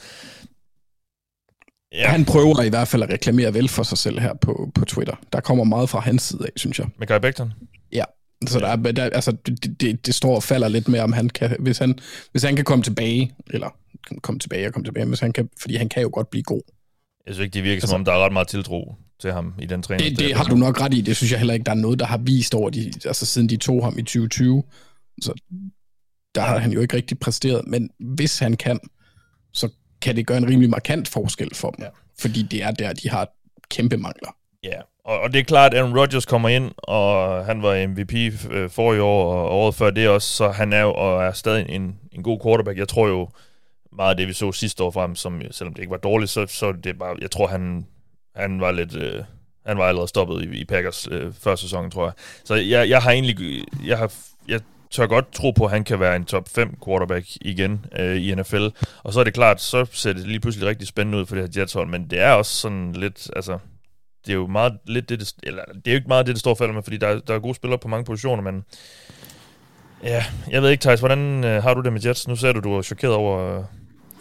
[1.91, 2.09] Ja.
[2.09, 5.15] Han prøver i hvert fald at reklamere vel for sig selv her på, på Twitter.
[5.33, 6.87] Der kommer meget fra hans side af, synes jeg.
[6.99, 7.53] Med Kai Becton?
[7.93, 8.03] Ja.
[8.47, 11.29] Så der, er, der, altså, det, det, det, står og falder lidt med, om han
[11.29, 11.99] kan, hvis han,
[12.31, 13.69] hvis han kan komme tilbage, eller
[14.21, 16.61] komme tilbage og komme tilbage, hvis han kan, fordi han kan jo godt blive god.
[17.25, 19.53] Jeg synes ikke, det virker altså, som om, der er ret meget tiltro til ham
[19.59, 20.09] i den træning.
[20.09, 21.01] Det, det har du nok ret i.
[21.01, 23.49] Det synes jeg heller ikke, der er noget, der har vist over, de, altså siden
[23.49, 24.63] de tog ham i 2020.
[25.21, 25.33] Så
[26.35, 27.67] der har han jo ikke rigtig præsteret.
[27.67, 28.79] Men hvis han kan,
[29.53, 29.69] så
[30.01, 31.83] kan det gøre en rimelig markant forskel for dem.
[31.83, 31.89] Ja.
[32.19, 33.27] Fordi det er der, de har
[33.69, 34.35] kæmpe mangler.
[34.63, 38.13] Ja, og, og det er klart, at Aaron Rodgers kommer ind, og han var MVP
[38.51, 41.31] øh, for i år, og året før det også, så han er jo og er
[41.31, 42.77] stadig en, en god quarterback.
[42.77, 43.29] Jeg tror jo,
[43.91, 46.45] meget af det, vi så sidste år frem, som selvom det ikke var dårligt, så,
[46.47, 47.85] så det bare, jeg tror, han,
[48.35, 48.95] han var lidt...
[48.95, 49.23] Øh,
[49.65, 52.13] han var allerede stoppet i, i Packers øh, første sæson, tror jeg.
[52.43, 53.63] Så jeg, jeg har egentlig...
[53.85, 54.13] Jeg, har,
[54.47, 54.61] jeg
[54.91, 58.35] tør godt tro på, at han kan være en top 5 quarterback igen øh, i
[58.35, 58.67] NFL.
[59.03, 61.43] Og så er det klart, så ser det lige pludselig rigtig spændende ud for det
[61.43, 63.29] her Jets-hold, men det er også sådan lidt...
[63.35, 63.57] Altså,
[64.25, 66.39] det er jo meget lidt det, det, eller det er jo ikke meget det, det
[66.39, 68.63] står for med, fordi der, der er gode spillere på mange positioner, men
[70.03, 72.27] ja, jeg ved ikke, Thijs, hvordan øh, har du det med Jets?
[72.27, 73.59] Nu ser du, du er chokeret over...
[73.59, 73.63] Øh,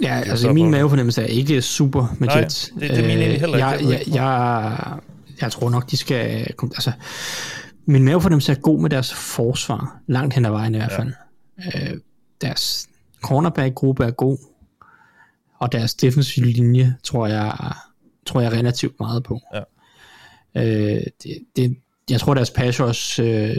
[0.03, 2.73] ja, altså min mavefornemmelse er ikke super med Nej, Jets.
[2.81, 3.91] det, det er min egentlig heller ikke.
[3.91, 4.99] Jeg, jeg, jeg,
[5.41, 6.55] jeg tror nok, de skal...
[6.63, 6.93] Altså,
[7.87, 11.13] min mavefornemmelse er god med deres forsvar, langt hen ad vejen i hvert fald.
[11.75, 11.93] Ja.
[11.93, 12.01] Øh,
[12.41, 12.89] deres
[13.23, 14.39] cornerback-gruppe er god,
[15.59, 17.73] og deres defensive linje tror jeg,
[18.27, 19.41] tror jeg relativt meget på.
[19.55, 19.63] Ja.
[20.57, 21.77] Øh, det, det,
[22.11, 23.57] jeg tror, deres passers øh,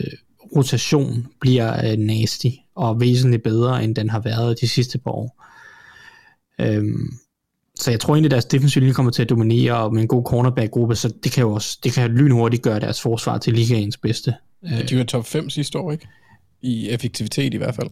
[0.56, 5.44] rotation bliver øh, nasty og væsentligt bedre, end den har været de sidste par år.
[6.62, 7.10] Øhm,
[7.80, 10.08] så jeg tror egentlig, at deres defensive linje kommer til at dominere, og med en
[10.08, 13.98] god cornerback-gruppe, så det kan jo også det kan lynhurtigt gøre deres forsvar til ligaens
[13.98, 14.34] bedste.
[14.90, 16.08] De var top 5 sidste år, ikke?
[16.62, 17.90] I effektivitet i hvert fald.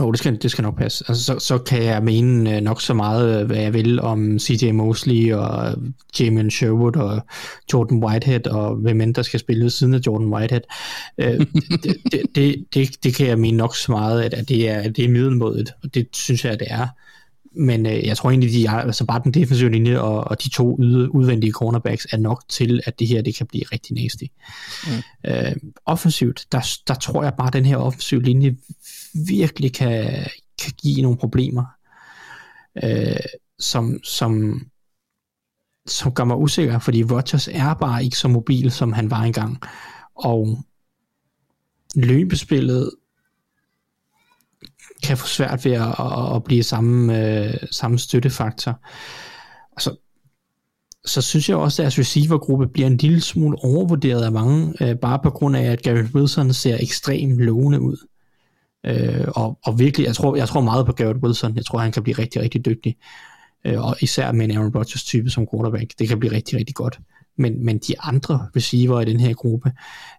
[0.00, 1.04] Jo, det skal, det skal nok passe.
[1.08, 4.38] Altså, så, så kan jeg mene øh, nok så meget, øh, hvad jeg vil om
[4.38, 5.74] CJ Mosley og
[6.20, 7.26] Jamie Sherwood og
[7.72, 10.62] Jordan Whitehead og hvem end der skal spille ved siden af Jordan Whitehead.
[11.18, 11.38] Øh,
[11.82, 15.04] det, det, det, det, det kan jeg mene nok så meget, at det er, det
[15.04, 16.86] er middelmådet, og det synes jeg, det er.
[17.54, 20.48] Men øh, jeg tror egentlig, de er, altså bare den defensive linje og, og de
[20.48, 24.24] to yde, udvendige cornerbacks er nok til, at det her det kan blive rigtig nasty.
[24.86, 25.30] Mm.
[25.30, 28.56] Øh, offensivt, der, der tror jeg bare, at den her offensive linje
[29.28, 30.26] virkelig kan,
[30.62, 31.64] kan give nogle problemer,
[32.84, 33.16] øh,
[33.58, 34.60] som, som,
[35.86, 39.58] som gør mig usikker, fordi Rodgers er bare ikke så mobil, som han var engang.
[40.14, 40.58] Og
[41.94, 42.90] løbespillet
[45.02, 48.80] kan få svært ved at, at, at blive samme, øh, samme støttefaktor.
[49.72, 49.96] Altså,
[51.04, 54.96] så synes jeg også, at deres receivergruppe bliver en lille smule overvurderet af mange, øh,
[54.96, 57.96] bare på grund af, at Garrett Wilson ser ekstremt lovende ud.
[58.86, 61.56] Øh, og, og virkelig, jeg tror, jeg tror meget på Garrett Wilson.
[61.56, 62.96] Jeg tror, han kan blive rigtig, rigtig dygtig.
[63.66, 65.98] Øh, og især med en Aaron Rodgers type som quarterback.
[65.98, 67.00] Det kan blive rigtig, rigtig godt.
[67.38, 69.72] Men, men de andre receiver i den her gruppe,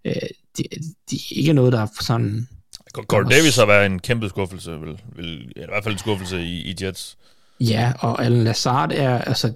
[0.06, 0.14] øh,
[0.58, 0.66] det,
[1.12, 2.48] de er ikke noget, der er sådan
[2.94, 6.62] Gordon Davis har været en kæmpe skuffelse, vel, vel, i hvert fald en skuffelse i,
[6.62, 7.18] i Jets.
[7.60, 9.54] Ja, og Alan Lazard er, altså,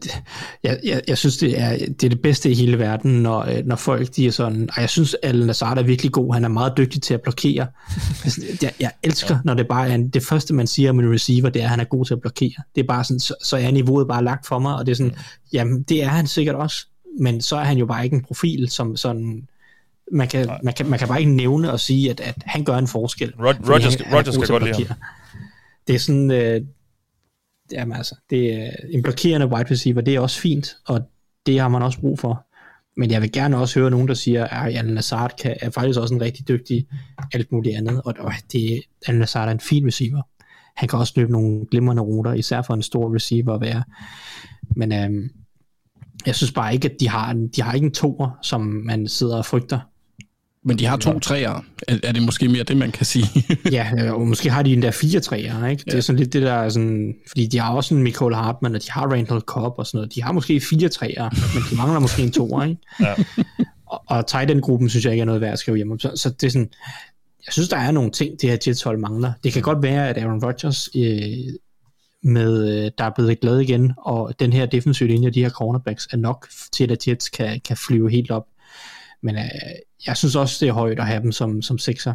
[0.63, 3.65] jeg, jeg, jeg synes, det er, det er det bedste i hele verden, når, øh,
[3.65, 6.49] når folk, de er sådan, og jeg synes, Alan Lazard er virkelig god, han er
[6.49, 7.67] meget dygtig til at blokere.
[8.23, 9.39] Altså, jeg, jeg elsker, ja.
[9.45, 11.79] når det bare er, det første, man siger om en receiver, det er, at han
[11.79, 12.63] er god til at blokere.
[12.75, 14.95] Det er bare sådan, så, så er niveauet bare lagt for mig, og det er
[14.95, 15.15] sådan,
[15.53, 16.87] jamen, det er han sikkert også,
[17.19, 19.47] men så er han jo bare ikke en profil, som sådan,
[20.11, 22.77] man kan, man, kan, man kan bare ikke nævne og sige, at, at han gør
[22.77, 23.33] en forskel.
[23.39, 24.95] Rod, Rodgers, han, Rodgers skal godt lide
[25.87, 26.61] Det er sådan, øh,
[27.71, 31.01] jamen altså, det er en blokerende wide receiver, det er også fint, og
[31.45, 32.43] det har man også brug for.
[32.97, 35.99] Men jeg vil gerne også høre nogen, der siger, at Alan Lazard kan, er faktisk
[35.99, 36.87] også en rigtig dygtig
[37.33, 40.21] alt muligt andet, og, og det, Alan Lazard er en fin receiver.
[40.75, 43.83] Han kan også løbe nogle glimrende ruter, især for en stor receiver at være.
[44.75, 45.29] Men øhm,
[46.25, 49.37] jeg synes bare ikke, at de har, de har ikke en toer, som man sidder
[49.37, 49.79] og frygter
[50.67, 51.63] men de har to træer.
[51.87, 53.45] Er, er det måske mere det, man kan sige?
[53.71, 55.83] ja, og måske har de en der fire træer, ikke?
[55.85, 55.97] Det ja.
[55.97, 58.91] er sådan lidt det der, sådan, fordi de har også en Michael Hartmann, og de
[58.91, 60.15] har Randall Cobb og sådan noget.
[60.15, 62.81] De har måske fire træer, men de mangler måske en toer, ikke?
[62.99, 63.13] Ja.
[63.85, 65.99] og, og Titan-gruppen synes jeg ikke er noget værd at skrive hjem om.
[65.99, 66.69] Så, så det er sådan,
[67.45, 69.31] jeg synes, der er nogle ting, det her Jets hold mangler.
[69.43, 71.53] Det kan godt være, at Aaron Rodgers øh,
[72.23, 76.07] med, øh, der er blevet glad igen, og den her defensive linje, de her cornerbacks,
[76.11, 78.45] er nok til, at Jets kan, kan flyve helt op.
[79.23, 79.43] Men øh,
[80.07, 82.13] jeg synes også, det er højt at have dem som, som sekser,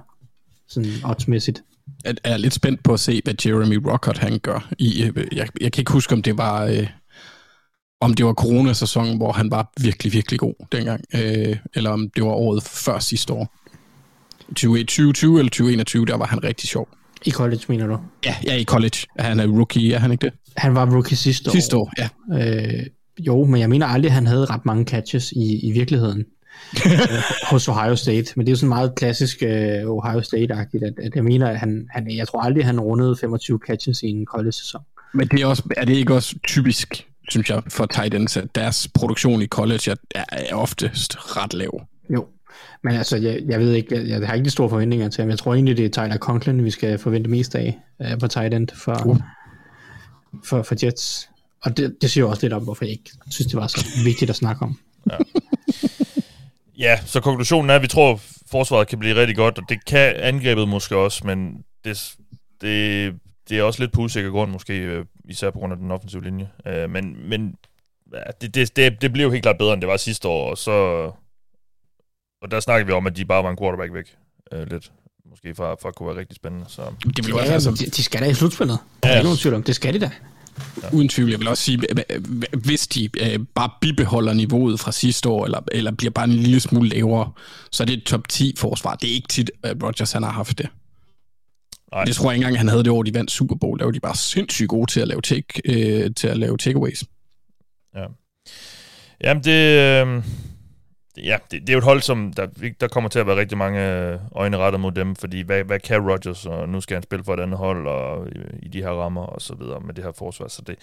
[0.69, 1.63] sådan oddsmæssigt.
[2.05, 4.73] Jeg er lidt spændt på at se, hvad Jeremy Rockert han gør.
[4.79, 6.65] I, øh, jeg, jeg kan ikke huske, om det var...
[6.65, 6.87] Øh,
[8.01, 12.25] om det var coronasæsonen, hvor han var virkelig, virkelig god dengang, øh, eller om det
[12.25, 13.55] var året før sidste år.
[14.49, 16.89] 2020 eller 2021, der var han rigtig sjov.
[17.25, 17.99] I college, mener du?
[18.25, 19.07] Ja, ja, i college.
[19.19, 20.33] Han er rookie, er han ikke det?
[20.57, 21.53] Han var rookie sidste år.
[21.53, 22.09] Sidste år, ja.
[22.33, 22.87] Øh,
[23.19, 26.25] jo, men jeg mener aldrig, at han havde ret mange catches i, i virkeligheden
[27.51, 28.33] hos Ohio State.
[28.37, 29.49] Men det er jo sådan meget klassisk uh,
[29.97, 33.61] Ohio State-agtigt, at, at jeg mener, at han, han, jeg tror aldrig, han rundede 25
[33.67, 34.81] catches i en college-sæson.
[35.15, 38.55] Men det er, også, er det ikke også typisk, synes jeg, for tight ends, at
[38.55, 41.83] deres produktion i college er, er oftest ret lav?
[42.11, 42.27] Jo,
[42.85, 45.31] men altså, jeg, jeg ved ikke, jeg, jeg har ikke de store forventninger til ham.
[45.31, 48.55] Jeg tror egentlig, det er Tyler Conklin, vi skal forvente mest af uh, på tight
[48.55, 49.17] end for, uh.
[50.45, 51.29] for, for Jets.
[51.63, 53.87] Og det, det siger jo også lidt om, hvorfor jeg ikke synes, det var så
[54.05, 54.79] vigtigt at snakke om.
[55.11, 55.17] Ja.
[56.83, 59.85] Ja, så konklusionen er, at vi tror, at forsvaret kan blive rigtig godt, og det
[59.85, 62.15] kan angrebet måske også, men det,
[62.61, 63.15] det,
[63.49, 66.25] det er også lidt på usikker grund måske, øh, især på grund af den offensive
[66.25, 66.49] linje.
[66.67, 67.55] Uh, men men
[68.15, 70.51] ja, det, det, det, det blev jo helt klart bedre, end det var sidste år,
[70.51, 70.71] og så...
[72.43, 74.17] Og der snakker vi om, at de bare var en quarterback væk.
[74.55, 74.93] Uh, lidt
[75.31, 76.65] måske for, for at kunne være rigtig spændende.
[76.69, 76.83] Så.
[77.17, 78.79] Det bliver ja, altså, de, de skal da i slutspillet.
[79.05, 79.09] Ja.
[79.09, 79.63] Der er ikke nogen tvivl om.
[79.63, 80.11] Det skal de da.
[80.83, 80.89] Ja.
[80.93, 81.83] Uden tvivl, jeg vil også sige,
[82.65, 86.61] hvis de øh, bare bibeholder niveauet fra sidste år, eller, eller bliver bare en lille
[86.61, 87.33] smule lavere,
[87.71, 88.95] så er det et top 10 forsvar.
[88.95, 90.69] Det er ikke tit, at Rodgers han har haft det.
[91.93, 92.05] Nej.
[92.05, 93.79] Det tror jeg ikke engang, han havde det år, de vandt Super Bowl.
[93.79, 97.05] Der var de bare sindssygt gode til at lave, take, øh, til at lave takeaways.
[97.95, 98.05] Ja.
[99.25, 100.07] Jamen, det...
[100.07, 100.25] Øh
[101.17, 102.47] ja, det, det er jo et hold, som der,
[102.81, 105.81] der kommer til at være rigtig mange øh, øjne rettet mod dem, fordi hvad, hvad
[105.81, 108.83] kan Rodgers, og nu skal han spille for et andet hold, og i, i de
[108.83, 110.77] her rammer, og så videre med det her forsvar, så det,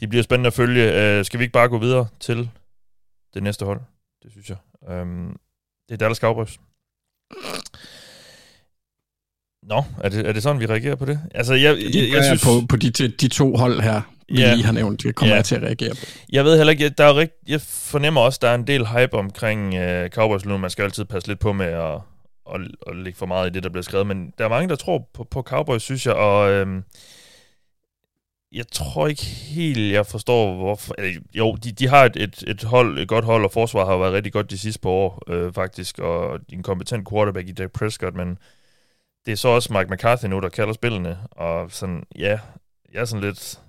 [0.00, 1.18] de bliver spændende at følge.
[1.18, 2.50] Uh, skal vi ikke bare gå videre til
[3.34, 3.80] det næste hold?
[4.22, 4.56] Det synes jeg.
[5.02, 5.36] Um,
[5.88, 6.58] det er Dallas Cowboys.
[9.62, 11.20] Nå, er det, er det sådan, vi reagerer på det?
[11.34, 12.44] Altså, jeg, jeg, jeg, jeg synes...
[12.44, 14.54] På, på de, de to hold her, vi ja.
[14.54, 15.36] lige har nævnt, det kommer ja.
[15.36, 16.06] jeg til at reagere på.
[16.32, 19.14] Jeg ved heller ikke, der er rigt, jeg fornemmer også, der er en del hype
[19.14, 20.58] omkring uh, Cowboys nu.
[20.58, 22.00] Man skal altid passe lidt på med at,
[22.54, 24.06] at, at lægge for meget i det, der bliver skrevet.
[24.06, 26.82] Men der er mange, der tror på, på Cowboys, synes jeg, og øhm,
[28.52, 30.94] jeg tror ikke helt, jeg forstår, hvorfor...
[30.98, 33.96] Eller, jo, de, de har et, et, et, hold, et godt hold, og forsvar har
[33.96, 37.72] været rigtig godt de sidste par år, øh, faktisk, og en kompetent quarterback i Dak
[37.72, 38.38] Prescott, men
[39.26, 42.38] det er så også Mike McCarthy nu, der kalder spillene, og sådan, ja,
[42.92, 43.60] jeg er sådan lidt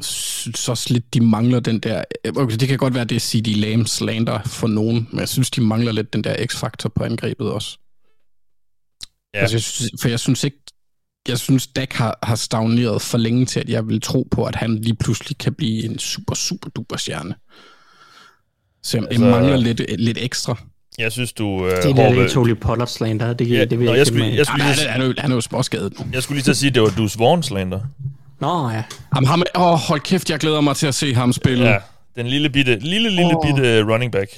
[0.00, 2.04] synes også lidt, de mangler den der...
[2.36, 3.46] Okay, det kan godt være, det er C.D.
[3.46, 7.50] Lamb slander for nogen, men jeg synes, de mangler lidt den der x-faktor på angrebet
[7.50, 7.78] også.
[9.34, 9.38] Ja.
[9.40, 10.58] Altså, jeg synes, for jeg synes ikke...
[11.28, 14.54] Jeg synes, Dak har, har stagneret for længe til, at jeg vil tro på, at
[14.54, 17.34] han lige pludselig kan blive en super, super duper stjerne.
[18.82, 20.56] Så jeg altså, mangler lidt, lidt ekstra.
[20.98, 21.66] Jeg synes, du...
[21.66, 23.32] Øh, det er det, det Tony Pollard slander.
[23.32, 25.34] Det, ja, det vil jeg, jeg, skulle, jeg, skulle, jeg, skulle, han, er, han er
[25.34, 26.06] jo småskadet nu.
[26.12, 27.80] Jeg skulle lige til at sige, at det var Dus Vaughn slander.
[28.40, 28.82] Nå ja.
[29.14, 31.68] Jamen, ham, åh, hold kæft, jeg glæder mig til at se ham spille.
[31.68, 31.78] Ja,
[32.16, 33.46] den lille bitte, lille, lille oh.
[33.46, 34.30] bitte running back.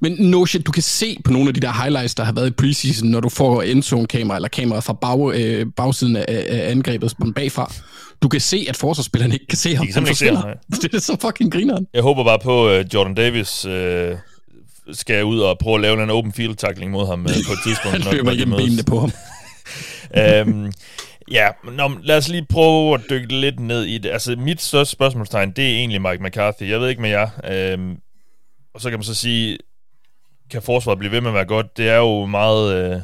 [0.00, 2.46] Men no shit, du kan se på nogle af de der highlights, der har været
[2.46, 7.14] i preseason, når du får endzone-kamera eller kamera fra bag, øh, bagsiden af, af angrebet
[7.34, 7.72] bagfra.
[8.22, 9.86] Du kan se, at forsvarsspillerne ikke kan se ham.
[9.86, 11.86] De kan ikke se ham, Det er så fucking grineren.
[11.94, 14.16] Jeg håber bare på, at Jordan Davis øh,
[14.92, 17.58] skal ud og prøve at lave en open field tackling mod ham øh, på et
[17.66, 18.04] tidspunkt.
[18.04, 19.12] Han løber igennem benene på ham.
[20.22, 20.72] øhm,
[21.30, 24.10] Ja, nå, lad os lige prøve at dykke lidt ned i det.
[24.10, 26.70] Altså, mit største spørgsmålstegn, det er egentlig Mike McCarthy.
[26.70, 27.28] Jeg ved ikke med jer.
[27.44, 27.98] Øhm,
[28.74, 29.58] og så kan man så sige,
[30.50, 31.76] kan forsvaret blive ved med at være godt?
[31.76, 32.74] Det er jo meget...
[32.74, 33.00] Øh,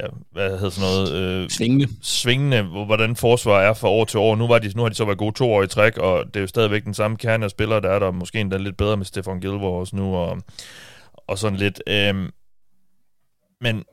[0.00, 1.12] ja, hvad hedder sådan noget?
[1.12, 1.88] Øh, svingende.
[2.02, 4.36] Svingende, hvordan forsvaret er fra år til år.
[4.36, 6.36] Nu, var de, nu har de så været gode to år i træk, og det
[6.36, 8.96] er jo stadigvæk den samme kerne af spillere, der er der måske endda lidt bedre
[8.96, 10.42] med Stefan Gilvor også nu, og,
[11.28, 11.82] og sådan lidt.
[11.86, 12.30] Øhm,
[13.60, 13.84] men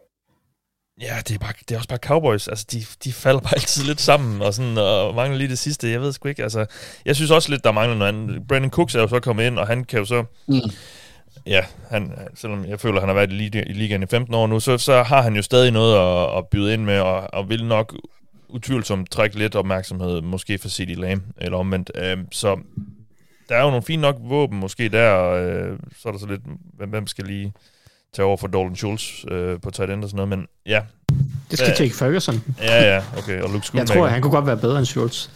[1.01, 2.47] Ja, det er, bare, det er også bare Cowboys.
[2.47, 5.89] Altså, de, de falder bare altid lidt sammen, og, sådan, og mangler lige det sidste.
[5.89, 6.43] Jeg ved sgu ikke.
[6.43, 6.65] Altså,
[7.05, 8.47] jeg synes også lidt, der mangler noget andet.
[8.47, 10.23] Brandon Cooks er jo så kommet ind, og han kan jo så...
[10.47, 10.59] Mm.
[11.45, 14.47] Ja, han, selvom jeg føler, at han har været i, i ligaen i 15 år
[14.47, 17.49] nu, så, så har han jo stadig noget at, at byde ind med, og, og
[17.49, 17.95] vil nok
[18.49, 21.91] utvivlsomt trække lidt opmærksomhed, måske for City Lamb, eller omvendt.
[21.95, 22.59] Øh, så
[23.49, 26.27] der er jo nogle fine nok våben måske der, og øh, så er der så
[26.27, 26.41] lidt,
[26.89, 27.53] hvem skal lige
[28.13, 30.81] tage over for Dalton Schultz øh, på tight end og sådan noget, men ja.
[31.51, 32.43] Det skal Jake Ferguson.
[32.61, 35.29] Ja, ja, okay, og Luke Jeg tror, han kunne godt være bedre end Schultz.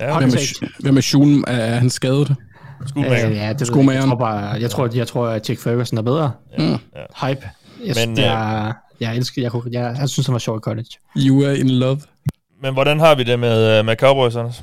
[0.00, 1.44] Ja, hvem, er, hvem er Schultz?
[1.46, 2.34] Er han skadet?
[2.86, 3.28] Skumager.
[3.28, 3.94] Øh, ja, det jeg.
[3.94, 6.32] jeg tror bare, jeg tror, jeg tror at Jake Ferguson er bedre.
[6.58, 6.70] Ja, mm.
[6.70, 7.28] ja.
[7.28, 7.48] Hype.
[7.84, 10.60] Jeg, men, jeg, øh, jeg elsker, jeg, kunne, jeg, jeg synes, han var sjov i
[10.60, 10.88] college.
[11.16, 12.00] You are in love.
[12.62, 14.62] Men hvordan har vi det med, øh, med Cowboys, Anders?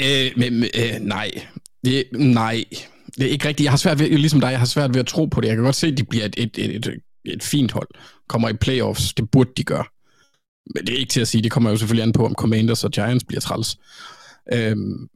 [0.00, 1.30] Øh, med, øh, nej.
[1.84, 2.64] Det, nej.
[3.16, 3.64] Det er ikke rigtigt.
[3.64, 5.48] Jeg har svært ved, ligesom dig, jeg har svært ved at tro på det.
[5.48, 7.88] Jeg kan godt se, at de bliver et, et, et, et, et fint hold.
[8.28, 9.14] Kommer i playoffs.
[9.14, 9.84] Det burde de gøre.
[10.74, 11.42] Men det er ikke til at sige.
[11.42, 13.76] Det kommer jo selvfølgelig an på, om Commanders og Giants bliver træls.
[14.52, 15.08] Øhm,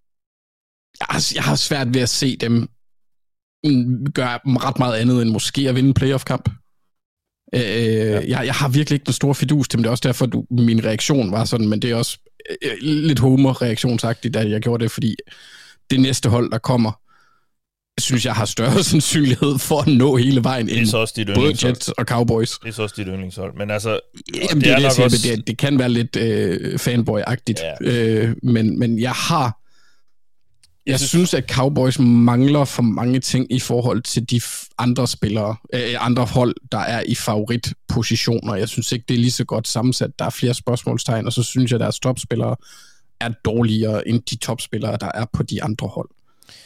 [1.01, 2.68] jeg, har, jeg har svært ved at se dem
[4.14, 6.48] gøre ret meget andet end måske at vinde en playoff-kamp.
[7.55, 8.20] Øh, ja.
[8.20, 9.82] jeg, jeg har virkelig ikke den store fidus til dem.
[9.82, 12.18] Det er også derfor, du, min reaktion var sådan, men det er også
[12.62, 15.16] øh, lidt homer-reaktionsagtigt, da jeg gjorde det, fordi
[15.90, 17.01] det næste hold, der kommer,
[18.01, 21.66] synes jeg har større sandsynlighed for at nå hele vejen er så også dit både
[21.66, 22.59] Jets og Cowboys.
[22.59, 23.55] Det er så også dit yndlingshold.
[23.56, 24.01] Men altså,
[24.35, 25.28] Jamen, det, det, er det, nok også...
[25.28, 27.74] det, det kan være lidt øh, fanboy-agtigt, ja.
[27.81, 29.60] øh, men, men jeg har
[30.86, 34.40] jeg synes, at Cowboys mangler for mange ting i forhold til de
[34.78, 38.55] andre spillere, øh, andre hold, der er i favoritpositioner.
[38.55, 40.10] Jeg synes ikke, det er lige så godt sammensat.
[40.18, 42.56] Der er flere spørgsmålstegn, og så synes jeg, at deres topspillere
[43.20, 46.09] er dårligere end de topspillere, der er på de andre hold.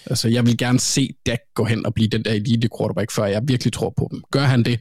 [0.06, 3.24] Altså, jeg vil gerne se Dak gå hen og blive den der elite quarterback, før
[3.24, 4.22] jeg virkelig tror på dem.
[4.30, 4.80] Gør han det,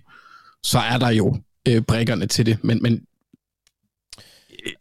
[0.64, 3.02] så er der jo øh, brækkerne til det, men, men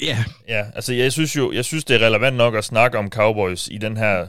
[0.00, 0.24] Ja.
[0.48, 3.68] Ja, altså jeg synes jo, jeg synes det er relevant nok at snakke om Cowboys
[3.68, 4.26] i den her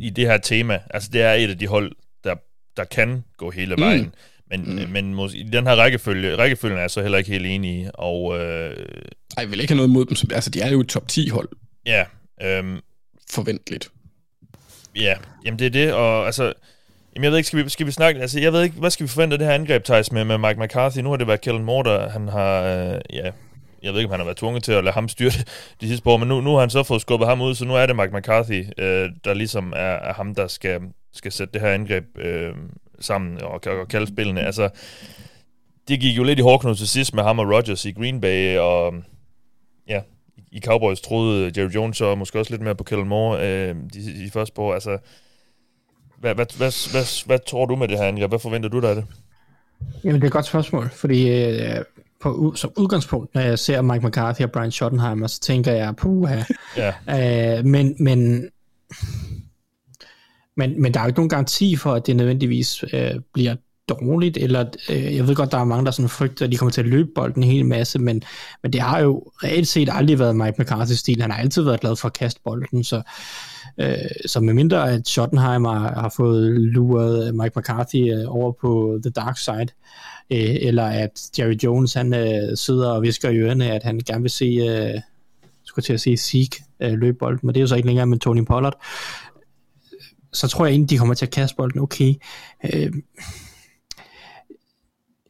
[0.00, 0.78] i det her tema.
[0.90, 1.92] Altså det er et af de hold
[2.24, 2.34] der
[2.76, 4.02] der kan gå hele vejen.
[4.02, 4.12] Mm.
[4.50, 4.90] Men, mm.
[4.90, 7.86] men mås- i den her rækkefølge, rækkefølgen er jeg så heller ikke helt enig i.
[7.94, 8.76] Og, øh,
[9.36, 10.16] Ej, jeg vil ikke have noget imod dem.
[10.34, 11.48] Altså, de er jo et top 10 hold.
[11.86, 12.04] Ja.
[12.42, 12.80] Øhm,
[13.30, 13.88] Forventeligt.
[14.96, 15.14] Ja,
[15.44, 16.52] jamen det er det, og altså...
[17.14, 18.20] Jamen jeg ved ikke, skal vi, skal vi snakke...
[18.20, 20.38] Altså jeg ved ikke, hvad skal vi forvente af det her angreb, Thijs, med, med
[20.38, 20.98] Mike McCarthy?
[20.98, 22.62] Nu har det været Kellen Moore, der han har...
[22.62, 23.30] Øh, ja,
[23.82, 25.48] jeg ved ikke, om han har været tvunget til at lade ham styre det
[25.80, 27.74] de sidste år, men nu, nu har han så fået skubbet ham ud, så nu
[27.74, 30.80] er det Mike McCarthy, øh, der ligesom er, er ham, der skal,
[31.12, 32.52] skal sætte det her angreb øh,
[33.00, 34.40] sammen og, og kalde spillene.
[34.40, 34.68] Altså,
[35.88, 38.58] det gik jo lidt i hårdknud til sidst med ham og Rodgers i Green Bay,
[38.58, 38.94] og
[40.54, 44.24] i Cowboys troede Jerry Jones og måske også lidt mere på Kellen Moore øh, de,
[44.24, 44.74] de første år.
[44.74, 44.98] Altså,
[46.20, 48.30] hvad, hvad, hvad, hvad, hvad tror du med det her angreb?
[48.30, 49.04] Hvad forventer du dig af det?
[50.04, 51.84] Jamen, det er et godt spørgsmål, fordi øh,
[52.20, 56.42] på, som udgangspunkt, når jeg ser Mike McCarthy og Brian Schottenheimer, så tænker jeg, puha.
[57.08, 57.58] ja.
[57.58, 58.48] øh, men, men,
[60.56, 63.56] men, men der er jo ikke nogen garanti for, at det nødvendigvis øh, bliver
[63.88, 66.72] dårligt, eller øh, jeg ved godt, der er mange, der sådan frygter, at de kommer
[66.72, 68.22] til at løbe bolden en hel masse, men,
[68.62, 71.20] men det har jo reelt set aldrig været Mike McCarthy's stil.
[71.20, 73.02] Han har altid været glad for at kaste bolden, så,
[73.80, 73.94] øh,
[74.26, 79.68] så medmindre at Schottenheimer har fået luret Mike McCarthy øh, over på the dark side,
[80.30, 84.22] øh, eller at Jerry Jones han øh, sidder og visker i ørerne, at han gerne
[84.22, 85.00] vil se, øh,
[85.64, 88.06] skulle til at sige Zeke øh, løbe bolden, men det er jo så ikke længere
[88.06, 88.84] med Tony Pollard.
[90.32, 92.14] Så tror jeg egentlig, de kommer til at kaste bolden okay.
[92.72, 92.92] Øh,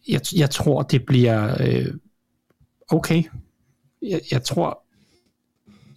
[0.09, 1.87] jeg, jeg tror, det bliver øh,
[2.91, 3.23] okay.
[4.03, 4.83] Jeg, jeg tror,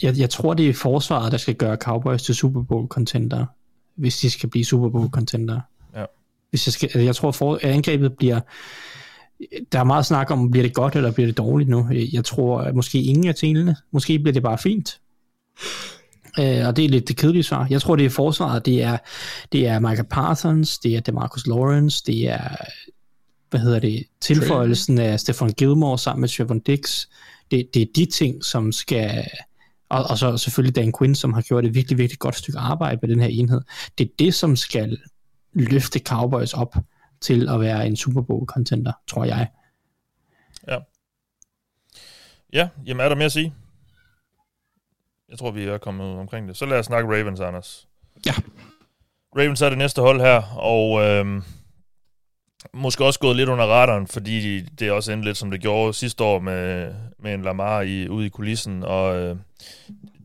[0.01, 3.45] jeg, jeg tror, det er forsvaret, der skal gøre Cowboys til Super Bowl contender,
[3.95, 5.61] hvis de skal blive Super Bowl contender.
[5.95, 6.05] Ja.
[6.49, 8.39] Hvis jeg, skal, jeg tror, for, angrebet bliver
[9.71, 11.87] der er meget snak om, bliver det godt eller bliver det dårligt nu.
[12.13, 13.75] Jeg tror at måske ingen af tingene.
[13.91, 14.99] Måske bliver det bare fint.
[16.39, 17.67] Øh, og det er lidt det kedelige svar.
[17.69, 18.65] Jeg tror, det er forsvaret.
[18.65, 18.97] Det er,
[19.51, 22.55] det er Michael Parsons, det er Demarcus Lawrence, det er
[23.49, 27.07] hvad hedder det, tilføjelsen af Stefan Gilmore sammen med Trevor Dix.
[27.51, 29.27] Det, det er de ting, som skal,
[29.89, 32.99] og, og så selvfølgelig Dan Quinn, som har gjort et virkelig, virkelig godt stykke arbejde
[33.01, 33.61] med den her enhed.
[33.97, 34.97] Det er det, som skal
[35.53, 36.75] løfte Cowboys op
[37.21, 39.47] til at være en Super Bowl contender, tror jeg.
[40.67, 40.77] Ja.
[42.53, 43.53] Ja, jamen er der mere at sige?
[45.29, 46.57] Jeg tror, vi er kommet ud omkring det.
[46.57, 47.87] Så lad os snakke Ravens, Anders.
[48.25, 48.33] Ja.
[49.37, 51.43] Ravens er det næste hold her, og øhm,
[52.73, 56.23] måske også gået lidt under radaren, fordi det også endte lidt som det gjorde sidste
[56.23, 59.35] år med, med en Lamar i, ude i kulissen, og øh,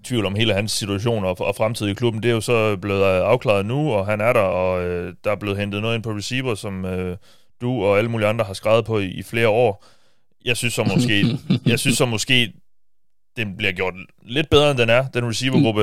[0.05, 2.23] tvivl om hele hans situation og, og fremtid i klubben.
[2.23, 5.37] Det er jo så blevet afklaret nu, og han er der, og øh, der er
[5.37, 7.17] blevet hentet noget ind på receiver, som øh,
[7.61, 9.85] du og alle mulige andre har skrevet på i, i flere år.
[10.45, 11.39] Jeg synes så måske,
[11.71, 12.53] jeg synes så måske,
[13.37, 13.95] den bliver gjort
[14.27, 15.83] lidt bedre, end den er, den receivergruppe.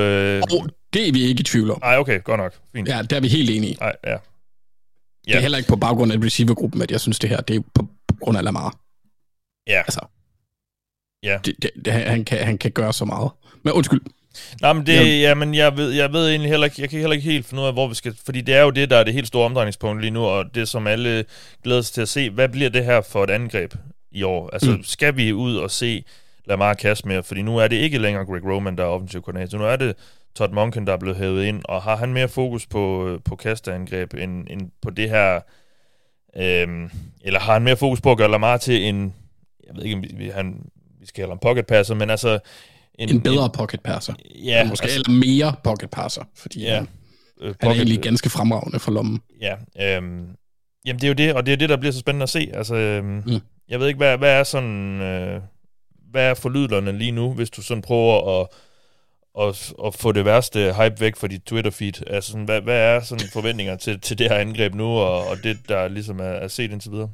[0.52, 1.78] Oh, det er vi ikke i tvivl om.
[1.82, 2.54] Nej, okay, godt nok.
[2.74, 2.88] Fint.
[2.88, 3.76] Ja, det er vi helt enige i.
[4.06, 4.16] Ja.
[5.32, 7.60] Det er heller ikke på baggrund af receivergruppen, at jeg synes, det her det er
[7.74, 7.88] på
[8.20, 8.76] grund af Lamar.
[9.66, 9.78] Ja.
[9.78, 10.00] Altså,
[11.22, 11.38] ja.
[11.44, 13.30] Det, det, det, han, kan, han kan gøre så meget.
[13.62, 14.00] Men undskyld.
[14.60, 15.28] Nej, men det, ja.
[15.28, 17.62] ja, men jeg ved, jeg ved egentlig heller ikke, jeg kan heller ikke helt finde
[17.62, 19.44] ud af, hvor vi skal, fordi det er jo det, der er det helt store
[19.44, 21.24] omdrejningspunkt lige nu, og det, som alle
[21.64, 23.74] glæder sig til at se, hvad bliver det her for et angreb
[24.12, 24.50] i år?
[24.52, 24.84] Altså, mm.
[24.84, 26.04] skal vi ud og se
[26.44, 27.22] Lamar kaste mere?
[27.22, 29.58] Fordi nu er det ikke længere Greg Roman, der er offensiv koordinator.
[29.58, 29.96] Nu er det
[30.34, 34.14] Todd Monken, der er blevet hævet ind, og har han mere fokus på, på kasteangreb
[34.14, 35.40] end, end på det her,
[36.36, 36.90] øhm,
[37.22, 39.14] eller har han mere fokus på at gøre Lamar til en,
[39.66, 40.66] jeg ved ikke, om vi, han,
[41.00, 42.38] vi skal kalde ham pocket passer, men altså...
[42.94, 44.14] En, en bedre en, pocket passer.
[44.44, 44.68] Ja.
[44.68, 46.88] Måske altså, eller mere pocket passer, fordi ja, han,
[47.40, 49.20] øh, pocket, han er egentlig ganske fremragende for lommen.
[49.40, 50.26] Ja, øhm,
[50.86, 52.50] jamen det er jo det, og det er det, der bliver så spændende at se.
[52.54, 53.40] Altså, øhm, mm.
[53.68, 55.00] jeg ved ikke, hvad, hvad er sådan...
[55.00, 55.40] Øh,
[56.10, 58.46] hvad er forlydlerne lige nu, hvis du sådan prøver at
[59.34, 62.02] og, og få det værste hype væk fra dit Twitter-feed?
[62.06, 65.36] Altså, sådan, hvad, hvad er sådan forventninger til, til det her angreb nu, og, og
[65.44, 67.10] det, der ligesom er, er set indtil videre?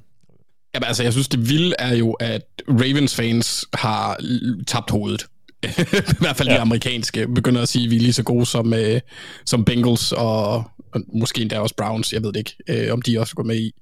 [0.74, 4.20] Jamen, altså, jeg synes, det vilde er jo, at Ravens fans har
[4.66, 5.26] tabt hovedet.
[5.66, 6.54] I hvert fald ja.
[6.54, 9.00] de amerikanske begynder at sige, at vi er lige så gode som, øh,
[9.46, 12.12] som Bengals og, og måske endda også Browns.
[12.12, 13.72] Jeg ved det ikke, øh, om de også går med i.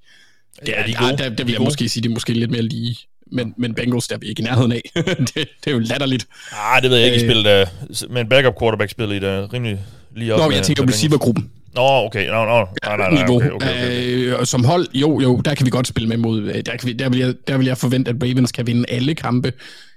[0.67, 1.09] Ja, de gode.
[1.09, 2.97] Der, der, der vil jeg måske sige, det er måske lidt mere lige.
[3.31, 4.81] Men, men Bengals, der er vi ikke i nærheden af.
[4.95, 6.27] det, det er jo latterligt.
[6.51, 7.25] Ah, det ved jeg ikke.
[7.25, 7.67] I spillet,
[8.05, 9.79] uh, med en backup quarterback spillet i det rimelig
[10.15, 10.39] lige op.
[10.39, 11.51] Nå, jeg tænker receivergruppen.
[11.75, 12.27] Nå, okay.
[12.27, 12.67] Nå, nå.
[12.85, 14.39] Nej, nej, nej, okay, okay.
[14.39, 16.41] Øh, som hold, jo, jo, der kan vi godt spille med mod.
[16.41, 18.85] Øh, der, kan vi, der, vil jeg, der vil jeg forvente, at Ravens kan vinde
[18.89, 19.53] alle kampe,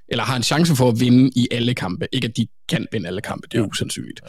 [0.09, 2.07] eller har en chance for at vinde i alle kampe.
[2.13, 4.21] Ikke at de kan vinde alle kampe, det er usandsynligt.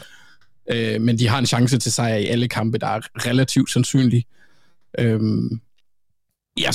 [0.68, 0.94] Ja.
[0.94, 4.24] Øh, men de har en chance til sejr i alle kampe, der er relativt sandsynlige.
[4.98, 5.60] Øhm,
[6.60, 6.74] jeg,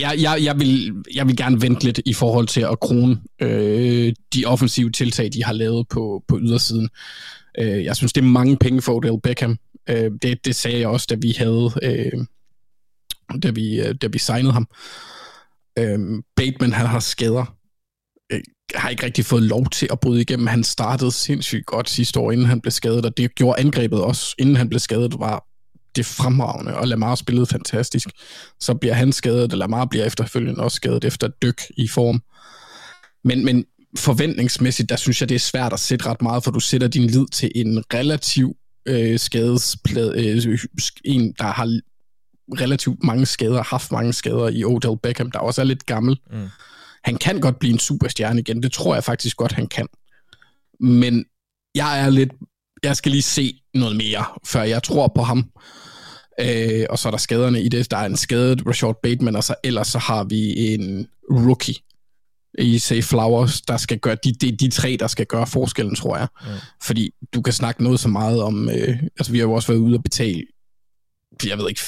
[0.00, 4.12] jeg, jeg, jeg, vil, jeg vil gerne vente lidt i forhold til at krone øh,
[4.34, 6.88] de offensive tiltag, de har lavet på, på ydersiden.
[7.58, 9.58] Øh, jeg synes, det er mange penge for Odell Beckham.
[9.88, 12.26] Øh, det, det sagde jeg også, da vi havde, øh,
[13.42, 14.66] da, vi, øh, da vi signede ham.
[15.78, 15.98] Øh,
[16.36, 17.54] Bateman, han har skader.
[18.32, 18.40] Øh,
[18.74, 20.46] har ikke rigtig fået lov til at bryde igennem.
[20.46, 24.34] Han startede sindssygt godt sidste år, inden han blev skadet, og det gjorde angrebet også,
[24.38, 25.44] inden han blev skadet, var
[25.96, 28.08] det fremragende, og Lamar spillede fantastisk.
[28.60, 32.22] Så bliver han skadet, og Lamar bliver efterfølgende også skadet efter dyk i form.
[33.24, 33.64] Men, men
[33.98, 37.06] forventningsmæssigt, der synes jeg, det er svært at sætte ret meget, for du sætter din
[37.06, 38.56] lid til en relativ
[38.86, 40.58] øh, skadesplade, øh,
[41.04, 41.80] en, der har
[42.60, 46.20] relativt mange skader, haft mange skader i Odell Beckham, der også er lidt gammel.
[46.32, 46.48] Mm.
[47.04, 49.86] Han kan godt blive en superstjerne igen, det tror jeg faktisk godt, han kan.
[50.80, 51.24] Men
[51.74, 52.32] jeg er lidt,
[52.82, 55.50] jeg skal lige se noget mere, før jeg tror på ham.
[56.40, 57.90] Øh, og så er der skaderne i det.
[57.90, 61.74] Der er en skadet Rashad Bateman, og så ellers så har vi en rookie,
[62.58, 66.16] i Say Flowers, der skal gøre, de, de, de tre, der skal gøre forskellen, tror
[66.16, 66.26] jeg.
[66.42, 66.48] Mm.
[66.82, 69.80] Fordi du kan snakke noget så meget om, øh, altså vi har jo også været
[69.80, 70.44] ude og betale,
[71.46, 71.80] jeg ved ikke,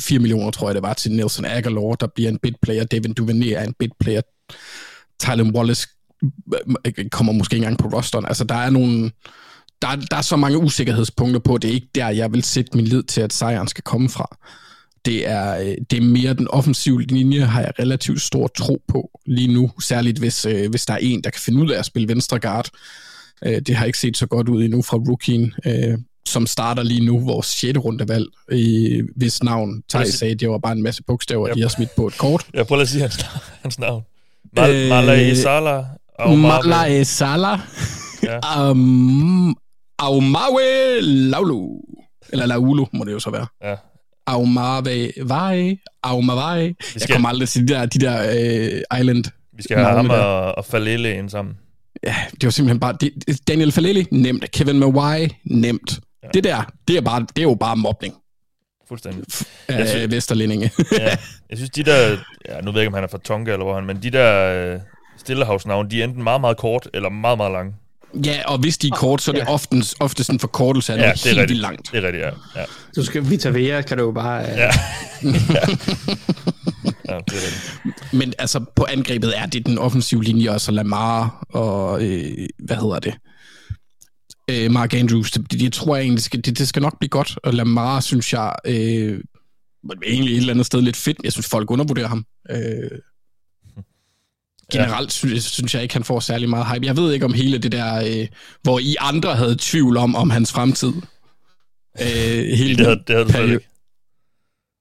[0.00, 3.12] 4 millioner, tror jeg det var, til Nelson Aguilar, der bliver en bit player, Devin
[3.12, 4.20] Duvernay er en bit player,
[5.20, 5.88] Tylen Wallace
[7.10, 8.26] kommer måske ikke engang på rosteren.
[8.26, 9.10] Altså der er nogle,
[9.82, 12.84] der, der er så mange usikkerhedspunkter på, det er ikke der, jeg vil sætte min
[12.84, 14.36] lid til, at sejren skal komme fra
[15.08, 19.10] det er, øh, det er mere den offensive linje, har jeg relativt stor tro på
[19.26, 21.84] lige nu, særligt hvis, øh, hvis der er en, der kan finde ud af at
[21.84, 22.68] spille venstre guard.
[23.46, 27.04] Øh, det har ikke set så godt ud endnu fra rookien, øh, som starter lige
[27.04, 27.78] nu, vores 6.
[27.78, 31.54] rundevalg, i, hvis navn Thijs sagde, det var bare en masse bogstaver, yep.
[31.54, 32.46] de har smidt på et kort.
[32.54, 33.26] Jeg prøver at sige hans,
[33.62, 34.02] hans navn.
[34.56, 35.84] Mal, øh, Malay Sala.
[36.36, 37.60] Malay Sala.
[38.22, 38.70] Ja.
[38.70, 39.56] um,
[39.98, 41.80] Aumawe Laulu.
[42.32, 43.46] Eller Laulu, må det jo så være.
[43.62, 43.76] Ja,
[44.28, 45.78] Aumave Vai.
[46.04, 47.00] Skal...
[47.00, 49.24] Jeg kommer aldrig til de der, de der uh, island
[49.56, 51.54] Vi skal have ham og, og Falele ind sammen.
[52.02, 52.96] Ja, det var simpelthen bare...
[53.00, 54.50] Det, Daniel Falele, nemt.
[54.50, 56.00] Kevin Mawai, nemt.
[56.22, 56.28] Ja.
[56.34, 58.14] Det der, det er, bare, det er jo bare mobning.
[58.88, 59.24] Fuldstændig.
[59.68, 60.70] Af synes, Vesterlindinge.
[60.98, 61.16] ja,
[61.50, 62.16] jeg synes, de der...
[62.48, 63.86] Ja, nu ved jeg ikke, om han er fra Tonga eller hvor han...
[63.86, 64.80] Men de der uh,
[65.18, 67.74] Stillehavsnavne, de er enten meget, meget kort eller meget, meget lange.
[68.24, 69.52] Ja, og hvis de er kort, så er det ja.
[69.52, 71.92] ofte, ofte sådan en forkortelse af ja, noget helt vildt langt.
[71.92, 72.60] Det er rigtigt, ja.
[72.60, 72.64] ja.
[72.96, 74.42] Du skal Vita Vea, kan du jo bare...
[74.42, 74.48] Uh...
[74.48, 74.64] Ja.
[77.08, 78.12] ja, det er rigtigt.
[78.12, 82.76] Men altså, på angrebet er det den offensive linje, og så Lamar og, øh, hvad
[82.76, 83.14] hedder det,
[84.50, 87.08] øh, Mark Andrews, det, det, det tror jeg egentlig, skal, det, det skal nok blive
[87.08, 89.20] godt, og Lamar, synes jeg, øh,
[90.06, 91.18] egentlig et eller andet sted lidt fedt.
[91.24, 92.24] Jeg synes, folk undervurderer ham.
[92.50, 92.90] Øh,
[94.72, 96.86] generelt synes, synes jeg ikke, han får særlig meget hype.
[96.86, 98.26] Jeg ved ikke om hele det der, øh,
[98.62, 100.92] hvor I andre havde tvivl om, om hans fremtid.
[102.00, 103.68] Øh, hele det, havde, det havde du slet ikke.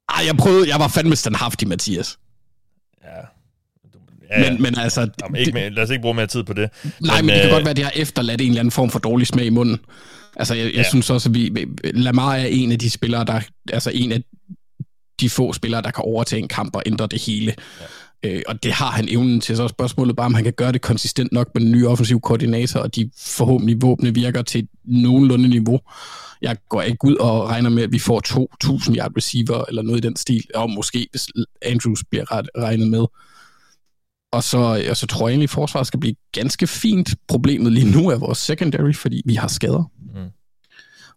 [0.10, 2.18] Ej, jeg prøvede, jeg var fandme standhaftig, Mathias.
[3.04, 3.10] Ja.
[4.40, 5.10] ja, men, men altså...
[5.22, 6.70] Jamen, ikke lad os ikke bruge mere tid på det.
[7.00, 8.72] Nej, men, men det kan øh, godt være, at det har efterladt en eller anden
[8.72, 9.80] form for dårlig smag i munden.
[10.36, 10.90] Altså, jeg, jeg ja.
[10.90, 11.68] synes også, at vi...
[11.84, 13.42] Lamar er en af de spillere, der...
[13.74, 14.24] Altså, en af
[15.20, 17.56] de få spillere, der kan overtage en kamp og ændre det hele.
[17.82, 17.86] Ja.
[18.24, 20.82] Øh, og det har han evnen til, så spørgsmålet bare, om han kan gøre det
[20.82, 25.50] konsistent nok med den nye offensiv koordinator, og de forhåbentlig våbne virker til et nogenlunde
[25.50, 25.80] niveau.
[26.42, 28.22] Jeg går ikke ud og regner med, at vi får
[28.88, 31.28] 2.000 yard receiver, eller noget i den stil, og måske hvis
[31.62, 33.06] Andrews bliver ret, regnet med.
[34.32, 37.16] Og så, og så tror jeg egentlig, at forsvaret skal blive ganske fint.
[37.28, 39.92] Problemet lige nu er vores secondary, fordi vi har skader.
[40.16, 40.32] Mm.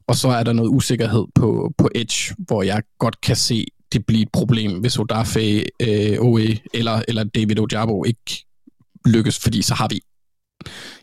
[0.06, 4.06] Og så er der noget usikkerhed på, på edge, hvor jeg godt kan se det
[4.06, 8.44] blive et problem, hvis Odafe, øh, OE eller, eller David Ojabo ikke
[9.06, 10.00] lykkes, fordi så har vi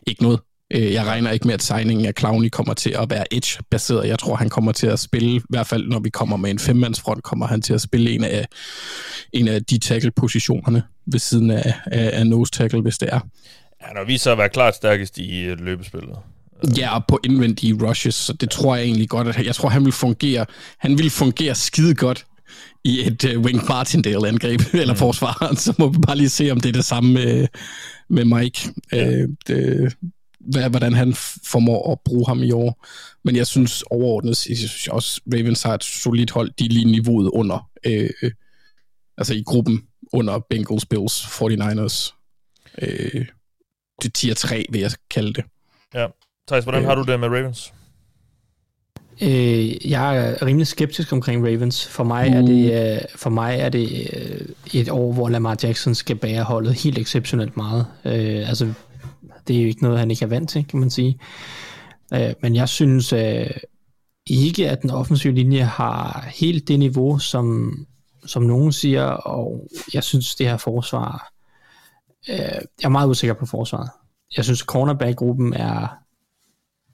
[0.06, 0.40] ikke noget.
[0.74, 4.08] Øh, jeg regner ikke med, at signingen af Clowney kommer til at være edge-baseret.
[4.08, 6.58] Jeg tror, han kommer til at spille, i hvert fald når vi kommer med en
[6.58, 8.46] femmandsfront, kommer han til at spille en af,
[9.32, 13.20] en af de tackle-positionerne ved siden af, af, af nose tackle, hvis det er.
[13.80, 16.16] Har vist sig at være klart stærkest i øh, løbespillet.
[16.78, 19.84] Ja, og på indvendige rushes, så det tror jeg egentlig godt, at jeg tror, han
[19.84, 20.46] vil fungere,
[20.78, 22.26] han vil fungere skide godt
[22.84, 24.98] i et uh, Wink Martindale-angreb, eller mm.
[24.98, 27.46] forsvar, så må vi bare lige se, om det er det samme med,
[28.08, 28.70] med Mike.
[28.92, 29.22] Ja.
[29.22, 29.96] Uh, det,
[30.40, 31.14] hvad, hvordan han
[31.46, 32.86] formår at bruge ham i år.
[33.24, 36.84] Men jeg synes overordnet, jeg synes også, Ravens har et solidt hold, de er lige
[36.84, 38.10] niveauet under, øh,
[39.18, 39.82] altså i gruppen
[40.12, 42.14] under Bengals, Bills, 49ers.
[42.82, 43.26] Øh,
[44.02, 45.44] det tier 3, vil jeg kalde det.
[45.94, 46.06] Ja.
[46.48, 47.72] Thijs, hvordan øh, har du det med Ravens?
[49.22, 51.88] Øh, jeg er rimelig skeptisk omkring Ravens.
[51.88, 52.36] For mig uh.
[52.36, 56.42] er det, øh, for mig er det øh, et år, hvor Lamar Jackson skal bære
[56.42, 57.86] holdet helt exceptionelt meget.
[58.04, 58.72] Øh, altså,
[59.48, 61.18] det er jo ikke noget, han ikke er vant til, kan man sige.
[62.14, 63.50] Øh, men jeg synes øh,
[64.26, 67.74] ikke, at den offensive linje har helt det niveau, som,
[68.26, 71.32] som nogen siger, og jeg synes, det her forsvar,
[72.28, 73.90] øh, jeg er meget usikker på forsvaret.
[74.36, 75.88] Jeg synes, cornerback-gruppen er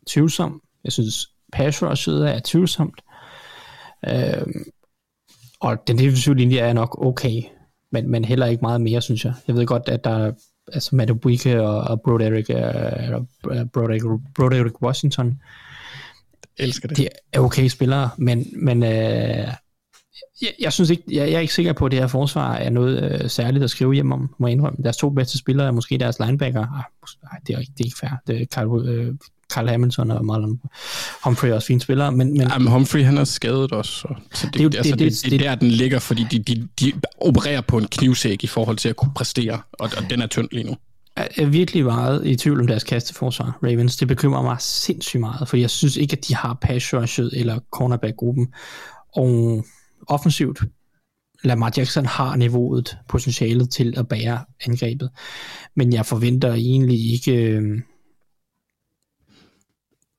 [0.07, 0.61] tvivlsom.
[0.85, 3.01] Jeg synes, pass rushet er tvivlsomt.
[4.09, 4.47] Øh,
[5.61, 7.43] og den defensive linje er nok okay,
[7.93, 9.35] men, men heller ikke meget mere, synes jeg.
[9.49, 10.33] Jeg ved godt, at der
[10.73, 14.05] altså Matt Buike og, og Broderick, uh, Broderick,
[14.35, 15.41] Broderick Washington.
[16.57, 16.97] elsker det.
[16.97, 18.89] De er okay spillere, men, men uh,
[20.43, 22.71] jeg, jeg synes ikke, jeg, jeg er ikke sikker på, at det her forsvar er
[22.71, 24.83] noget uh, særligt at skrive hjem om, må jeg indrømme.
[24.83, 26.61] Deres to bedste spillere er måske deres linebacker.
[26.61, 28.11] Ah, det, er ikke, det er ikke fair.
[28.27, 29.15] Det er Carl, uh,
[29.55, 30.61] Carl Hamilton og Marlon
[31.25, 32.13] Humphrey er også fine spillere.
[32.13, 33.93] Men, men, Jamen, Humphrey han er skadet også.
[33.93, 36.27] Så, så det, det, det, altså, det, det, det, det, er der, den ligger, fordi
[36.31, 40.11] de, de, de opererer på en knivsæk i forhold til at kunne præstere, og, og
[40.11, 40.77] den er tynd lige nu.
[41.17, 43.97] Jeg er virkelig meget i tvivl om deres kasteforsvar, Ravens.
[43.97, 48.49] Det bekymrer mig sindssygt meget, for jeg synes ikke, at de har pass eller cornerback-gruppen.
[49.17, 49.65] Og
[50.09, 50.59] offensivt,
[51.45, 55.11] Lamar Jackson har niveauet, potentialet til at bære angrebet.
[55.77, 57.33] Men jeg forventer egentlig ikke...
[57.33, 57.81] Øh,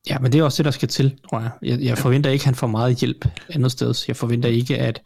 [0.10, 1.52] Ja, men det er også det, der skal til, tror jeg.
[1.62, 3.94] Jeg, jeg forventer ikke, at han får meget hjælp andet sted.
[4.08, 5.02] Jeg forventer ikke, at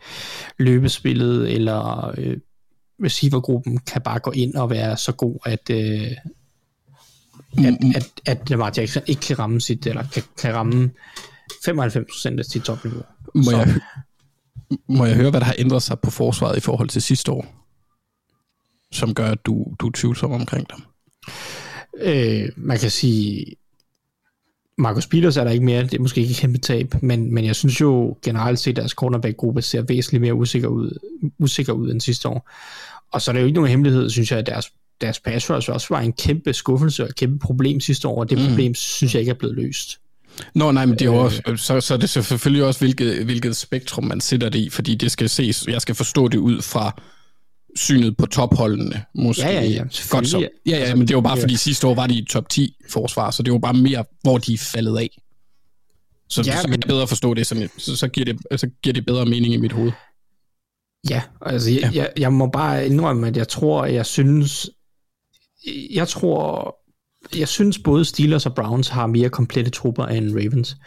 [0.58, 2.38] løbespillet eller øh,
[3.04, 6.12] receivergruppen kan bare gå ind og være så god, at, øh,
[7.66, 10.92] at, at, at Lamar Jackson ikke kan ramme sit, eller kan, kan ramme
[11.52, 13.04] 95% af sit topniveau.
[13.36, 13.76] Må jeg,
[14.88, 17.46] må jeg høre, hvad der har ændret sig på forsvaret i forhold til sidste år,
[18.92, 20.84] som gør, at du, du er tvivlsom omkring dem?
[22.02, 23.46] Øh, man kan sige,
[24.80, 27.46] Marcus Peters er der ikke mere, det er måske ikke et kæmpe tab, men, men
[27.46, 31.00] jeg synes jo generelt set, at deres cornerback-gruppe ser væsentligt mere usikker ud,
[31.40, 32.50] usikker ud end sidste år.
[33.12, 35.72] Og så er det jo ikke nogen hemmelighed, synes jeg, at deres, deres pass rush
[35.72, 38.48] også var en kæmpe skuffelse og et kæmpe problem sidste år, og det mm.
[38.48, 40.00] problem synes jeg ikke er blevet løst.
[40.56, 43.56] Nå, nej, men det er jo også, så, så er det selvfølgelig også, hvilket, hvilket
[43.56, 47.02] spektrum man sætter det i, fordi det skal ses, jeg skal forstå det ud fra
[47.80, 49.42] synet på topholdene, måske.
[49.42, 49.84] Ja, ja, ja.
[50.10, 50.40] Godt så.
[50.40, 52.76] Ja, ja, altså, men det var bare, fordi sidste år var de i top 10
[52.90, 55.22] forsvar, så det var bare mere, hvor de faldet af.
[56.30, 56.80] Så, ja, så kan men...
[56.82, 59.58] jeg bedre forstå det, sådan, så, så, giver det, så giver det bedre mening i
[59.58, 59.92] mit hoved.
[61.10, 61.90] Ja, altså jeg, ja.
[61.94, 64.70] jeg, jeg må bare indrømme, at jeg tror, jeg synes,
[65.94, 66.76] jeg tror,
[67.36, 70.78] jeg synes både Steelers og Browns har mere komplette trupper end Ravens.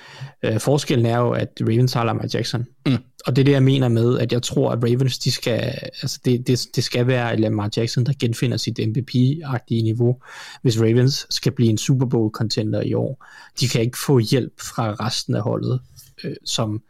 [0.48, 2.66] Uh, forskellen er jo, at Ravens har Lamar Jackson.
[2.86, 2.96] Mm.
[3.26, 5.58] Og det er det, jeg mener med, at jeg tror, at Ravens, de skal,
[6.02, 10.22] altså det, det, det skal være Lamar Jackson, der genfinder sit MVP-agtige niveau,
[10.62, 13.26] hvis Ravens skal blive en Super Bowl-contender i år.
[13.60, 15.80] De kan ikke få hjælp fra resten af holdet,
[16.24, 16.82] øh, som,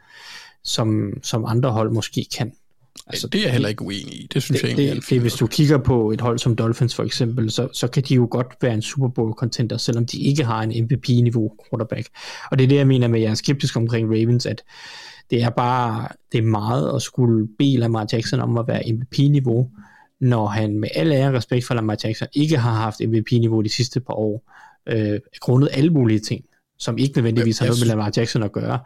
[0.65, 2.53] som, som andre hold måske kan.
[3.13, 4.29] Altså, det er jeg heller ikke uenig i.
[4.35, 6.95] Det synes det, jeg egentlig det, det, Hvis du kigger på et hold som Dolphins
[6.95, 10.21] for eksempel, så, så kan de jo godt være en Super Bowl contender, selvom de
[10.21, 12.09] ikke har en MVP-niveau quarterback.
[12.51, 14.63] Og det er det, jeg mener med, at jeg er skeptisk omkring Ravens, at
[15.31, 19.71] det er bare det er meget at skulle bede Lamar Jackson om at være MVP-niveau,
[20.21, 24.01] når han med al ære respekt for Lamar Jackson ikke har haft MVP-niveau de sidste
[24.01, 24.53] par år,
[24.89, 26.45] øh, grundet alle mulige ting
[26.83, 28.79] som ikke nødvendigvis har noget med Lamar Jackson at gøre.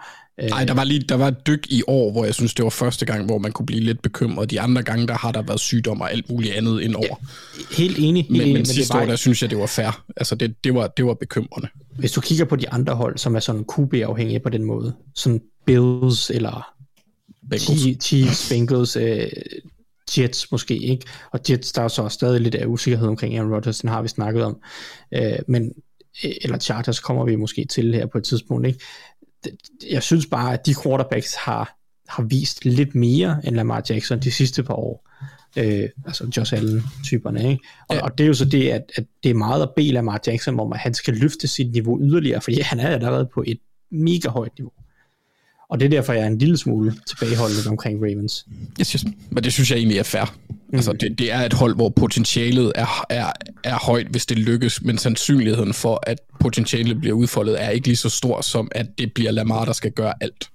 [0.43, 2.71] Nej, der var lige der var et dyk i år, hvor jeg synes, det var
[2.71, 4.51] første gang, hvor man kunne blive lidt bekymret.
[4.51, 7.07] De andre gange, der har der været sygdom og alt muligt andet ind over.
[7.07, 8.23] Ja, helt enig.
[8.23, 10.05] Helt men, enig, men, men sidste år, der synes jeg, det var fair.
[10.17, 11.69] Altså, det, det, var, det var bekymrende.
[11.99, 15.41] Hvis du kigger på de andre hold, som er sådan QB-afhængige på den måde, sådan
[15.67, 16.73] Bills eller
[17.51, 18.05] Bengals.
[18.05, 19.03] Chiefs, Bengals, uh,
[20.19, 23.79] Jets måske ikke, og Jets, der er så stadig lidt af usikkerhed omkring Aaron Rodgers,
[23.79, 24.59] den har vi snakket om,
[25.17, 25.73] uh, men
[26.23, 28.81] eller Chargers kommer vi måske til her på et tidspunkt, ikke?
[29.90, 31.78] Jeg synes bare, at de quarterbacks har,
[32.09, 35.09] har vist lidt mere end Lamar Jackson de sidste par år.
[35.56, 37.64] Øh, altså Josh Allen-typerne, ikke?
[37.89, 38.02] Og, ja.
[38.02, 40.60] og det er jo så det, at, at det er meget at bede Lamar Jackson
[40.60, 43.59] om, at han skal løfte sit niveau yderligere, fordi han er allerede på et
[43.90, 44.73] mega højt niveau.
[45.71, 48.47] Og det er derfor, jeg er en lille smule tilbageholdet omkring Ravens.
[48.79, 50.37] Jeg synes, men det synes jeg egentlig er fair.
[50.51, 50.57] Mm.
[50.75, 53.33] Altså, det, det er et hold, hvor potentialet er, er,
[53.65, 57.97] er højt, hvis det lykkes, men sandsynligheden for, at potentialet bliver udfoldet, er ikke lige
[57.97, 60.51] så stor, som at det bliver Lamar, der skal gøre alt.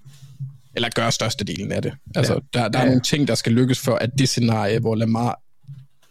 [0.75, 1.93] eller gør størstedelen af det.
[2.15, 2.59] Altså, ja.
[2.59, 2.87] der, der er ja.
[2.87, 5.41] nogle ting, der skal lykkes for, at det scenarie, hvor Lamar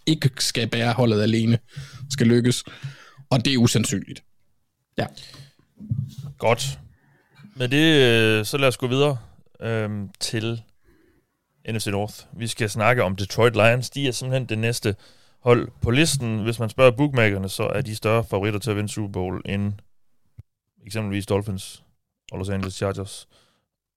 [0.06, 1.58] ikke skal bære holdet alene,
[2.10, 2.64] skal lykkes.
[3.30, 4.22] Og det er usandsynligt.
[4.98, 5.06] Ja.
[6.38, 6.78] Godt.
[7.60, 9.18] Med det, øh, så lad os gå videre
[9.60, 10.62] øhm, til
[11.68, 12.14] NFC North.
[12.32, 13.90] Vi skal snakke om Detroit Lions.
[13.90, 14.96] De er simpelthen det næste
[15.42, 16.38] hold på listen.
[16.38, 19.72] Hvis man spørger bookmakerne, så er de større favoritter til at vinde Super Bowl end
[20.86, 21.82] eksempelvis Dolphins
[22.32, 23.28] og Los Angeles Chargers.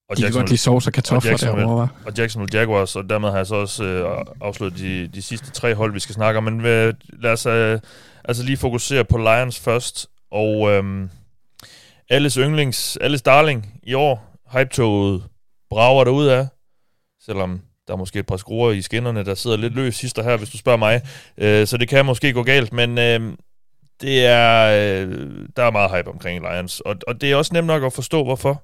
[0.09, 3.37] Og de kan godt lide sovs og kartofler derovre, Og Jacksonville Jaguars, og dermed har
[3.37, 6.43] jeg så også øh, afsluttet de, de sidste tre hold, vi skal snakke om.
[6.43, 7.79] Men øh, lad os øh,
[8.23, 10.07] altså lige fokusere på Lions først.
[10.31, 11.07] Og øh,
[12.09, 15.23] alles yndlings, alles darling i år, hype-toget
[15.69, 16.47] brager ud af,
[17.25, 20.37] selvom der er måske et par skruer i skinnerne, der sidder lidt løs sidst her,
[20.37, 21.01] hvis du spørger mig.
[21.37, 23.33] Øh, så det kan måske gå galt, men øh,
[24.01, 25.27] det er, øh,
[25.57, 26.79] der er meget hype omkring Lions.
[26.79, 28.63] Og, og det er også nemt nok at forstå, hvorfor.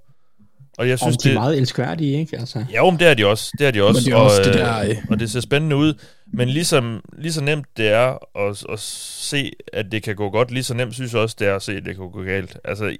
[0.77, 2.37] Og jeg synes, og de er det, meget elskværdige, ikke?
[2.37, 2.65] Altså.
[2.71, 3.51] Ja, men det er de også.
[3.59, 3.99] Det er de også.
[3.99, 5.93] Men det er og, også det der, øh, og det ser spændende ud.
[6.33, 10.51] Men ligesom, lige så nemt det er at, at se, at det kan gå godt,
[10.51, 12.57] lige så nemt synes jeg også, det er at se, at det kan gå galt.
[12.65, 12.97] Altså,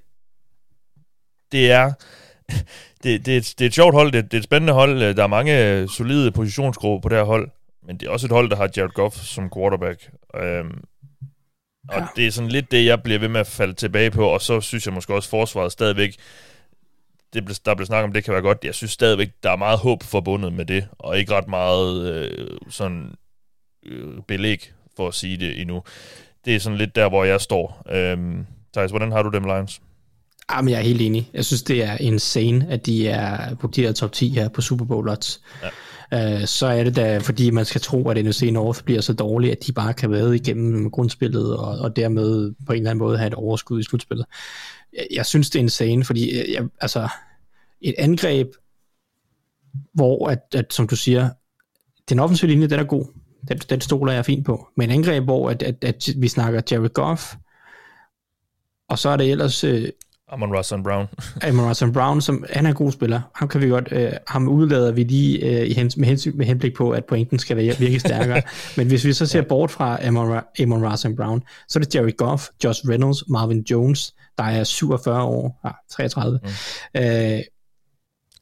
[1.52, 1.92] det er...
[3.04, 5.16] Det, det, er et, det er et sjovt hold, det, det er et spændende hold.
[5.16, 7.50] Der er mange solide positionsgrupper på det her hold,
[7.88, 10.10] men det er også et hold, der har Jared Goff som quarterback.
[10.36, 10.84] Øhm,
[11.90, 12.08] og ja.
[12.16, 14.62] det er sådan lidt det, jeg bliver ved med at falde tilbage på, og så
[14.62, 16.16] synes jeg måske også, at forsvaret stadigvæk
[17.34, 18.64] det, der blev snakket om, det kan være godt.
[18.64, 22.58] Jeg synes stadigvæk, der er meget håb forbundet med det, og ikke ret meget øh,
[22.70, 23.14] sådan
[23.86, 25.84] øh, belæg for at sige det endnu.
[26.46, 27.84] Det er sådan lidt der, hvor jeg står.
[27.90, 29.82] Øhm, Thijs, hvordan har du dem Lions?
[30.52, 31.30] Jamen, jeg er helt enig.
[31.34, 35.10] Jeg synes, det er insane, at de er her top 10 her på Super Bowl
[35.10, 35.42] odds.
[35.64, 35.70] Ja.
[36.42, 39.52] Øh, så er det da, fordi man skal tro, at NFC North bliver så dårlig,
[39.52, 43.18] at de bare kan være igennem grundspillet, og, og dermed på en eller anden måde
[43.18, 44.26] have et overskud i slutspillet
[44.94, 47.10] jeg, jeg synes, det er insane, fordi jeg, jeg, altså,
[47.82, 48.48] et angreb,
[49.94, 51.30] hvor, at, at, som du siger,
[52.10, 53.06] den offensive linje, den er god.
[53.48, 54.68] Den, den stoler jeg fint på.
[54.78, 57.36] Men angreb, hvor at, at, at vi snakker Jared Goff,
[58.90, 59.64] og så er det ellers...
[59.64, 59.90] Øh,
[60.32, 61.08] Amon Russell Brown.
[61.48, 63.22] Amon Russell Brown, som han er en god spiller.
[63.36, 66.46] Ham kan vi godt, øh, ham udlader vi lige øh, i hens, med, hensyn, med
[66.46, 68.42] henblik på, at pointen skal være virkelig stærkere.
[68.78, 69.46] Men hvis vi så ser ja.
[69.46, 74.14] bort fra Amon, Amon Russell Brown, så er det Jerry Goff, Josh Reynolds, Marvin Jones,
[74.38, 76.40] der er 47 år, ah, 33.
[76.44, 76.50] Mm.
[77.02, 77.40] Øh,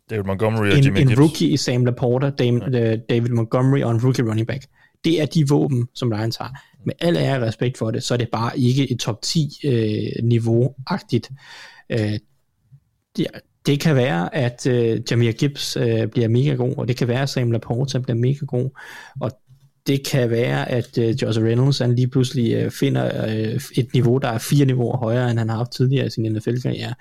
[0.09, 1.19] David Montgomery og en, Jimmy En Gibbs.
[1.21, 2.91] rookie i Sam Laporta, Dame, ja.
[2.91, 4.65] Øh, David Montgomery og en rookie running back.
[5.03, 6.63] Det er de våben, som Lions har.
[6.85, 10.23] Med al ære respekt for det, så er det bare ikke et top 10 øh,
[10.23, 11.29] niveau-agtigt.
[11.89, 12.19] Øh,
[13.17, 13.27] det,
[13.65, 17.21] det kan være, at øh, Jamir Gibbs øh, bliver mega god, og det kan være,
[17.21, 18.69] at Sam Laporta bliver mega god,
[19.19, 19.31] og
[19.87, 24.17] det kan være, at øh, Josh Reynolds han lige pludselig øh, finder øh, et niveau,
[24.17, 26.93] der er fire niveauer højere, end han har haft tidligere i sin NFL-karriere.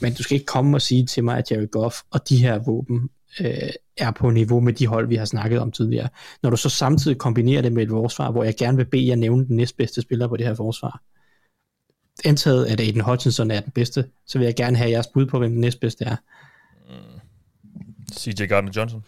[0.00, 2.58] Men du skal ikke komme og sige til mig, at Jared Goff og de her
[2.58, 3.10] våben
[3.40, 6.08] øh, er på niveau med de hold, vi har snakket om tidligere.
[6.42, 9.16] Når du så samtidig kombinerer det med et forsvar, hvor jeg gerne vil bede jer
[9.16, 11.02] nævne den næstbedste spiller på det her forsvar.
[12.24, 15.38] Antaget, at Aiden Hutchinson er den bedste, så vil jeg gerne have jeres bud på,
[15.38, 16.16] hvem den næstbedste er.
[16.88, 17.20] Mm.
[18.12, 19.02] CJ Gardner-Johnson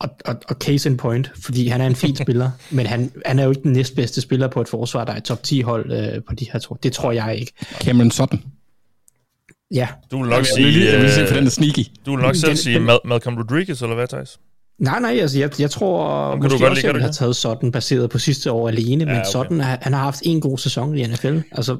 [0.00, 3.38] og, og, og case in point, fordi han er en fin spiller, men han, han
[3.38, 5.92] er jo ikke den næstbedste spiller på et forsvar, der er et top 10 hold
[5.92, 6.76] øh, på de her to.
[6.82, 7.52] Det tror jeg ikke.
[7.80, 8.42] Cameron Sutton.
[9.70, 9.88] Ja.
[10.10, 10.66] Du vil nok sige...
[10.66, 11.84] Jeg vil, jeg vil sige for den er sneaky.
[12.06, 14.40] Du vil nok selv den, sige den, Malcolm Rodriguez, eller hvad, Thijs?
[14.80, 18.10] Nej, nej, altså jeg, jeg tror måske du også, jeg ville have taget sådan baseret
[18.10, 19.30] på sidste år alene, ja, men okay.
[19.32, 21.38] sådan, han har haft en god sæson i NFL.
[21.52, 21.76] Altså,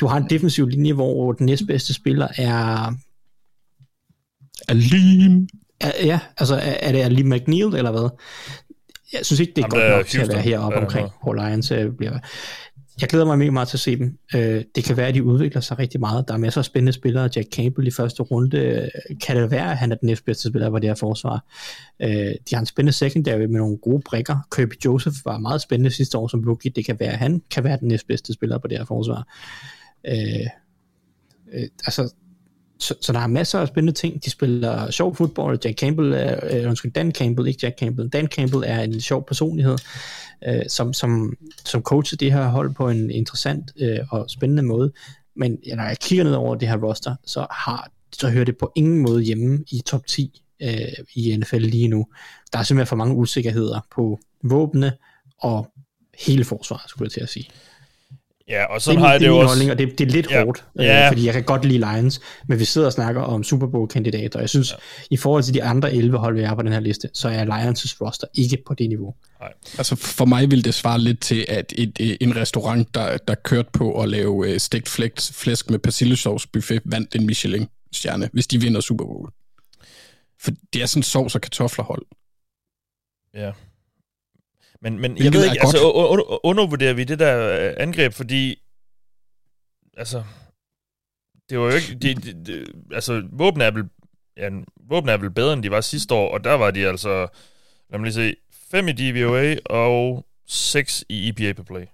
[0.00, 2.92] du har en defensiv linje, hvor den næstbedste spiller er...
[4.68, 5.48] Alim.
[5.82, 8.10] Ja, altså er, er det Ali McNeil eller hvad?
[9.12, 11.70] Jeg synes ikke, det er Jamen, godt nok til at være heroppe omkring, hvor Lions
[11.70, 12.18] øh, bliver...
[13.00, 14.18] Jeg glæder mig mega meget til at se dem.
[14.34, 16.28] Øh, det kan være, at de udvikler sig rigtig meget.
[16.28, 17.30] Der er masser af spændende spillere.
[17.36, 18.90] Jack Campbell i første runde.
[19.26, 21.44] Kan det være, at han er den næstbedste spiller på det her forsvar?
[22.02, 24.36] Øh, de har en spændende secondary med nogle gode brækker.
[24.56, 26.72] Kirby Joseph var meget spændende sidste år som rookie.
[26.76, 29.26] Det kan være, at han kan være den næstbedste spiller på det her forsvar.
[30.06, 30.46] Øh,
[31.52, 32.14] øh, altså,
[32.80, 34.24] så, så der er masser af spændende ting.
[34.24, 35.58] De spiller sjov fodbold.
[35.64, 38.08] Jack Campbell er, øh, undskyld, Dan Campbell, ikke Jack Campbell.
[38.08, 39.76] Dan Campbell er en sjov personlighed,
[40.48, 44.92] øh, som, som, som coacher det her hold på en interessant øh, og spændende måde.
[45.36, 48.58] Men ja, når jeg kigger ned over det her roster, så, har, så hører det
[48.58, 50.70] på ingen måde hjemme i top 10 øh,
[51.14, 52.06] i NFL lige nu.
[52.52, 54.92] Der er simpelthen for mange usikkerheder på våbne
[55.38, 55.72] og
[56.18, 57.48] hele forsvaret, skulle jeg til at sige.
[58.50, 59.48] Ja, og sådan det, har jeg det, det jo også.
[59.48, 60.44] Holdning, og det, det er lidt ja.
[60.44, 61.08] hårdt, øh, ja.
[61.08, 64.40] fordi jeg kan godt lide Lions, men vi sidder og snakker om Super Bowl-kandidater, og
[64.40, 64.76] jeg synes, ja.
[65.10, 67.44] i forhold til de andre 11 hold, vi er på den her liste, så er
[67.44, 69.14] Lions' roster ikke på det niveau.
[69.40, 69.52] Nej.
[69.78, 73.34] Altså for mig vil det svare lidt til, at et, et, en restaurant, der, der
[73.34, 78.46] kørte på at lave uh, stegt flæsk, flæsk med persillesauce buffet, vandt en Michelin-stjerne, hvis
[78.46, 79.30] de vinder Super Bowl.
[80.42, 82.06] For det er sådan sovs og kartoflerhold.
[83.34, 83.50] Ja.
[84.82, 85.78] Men, men jeg ved ikke, altså
[86.44, 88.58] undervurderer vi det der øh, angreb, fordi
[89.96, 90.22] altså
[91.50, 93.84] det var jo ikke, de, de, de, altså våben er vel,
[94.36, 94.48] ja,
[94.88, 97.26] våben er vel bedre, end de var sidste år, og der var de altså,
[97.90, 98.34] lad mig lige se,
[98.70, 101.84] 5 i DVOA og 6 i EPA per play.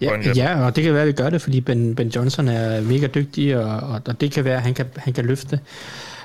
[0.00, 2.80] Ja, ja, og det kan være, at vi gør det, fordi Ben, ben Johnson er
[2.80, 5.60] mega dygtig, og, og, og det kan være, at han kan, han kan løfte.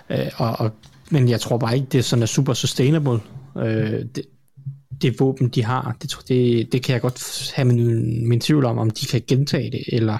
[0.09, 0.71] Øh, og, og,
[1.09, 3.19] men jeg tror bare ikke, det er sådan er super sustainable.
[3.57, 4.25] Øh, det,
[5.01, 8.77] det våben, de har, det, det, det kan jeg godt have min, min tvivl om,
[8.77, 10.17] om de kan gentage det, eller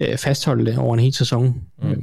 [0.00, 1.54] øh, fastholde det over en hel sæson.
[1.82, 1.90] Mm.
[1.90, 1.96] Øh,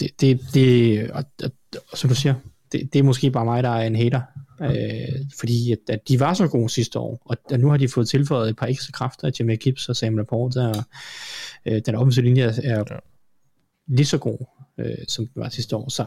[0.00, 1.50] det, det, det og, og,
[1.92, 2.34] og, som du siger,
[2.72, 4.20] det, det er måske bare mig, der er en hater,
[4.62, 7.88] øh, fordi at, at de var så gode sidste år, og at nu har de
[7.88, 10.84] fået tilføjet et par ekstra kræfter, Jamie Gibbs og Sam Laporte, og
[11.66, 12.96] øh, den offensive linje er, er ja.
[13.88, 14.46] lige så god,
[14.78, 16.04] øh, som den var sidste år, så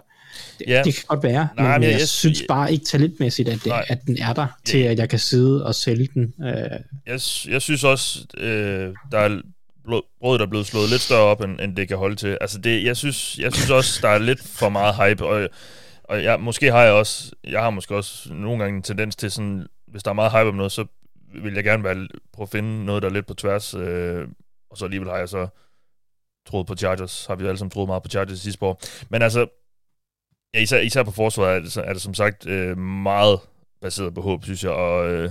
[0.60, 0.82] det, ja.
[0.84, 3.60] det kan godt være, nej, men, men jeg, jeg, jeg synes bare ikke talentmæssigt, at,
[3.64, 6.34] det, at den er der, til at jeg kan sidde og sælge den.
[6.42, 6.80] Øh.
[7.06, 9.42] Jeg, jeg synes også, øh, der er
[10.20, 12.38] brødet er blevet slået lidt større op, end, end det kan holde til.
[12.42, 15.50] Altså det, jeg, synes, jeg synes også, der er lidt for meget hype, og,
[16.04, 19.32] og jeg, måske har jeg også, jeg har måske også nogle gange en tendens til
[19.32, 20.86] sådan, hvis der er meget hype om noget, så
[21.44, 24.28] vil jeg gerne være, prøve at finde noget, der er lidt på tværs, øh,
[24.72, 25.48] og så alligevel har jeg så
[26.48, 28.82] troet på Chargers, har vi alle sammen troet meget på Chargers i sidste år.
[29.10, 29.48] Men altså,
[30.54, 33.40] ja, især, især på forsvaret er det, er det som sagt øh, meget
[33.82, 35.30] baseret på håb, synes jeg, og, øh,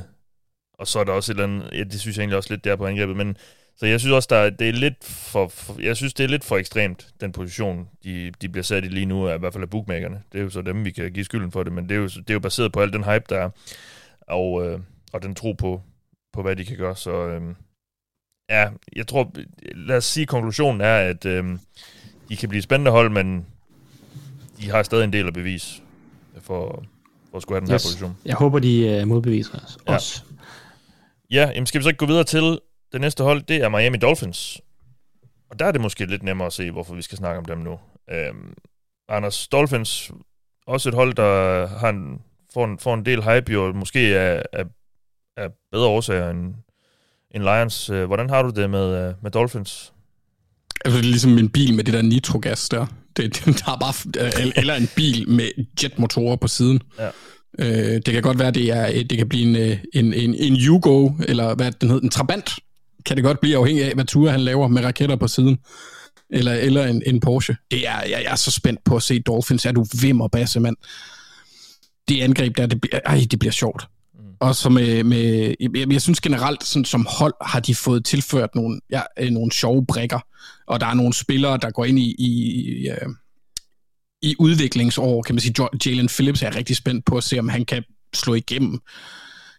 [0.78, 2.64] og så er der også et eller andet, ja, det synes jeg egentlig også lidt
[2.64, 3.36] der på angrebet, men
[3.76, 6.44] så jeg synes også, der, det er lidt for, for, jeg synes, det er lidt
[6.44, 9.70] for ekstremt, den position, de, de bliver sat i lige nu, i hvert fald af
[9.70, 10.22] bookmakerne.
[10.32, 12.06] Det er jo så dem, vi kan give skylden for det, men det er jo,
[12.06, 13.50] det er jo baseret på al den hype, der er,
[14.20, 14.80] og, øh,
[15.12, 15.82] og den tro på,
[16.32, 16.96] på, hvad de kan gøre.
[16.96, 17.42] Så øh,
[18.50, 19.32] ja, jeg tror,
[19.74, 21.58] lad os sige, at konklusionen er, at øh,
[22.28, 23.46] de kan blive spændende hold, men
[24.60, 25.82] de har stadig en del at bevise
[26.40, 26.84] for,
[27.30, 27.82] for at skulle have den yes.
[27.82, 28.16] her position.
[28.24, 29.78] Jeg håber, de uh, modbeviser os.
[29.88, 29.94] Ja.
[29.94, 30.22] Også.
[31.30, 32.58] Ja, jamen skal vi så ikke gå videre til
[32.92, 34.60] det næste hold, det er Miami Dolphins.
[35.50, 37.58] Og der er det måske lidt nemmere at se, hvorfor vi skal snakke om dem
[37.58, 37.78] nu.
[38.10, 38.54] Øhm,
[39.08, 40.10] Anders, Dolphins,
[40.66, 42.22] også et hold, der har en,
[42.54, 44.64] får, en, får en del hype, jo måske er, er,
[45.36, 46.54] er bedre årsager end,
[47.36, 47.90] end Lions.
[47.90, 49.92] Øh, hvordan har du det med, øh, med Dolphins?
[50.84, 52.86] Altså, det er ligesom en bil med det der nitrogas der.
[53.16, 53.94] Det, der er bare,
[54.26, 55.48] øh, eller en bil med
[55.82, 56.80] jetmotorer på siden.
[56.98, 57.08] Ja.
[57.58, 61.10] Øh, det kan godt være, det er, det kan blive en, en, en, en Yugo,
[61.28, 62.50] eller hvad den hedder, en Trabant,
[63.06, 65.58] kan det godt blive afhængig af, hvad Ture han laver med raketter på siden.
[66.30, 67.56] Eller, eller en, en Porsche.
[67.70, 69.66] Det er, jeg, jeg er så spændt på at se Dolphins.
[69.66, 70.76] Er du vimmer basse, mand?
[72.08, 73.86] Det angreb der, det, bliver, ej, det bliver sjovt.
[74.40, 78.54] Og så med, med jeg, jeg synes generelt, sådan, som hold har de fået tilført
[78.54, 80.20] nogle, ja, øh, nogle sjove brækker,
[80.66, 82.30] og der er nogle spillere, der går ind i, i,
[82.60, 83.08] i, øh,
[84.22, 87.64] i udviklingsår, kan man sige, Jalen Phillips er rigtig spændt på at se, om han
[87.64, 87.84] kan
[88.14, 88.80] slå igennem.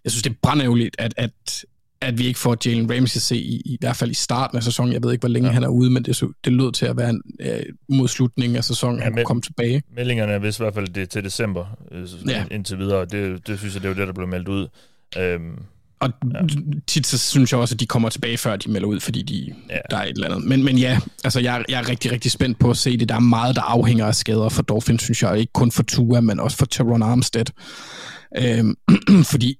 [0.04, 1.66] Jeg synes, det er brændævligt, at, at
[2.02, 4.94] at vi ikke får Jalen Ramsey se, i, i hvert fald i starten af sæsonen.
[4.94, 5.54] Jeg ved ikke, hvor længe ja.
[5.54, 8.64] han er ude, men det, det lød til at være en, øh, mod slutningen af
[8.64, 9.84] sæsonen, ja, han kunne komme tilbage.
[9.96, 12.46] Meldingerne er vist i hvert fald det til december, øh, ja.
[12.52, 13.06] indtil videre.
[13.06, 14.68] Det, det synes jeg, det er jo det, der blev meldt ud.
[15.18, 15.60] Øhm,
[16.00, 16.40] og ja.
[16.88, 19.54] tit så synes jeg også, at de kommer tilbage, før de melder ud, fordi de,
[19.70, 19.78] ja.
[19.92, 20.44] der er et eller andet.
[20.50, 23.10] Men, men ja, altså jeg, jeg er rigtig, rigtig spændt på at se det.
[23.10, 25.40] Der er meget, der afhænger af skader for Dolphins, synes jeg.
[25.40, 27.46] Ikke kun for Tua, men også for Teron Armstead.
[28.38, 28.76] Øhm,
[29.32, 29.58] fordi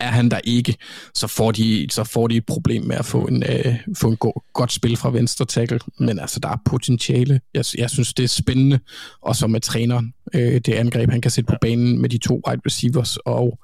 [0.00, 0.76] er han der ikke,
[1.14, 4.16] så får de, så får de et problem med at få en, øh, få en
[4.16, 5.80] go- godt spil fra venstre tackle.
[5.98, 7.40] Men altså, der er potentiale.
[7.54, 8.78] Jeg, jeg synes, det er spændende.
[9.22, 12.42] Og så med træneren, øh, det angreb, han kan sætte på banen med de to
[12.48, 13.58] wide receivers, og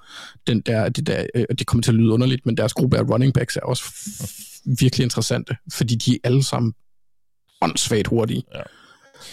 [0.46, 3.02] den der, det, der, øh, det kommer til at lyde underligt, men deres gruppe af
[3.02, 3.82] running backs er også
[4.80, 6.72] virkelig interessante, fordi de er alle sammen
[7.62, 8.42] åndssvagt hurtige.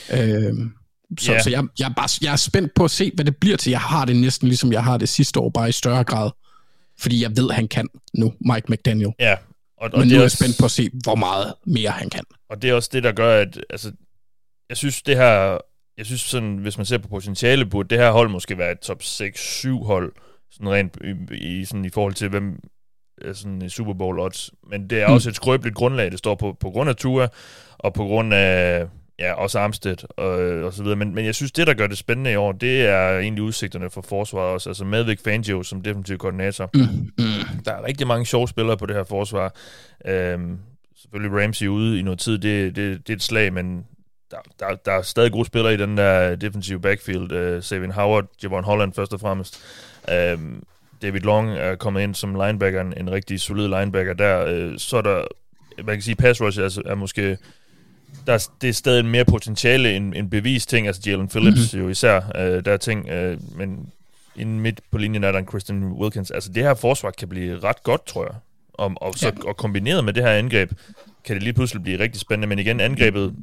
[0.09, 0.37] Ja.
[0.49, 0.53] Øh,
[1.19, 1.43] så, yeah.
[1.43, 3.69] så jeg, jeg, er bare, jeg er spændt på at se, hvad det bliver til.
[3.69, 6.31] Jeg har det næsten ligesom jeg har det sidste år, bare i større grad.
[6.99, 9.13] Fordi jeg ved, han kan nu, Mike McDaniel.
[9.19, 9.35] Ja.
[9.77, 12.09] Og, og Men nu er jeg også, spændt på at se, hvor meget mere han
[12.09, 12.23] kan.
[12.49, 13.91] Og det er også det, der gør, at altså,
[14.69, 15.57] jeg synes, det her,
[15.97, 18.79] jeg synes sådan, hvis man ser på potentiale, burde det her hold måske være et
[18.79, 20.13] top 6-7 hold,
[20.51, 20.97] sådan rent
[21.31, 22.59] i, i, sådan i forhold til, hvem
[23.33, 24.51] sådan i Super Bowl odds.
[24.69, 25.13] Men det er mm.
[25.13, 27.27] også et skrøbeligt grundlag, det står på, på grund af Tua,
[27.77, 28.85] og på grund af
[29.19, 30.29] ja, også Armstead og,
[30.65, 30.95] og så videre.
[30.95, 33.89] Men, men jeg synes, det, der gør det spændende i år, det er egentlig udsigterne
[33.89, 34.69] for forsvaret også.
[34.69, 36.69] Altså med Vic Fangio som definitiv koordinator.
[36.73, 36.81] Mm,
[37.17, 37.63] mm.
[37.65, 39.55] Der er rigtig mange sjove spillere på det her forsvar.
[40.05, 40.57] Øhm,
[41.01, 43.85] selvfølgelig Ramsey ude i noget tid, det, det, det er et slag, men
[44.31, 47.55] der, der, der er stadig gode spillere i den der defensive backfield.
[47.55, 49.63] Uh, Savin Howard, Javon Holland først og fremmest.
[50.33, 50.63] Um,
[51.01, 54.67] David Long er kommet ind som linebacker, en, en rigtig solid linebacker der.
[54.67, 55.23] Uh, så er der,
[55.83, 57.37] man kan sige, pass rush er, er måske
[58.27, 61.85] der, det er stadig mere potentiale end, end bevis ting, altså Jalen Phillips mm-hmm.
[61.85, 63.89] jo især, øh, der er ting, øh, men
[64.35, 66.31] inden midt på linjen er der en Christian Wilkins.
[66.31, 68.35] Altså det her forsvar kan blive ret godt, tror jeg.
[68.73, 69.49] Og, og, så, ja.
[69.49, 70.71] og kombineret med det her angreb,
[71.23, 72.47] kan det lige pludselig blive rigtig spændende.
[72.47, 73.35] Men igen, angrebet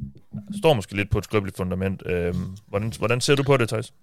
[0.57, 2.03] står måske lidt på et skrøbeligt fundament.
[2.05, 2.35] Øh,
[2.67, 3.93] hvordan, hvordan ser du på det, Thijs?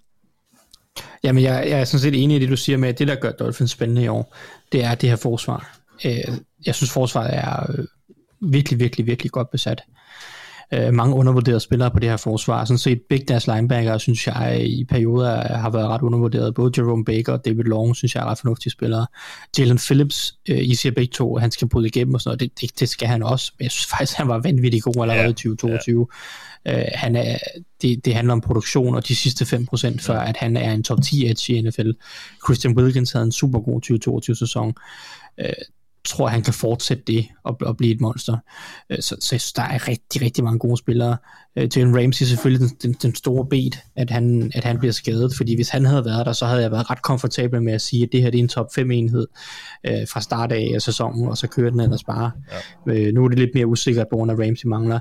[1.23, 3.15] Jamen, jeg, jeg er sådan set enig i det, du siger med, at det, der
[3.15, 4.35] gør Dolphins spændende i år,
[4.71, 5.77] det er det her forsvar.
[6.05, 6.11] Øh,
[6.65, 7.85] jeg synes, forsvaret er øh,
[8.41, 10.02] virkelig, virkelig, virkelig godt besat øh,
[10.93, 12.65] mange undervurderede spillere på det her forsvar.
[12.65, 16.53] Sådan set Big Dash linebacker, synes jeg, i perioder har været ret undervurderet.
[16.53, 19.07] Både Jerome Baker og David Long, synes jeg er ret fornuftige spillere.
[19.57, 22.39] Jalen Phillips, øh, I siger begge to, han skal bryde igennem og sådan noget.
[22.39, 23.51] Det, det, det skal han også.
[23.59, 26.07] Men jeg synes faktisk, han var vanvittig god allerede i 2022.
[26.65, 26.79] Ja.
[26.79, 27.37] Øh, han er,
[27.81, 31.01] det, det handler om produktion og de sidste 5% før, at han er en top
[31.01, 31.91] 10 edge i NFL.
[32.45, 34.73] Christian Wilkins havde en super god 2022 sæson.
[35.39, 35.49] Øh,
[36.05, 38.37] tror, han kan fortsætte det og, og blive et monster.
[38.89, 41.17] Øh, så, så der er rigtig, rigtig mange gode spillere.
[41.55, 45.33] Øh, Jalen Ramsey selvfølgelig den, den, den store bed, at han, at han bliver skadet,
[45.37, 48.03] fordi hvis han havde været der, så havde jeg været ret komfortabel med at sige,
[48.03, 49.27] at det her det er en top 5 enhed
[49.83, 52.31] øh, fra start af sæsonen, og så kører den ellers bare.
[52.87, 52.93] Ja.
[52.93, 54.99] Øh, nu er det lidt mere usikkert, af Ramsey mangler,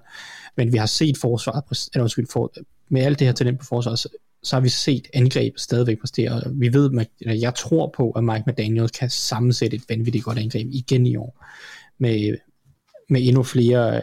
[0.57, 2.53] men vi har set forsvaret, eller undskyld, for,
[2.89, 4.07] med alt det her talent på forsvaret,
[4.43, 6.43] så har vi set angreb stadigvæk præstere.
[6.53, 10.69] Vi ved, at jeg tror på, at Mike McDaniel kan sammensætte et vanvittigt godt angreb
[10.71, 11.45] igen i år.
[11.99, 12.37] Med,
[13.09, 14.01] med endnu flere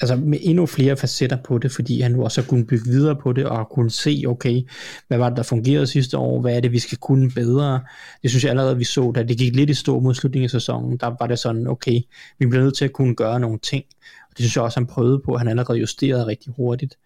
[0.00, 3.16] altså med endnu flere facetter på det, fordi han nu også har kunnet bygge videre
[3.16, 4.62] på det, og kunne se, okay,
[5.08, 7.80] hvad var det, der fungerede sidste år, hvad er det, vi skal kunne bedre.
[8.22, 10.50] Det synes jeg allerede, vi så, da det gik lidt i stå mod slutningen af
[10.50, 12.00] sæsonen, der var det sådan, okay,
[12.38, 13.84] vi bliver nødt til at kunne gøre nogle ting,
[14.30, 16.96] og det synes jeg også, han prøvede på, han allerede justerede rigtig hurtigt.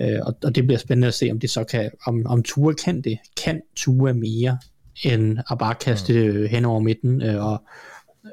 [0.00, 2.72] Øh, og, og det bliver spændende at se, om det så kan, om, om Tua
[2.72, 3.18] kan det.
[3.44, 4.58] Kan Tua mere,
[5.04, 7.62] end at bare kaste det hen over midten, øh, og
[8.24, 8.30] øh,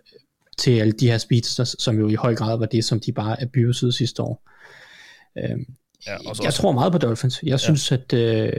[0.57, 3.41] til alle de her speedsters, som jo i høj grad var det, som de bare
[3.41, 4.49] abusede sidste år.
[5.37, 5.59] Øh,
[6.07, 7.43] ja, også, jeg tror meget på Dolphins.
[7.43, 7.57] Jeg ja.
[7.57, 8.51] synes, at øh,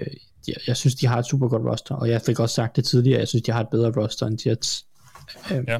[0.48, 2.84] jeg, jeg synes, de har et super godt roster, og jeg fik også sagt det
[2.84, 4.84] tidligere, jeg synes, de har et bedre roster end Jets.
[5.50, 5.78] Øh, ja.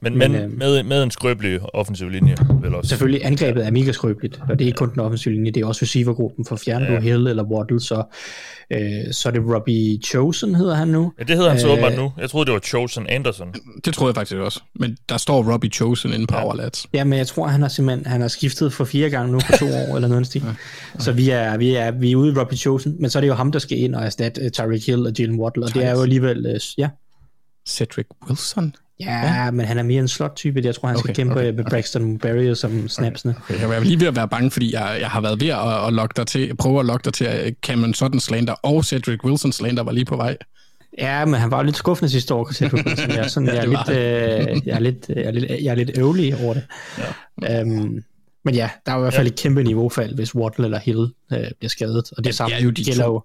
[0.00, 2.88] Men, men, men øh, med, med en skrøbelig offensiv linje, vel også?
[2.88, 5.66] Selvfølgelig, angrebet er mega skrøbeligt, og det er ikke kun den offensive linje, det er
[5.66, 7.00] også receivergruppen, for fjerne ja.
[7.00, 8.02] Hill eller Waddle, så,
[8.70, 11.12] øh, så er det Robbie Chosen, hedder han nu.
[11.18, 12.12] Ja, det hedder han så åbenbart nu.
[12.18, 13.54] Jeg troede, det var Chosen Anderson.
[13.84, 16.44] Det tror jeg faktisk også, men der står Robbie Chosen inde på ja.
[16.44, 16.86] Overlads.
[16.92, 19.52] Ja, men jeg tror, han har simpelthen han har skiftet for fire gange nu på
[19.58, 20.42] to år, eller noget stil.
[20.46, 20.52] Ja.
[20.98, 23.28] Så vi er, vi, er, vi er ude i Robbie Chosen, men så er det
[23.28, 25.84] jo ham, der skal ind og erstatte uh, Tyreek Hill og Jalen Waddle, og det
[25.84, 26.88] er jo alligevel, uh, ja.
[27.68, 28.74] Cedric Wilson?
[29.00, 30.60] Ja, ja, men han er mere en slot-type.
[30.64, 33.34] Jeg tror, han okay, skal kæmpe okay, med Braxton Berrios som snapsene.
[33.38, 33.68] Okay, okay.
[33.68, 35.92] Jeg er lige ved at være bange, fordi jeg, jeg har været ved at, at
[35.92, 39.52] lokke dig til, prøve at lokke dig til, at Cameron Sutton slander og Cedric Wilson
[39.52, 40.36] slander var lige på vej.
[40.98, 43.10] Ja, men han var lidt skuffende sidste år, Cedric Wilson.
[43.10, 45.70] Jeg er, sådan, ja, jeg, er lidt, øh, jeg, er lidt, jeg, er lidt, jeg
[45.70, 46.64] er lidt ærgerlig over det.
[47.42, 47.62] Ja.
[47.62, 48.02] Um,
[48.44, 49.32] men ja, der er i hvert fald ja.
[49.32, 52.12] et kæmpe niveaufald, hvis Waddle eller Hill øh, bliver skadet.
[52.16, 53.12] Og det samme ja, jo de gælder to.
[53.12, 53.22] jo...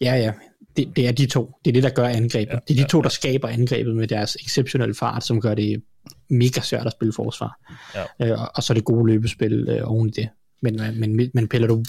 [0.00, 0.32] Ja, ja
[0.76, 1.52] det, det er de to.
[1.64, 2.52] Det er det, der gør angrebet.
[2.52, 5.54] Ja, det er de ja, to, der skaber angrebet med deres exceptionelle fart, som gør
[5.54, 5.82] det
[6.30, 7.58] mega svært at spille forsvar.
[7.94, 8.32] Ja.
[8.32, 10.28] Øh, og så er det gode løbespil øh, oven i det.
[10.62, 11.84] Men, øh, men, men piller du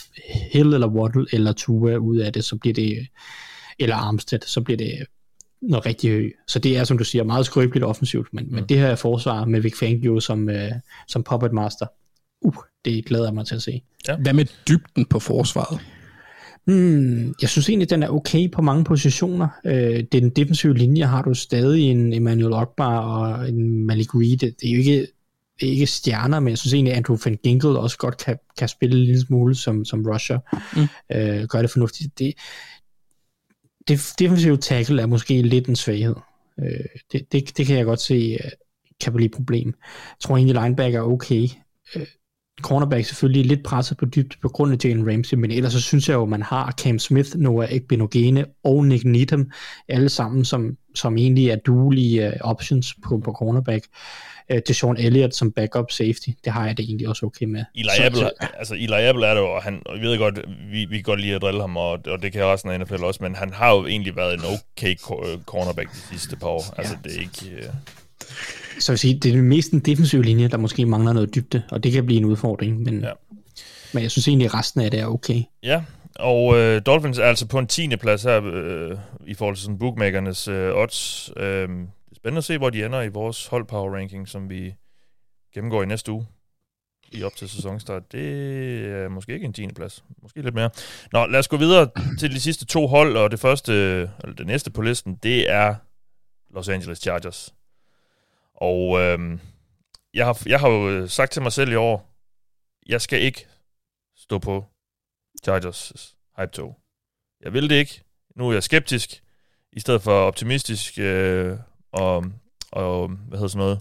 [0.51, 3.07] Hill eller Waddle eller Tua ud af det, så bliver det,
[3.80, 5.05] eller Armstead, så bliver det
[5.61, 6.31] noget rigtig højt.
[6.47, 8.53] Så det er, som du siger, meget skrøbeligt offensivt, men, mm.
[8.55, 10.72] men det her forsvar med Vic Fangio som, øh,
[11.07, 11.85] som puppet master,
[12.41, 12.55] uh,
[12.85, 13.81] det glæder jeg mig til at se.
[14.07, 14.15] Ja.
[14.18, 15.80] Hvad med dybden på forsvaret?
[16.68, 19.48] Hmm, jeg synes egentlig, den er okay på mange positioner.
[19.65, 24.38] Øh, den defensive linje har du stadig en Emmanuel Ogbar og en Malik Reed.
[24.38, 25.07] Det er jo ikke,
[25.60, 28.38] det er ikke stjerner, men jeg synes egentlig, at Andrew Van Ginkel også godt kan,
[28.57, 30.39] kan spille en lille smule som, som rusher.
[30.76, 31.15] Mm.
[31.15, 32.19] Øh, gør det fornuftigt.
[32.19, 32.34] Det,
[33.88, 36.15] det defensive tackle er måske lidt en svaghed.
[36.60, 38.52] Øh, det, det, det kan jeg godt se øh,
[39.02, 39.68] kan blive et problem.
[39.68, 41.48] Jeg tror egentlig, linebacker er okay.
[41.95, 42.06] Øh,
[42.61, 46.09] cornerback selvfølgelig lidt presset på dybt på grund af Jalen Ramsey, men ellers så synes
[46.09, 49.51] jeg jo, at man har Cam Smith, Noah Ekbenogene og Nick Needham,
[49.88, 53.85] alle sammen som, som egentlig er duelige uh, options på, på cornerback.
[54.53, 57.63] Uh, Deshaun Elliott som backup safety, det har jeg det egentlig også okay med.
[57.75, 58.29] Eli Apple,
[58.59, 60.39] altså Eli Apple er det jo, og han, og vi ved godt,
[60.71, 63.03] vi, vi kan godt lide at drille ham, og, og det kan resten af NFL
[63.03, 64.95] også, men han har jo egentlig været en okay
[65.45, 66.73] cornerback de sidste par år.
[66.77, 67.09] Altså ja.
[67.09, 67.67] det er ikke...
[67.67, 67.73] Uh
[68.79, 71.83] så vil sige, det er mest en defensiv linje, der måske mangler noget dybde, og
[71.83, 73.11] det kan blive en udfordring, men, ja.
[73.93, 75.43] men jeg synes egentlig, at resten af det er okay.
[75.63, 75.83] Ja,
[76.19, 77.95] og øh, Dolphins er altså på en 10.
[77.95, 78.97] plads her øh,
[79.27, 81.31] i forhold til sådan bookmakernes øh, odds.
[81.37, 84.73] Øh, det er spændende at se, hvor de ender i vores holdpower ranking, som vi
[85.53, 86.25] gennemgår i næste uge
[87.11, 88.11] i op til sæsonstart.
[88.11, 88.25] Det
[88.85, 89.67] er måske ikke en 10.
[89.75, 90.03] plads.
[90.21, 90.69] Måske lidt mere.
[91.13, 91.89] Nå, lad os gå videre
[92.19, 93.73] til de sidste to hold, og det første,
[94.23, 95.75] eller det næste på listen, det er
[96.53, 97.53] Los Angeles Chargers.
[98.57, 99.39] Og øh,
[100.13, 102.13] jeg, har, jeg har jo sagt til mig selv i år,
[102.88, 103.47] jeg skal ikke
[104.17, 104.65] stå på
[105.43, 106.77] Chargers hype-tog.
[107.43, 108.03] Jeg vil det ikke.
[108.35, 109.23] Nu er jeg skeptisk,
[109.73, 111.57] i stedet for optimistisk, øh,
[111.91, 112.25] og,
[112.71, 113.79] og hvad hedder sådan noget,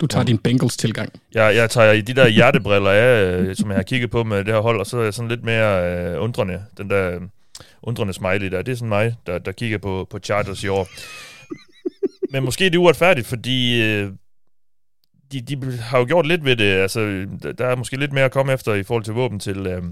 [0.00, 1.12] Du tager din Bengals tilgang.
[1.34, 4.54] jeg, jeg tager de der hjertebriller af, øh, som jeg har kigget på med det
[4.54, 6.64] her hold, og så er jeg sådan lidt mere øh, undrende.
[6.78, 7.20] Den der øh,
[7.82, 10.88] undrende smiley der, det er sådan mig, der, der kigger på, på Chargers i år.
[12.32, 14.12] Men måske er det uretfærdigt, fordi øh,
[15.32, 16.64] de, de har jo gjort lidt ved det.
[16.72, 17.00] Altså,
[17.42, 19.82] der- der er måske lidt mere at komme efter i forhold til våben til, øh,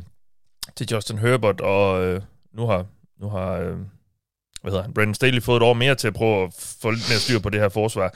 [0.76, 2.20] til Justin Herbert, og øh,
[2.54, 2.86] nu har,
[3.20, 3.76] nu har øh,
[4.62, 7.08] hvad hedder han, Brandon Staley fået et år mere til at prøve at få lidt
[7.10, 8.14] mere styr på det her forsvar.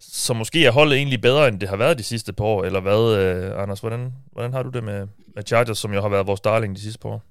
[0.00, 2.80] Så måske er holdet egentlig bedre, end det har været de sidste par år, eller
[2.80, 3.80] hvad, øh, Anders?
[3.80, 6.80] Hvordan, hvordan har du det med, med Chargers, som jo har været vores darling de
[6.80, 7.22] sidste par år?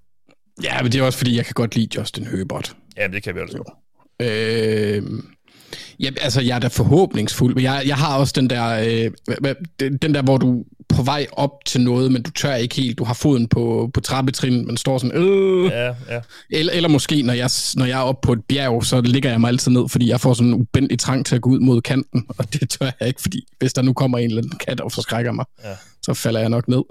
[0.64, 2.76] Ja, men det er også fordi, jeg kan godt lide Justin Herbert.
[2.98, 3.64] Ja, det kan vi altså.
[4.22, 5.03] Øh,
[6.00, 9.12] ja, altså, jeg er da forhåbningsfuld, men jeg, jeg har også den der, øh,
[10.02, 12.98] den der, hvor du på vej op til noget, men du tør ikke helt.
[12.98, 15.66] Du har foden på, på trappetrin, men står sådan, øh.
[15.66, 15.94] Ja, ja.
[16.52, 19.41] Eller, eller måske, når jeg, når jeg er oppe på et bjerg, så ligger jeg
[19.41, 21.82] mig altid ned, fordi jeg får sådan en ubændig trang til at gå ud mod
[21.82, 24.82] kanten, og det tør jeg ikke, fordi hvis der nu kommer en eller anden kat
[24.82, 25.70] og forskrækker mig, Ja.
[26.04, 26.82] så falder jeg nok ned.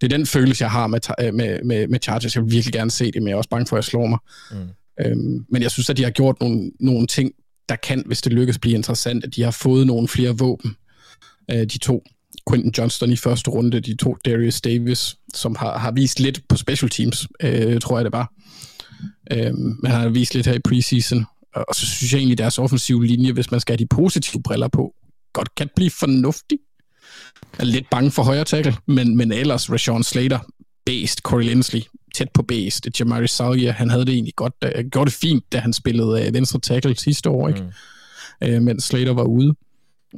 [0.00, 2.34] Det er den følelse, jeg har med, øh, med, med, med Chargers.
[2.36, 4.06] Jeg vil virkelig gerne se det, men jeg er også bange for, at jeg slår
[4.06, 4.18] mig.
[4.50, 4.56] Mm.
[5.06, 7.30] Øhm, men jeg synes, at de har gjort nogle, nogle ting,
[7.68, 10.76] der kan, hvis det lykkes, blive interessant, at de har fået nogle flere våben.
[11.50, 12.04] Øh, de to
[12.50, 16.56] Quentin Johnston i første runde, de to Darius Davis, som har, har vist lidt på
[16.56, 18.32] special teams, øh, tror jeg det var.
[19.32, 21.26] Øh, men han har vist lidt her i preseason.
[21.54, 24.68] Og så synes jeg egentlig, deres offensive linje, hvis man skal have de positive briller
[24.68, 24.94] på,
[25.32, 26.58] godt kan blive fornuftig.
[27.58, 30.38] Jeg er lidt bange for højre tackle, men, men ellers Rashawn Slater,
[30.86, 31.80] based, Corey Linsley,
[32.16, 32.82] tæt på based.
[33.00, 36.34] Jamari Salvia, han havde det egentlig godt, uh, gjorde det fint, da han spillede uh,
[36.34, 37.62] venstre tackle sidste år, ikke?
[38.42, 38.56] Mm.
[38.56, 39.54] Uh, mens Slater var ude.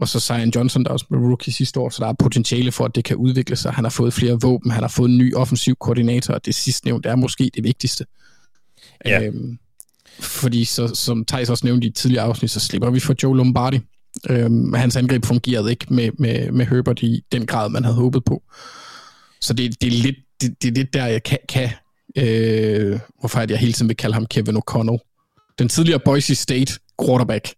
[0.00, 2.84] Og så Zion Johnson, der også blev rookie sidste år, så der er potentiale for,
[2.84, 3.72] at det kan udvikle sig.
[3.72, 6.86] Han har fået flere våben, han har fået en ny offensiv koordinator, og det sidste
[6.86, 8.04] nævnt er måske det vigtigste.
[9.04, 9.22] Ja.
[9.22, 9.58] Øhm,
[10.20, 13.36] fordi så, som Thijs også nævnte i et tidligere afsnit, så slipper vi for Joe
[13.36, 13.80] Lombardi.
[14.30, 18.24] Øhm, hans angreb fungerede ikke med, med, med Herbert i den grad, man havde håbet
[18.24, 18.42] på.
[19.40, 21.38] Så det, det, er, lidt, det, det er lidt der, jeg kan...
[21.48, 21.70] kan
[22.16, 24.98] øh, hvorfor er det, jeg hele tiden vil kalde ham Kevin O'Connell.
[25.58, 26.72] Den tidligere Boise State
[27.04, 27.54] quarterback.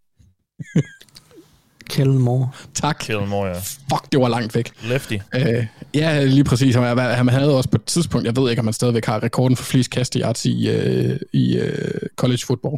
[1.91, 2.49] Kellen Moore.
[2.75, 2.97] Tak.
[3.01, 3.55] Kellen Moore, ja.
[3.55, 4.71] Fuck, det var langt væk.
[4.83, 5.17] Lefty.
[5.35, 6.75] Øh, ja, lige præcis.
[6.75, 9.57] Han, han havde også på et tidspunkt, jeg ved ikke, om han stadigvæk har rekorden
[9.57, 12.77] for flest kasteyards i, øh, i øh, college football.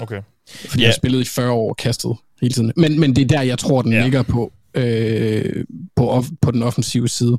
[0.00, 0.22] Okay.
[0.48, 0.86] Fordi yeah.
[0.86, 2.72] jeg spillede i 40 år kastet hele tiden.
[2.76, 4.02] Men, men det er der, jeg tror, den yeah.
[4.02, 5.64] ligger på, øh,
[5.96, 7.38] på, off, på den offensive side.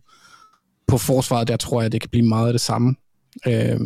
[0.88, 2.96] På forsvaret, der tror jeg, det kan blive meget af det samme.
[3.48, 3.80] Øh,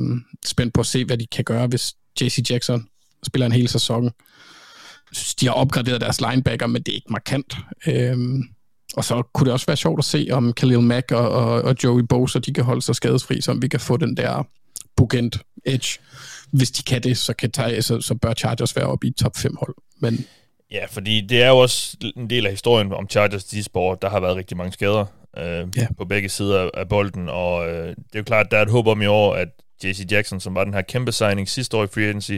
[0.45, 2.87] spændt på at se, hvad de kan gøre, hvis JC Jackson
[3.25, 4.03] spiller en hel sæson.
[4.03, 4.11] Jeg
[5.11, 7.57] synes, de har opgraderet deres linebacker, men det er ikke markant.
[7.87, 8.17] Øh,
[8.97, 11.75] og så kunne det også være sjovt at se, om Khalil Mack og, og, og
[11.83, 14.47] Joey Bosa, de kan holde sig skadesfri, så vi kan få den der
[14.95, 15.99] Bugent edge.
[16.51, 19.37] Hvis de kan det, så, kan tage, så, så bør Chargers være oppe i top
[19.37, 19.75] 5 hold.
[19.99, 20.25] Men
[20.71, 23.95] Ja, fordi det er jo også en del af historien om Chargers de sidste år.
[23.95, 25.05] Der har været rigtig mange skader
[25.37, 25.87] øh, Ja.
[25.97, 28.87] på begge sider af bolden, og øh, det er jo klart, der er et håb
[28.87, 29.47] om i år, at
[29.83, 32.37] JC Jackson, som var den her kæmpe signing sidste år i free agency,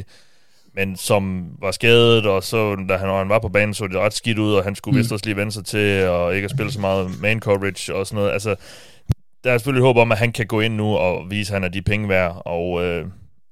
[0.73, 4.13] men som var skadet, og så da han, han var på banen, så det ret
[4.13, 4.99] skidt ud, og han skulle mm.
[4.99, 8.07] vist også lige vende sig til, og ikke at spille så meget man coverage og
[8.07, 8.31] sådan noget.
[8.31, 8.55] Altså,
[9.43, 11.63] der er selvfølgelig håb om, at han kan gå ind nu og vise, at han
[11.63, 13.05] er de penge værd, og øh,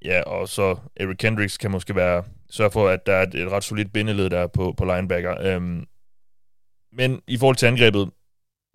[0.06, 3.52] ja, og så Eric Kendricks kan måske være sørge for, at der er et, et
[3.52, 5.36] ret solidt bindeled der på, på linebacker.
[5.42, 5.86] Øhm,
[6.94, 8.10] men i forhold til angrebet,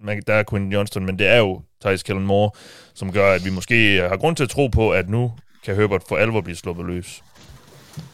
[0.03, 2.51] man, der er Quentin Johnston, men det er jo Thijs Kellen Moore,
[2.95, 5.33] som gør, at vi måske har grund til at tro på, at nu
[5.65, 7.23] kan Herbert for alvor blive sluppet løs.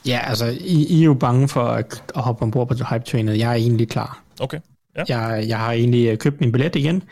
[0.07, 3.39] Ja, altså, I, I er jo bange for at, at hoppe ombord på hype-trainet.
[3.39, 4.23] Jeg er egentlig klar.
[4.41, 4.59] Okay.
[4.97, 5.05] Ja.
[5.09, 7.03] Jeg, jeg har egentlig øh, købt min billet igen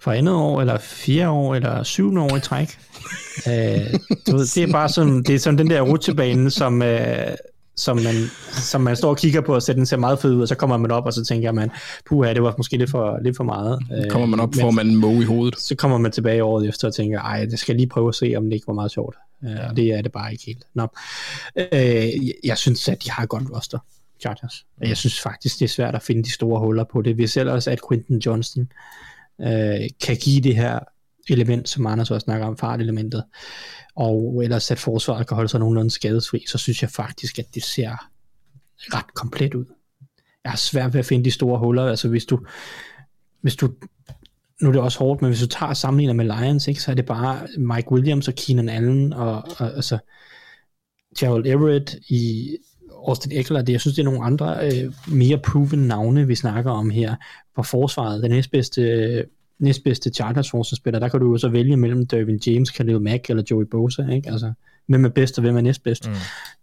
[0.00, 2.68] for andet år, eller fire år, eller syvende år i træk.
[3.48, 3.54] øh,
[4.26, 7.26] du ved, det er bare sådan, det er sådan den der rutsjebane, som, øh,
[7.76, 8.14] som, man,
[8.50, 10.54] som man står og kigger på, og så den ser meget fed ud, og så
[10.54, 11.70] kommer man op, og så tænker man,
[12.06, 13.82] puha, det var måske lidt for, lidt for meget.
[13.92, 15.60] Øh, kommer man op, men får man en måge i hovedet.
[15.60, 18.34] Så kommer man tilbage året efter og tænker, ej, det skal lige prøve at se,
[18.36, 19.16] om det ikke var meget sjovt.
[19.42, 19.68] Ja.
[19.68, 20.64] Og det er det bare ikke helt.
[20.74, 20.88] Nå.
[21.56, 23.78] Øh, jeg, synes, at de har et godt roster,
[24.20, 24.66] Chargers.
[24.80, 27.18] Og Jeg synes faktisk, det er svært at finde de store huller på det.
[27.18, 28.68] Vi ser også, at Quinton Johnston
[29.40, 30.78] øh, kan give det her
[31.28, 33.24] element, som Anders også snakker om, fartelementet,
[33.96, 37.62] og ellers at forsvaret kan holde sig nogenlunde skadesfri, så synes jeg faktisk, at det
[37.64, 38.08] ser
[38.78, 39.64] ret komplet ud.
[40.44, 42.46] Jeg har svært ved at finde de store huller, altså hvis du,
[43.40, 43.70] hvis du
[44.62, 46.90] nu er det også hårdt, men hvis du tager og sammenligner med Lions, ikke, så
[46.90, 49.98] er det bare Mike Williams og Keenan Allen og, og altså
[51.18, 52.56] Gerald Everett i
[53.08, 56.70] Austin Eckler, det, jeg synes, det er nogle andre øh, mere proven navne, vi snakker
[56.70, 57.14] om her
[57.56, 58.22] på forsvaret.
[58.22, 59.24] Den næstbedste øh,
[59.62, 63.42] næstbedste Chargers forsvarsspiller, der kan du jo så vælge mellem Dervin James, Khalil Mack eller
[63.50, 64.30] Joey Bosa, ikke?
[64.30, 64.52] Altså,
[64.86, 66.08] hvem er bedst og hvem er næstbedst.
[66.08, 66.14] Mm.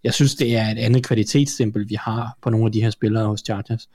[0.03, 3.27] Jeg synes, det er et andet kvalitetsstempel, vi har på nogle af de her spillere
[3.27, 3.89] hos Chargers.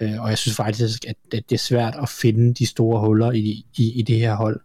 [0.00, 3.32] Øh, og jeg synes faktisk, at, at det er svært at finde de store huller
[3.32, 4.60] i, i, i det her hold.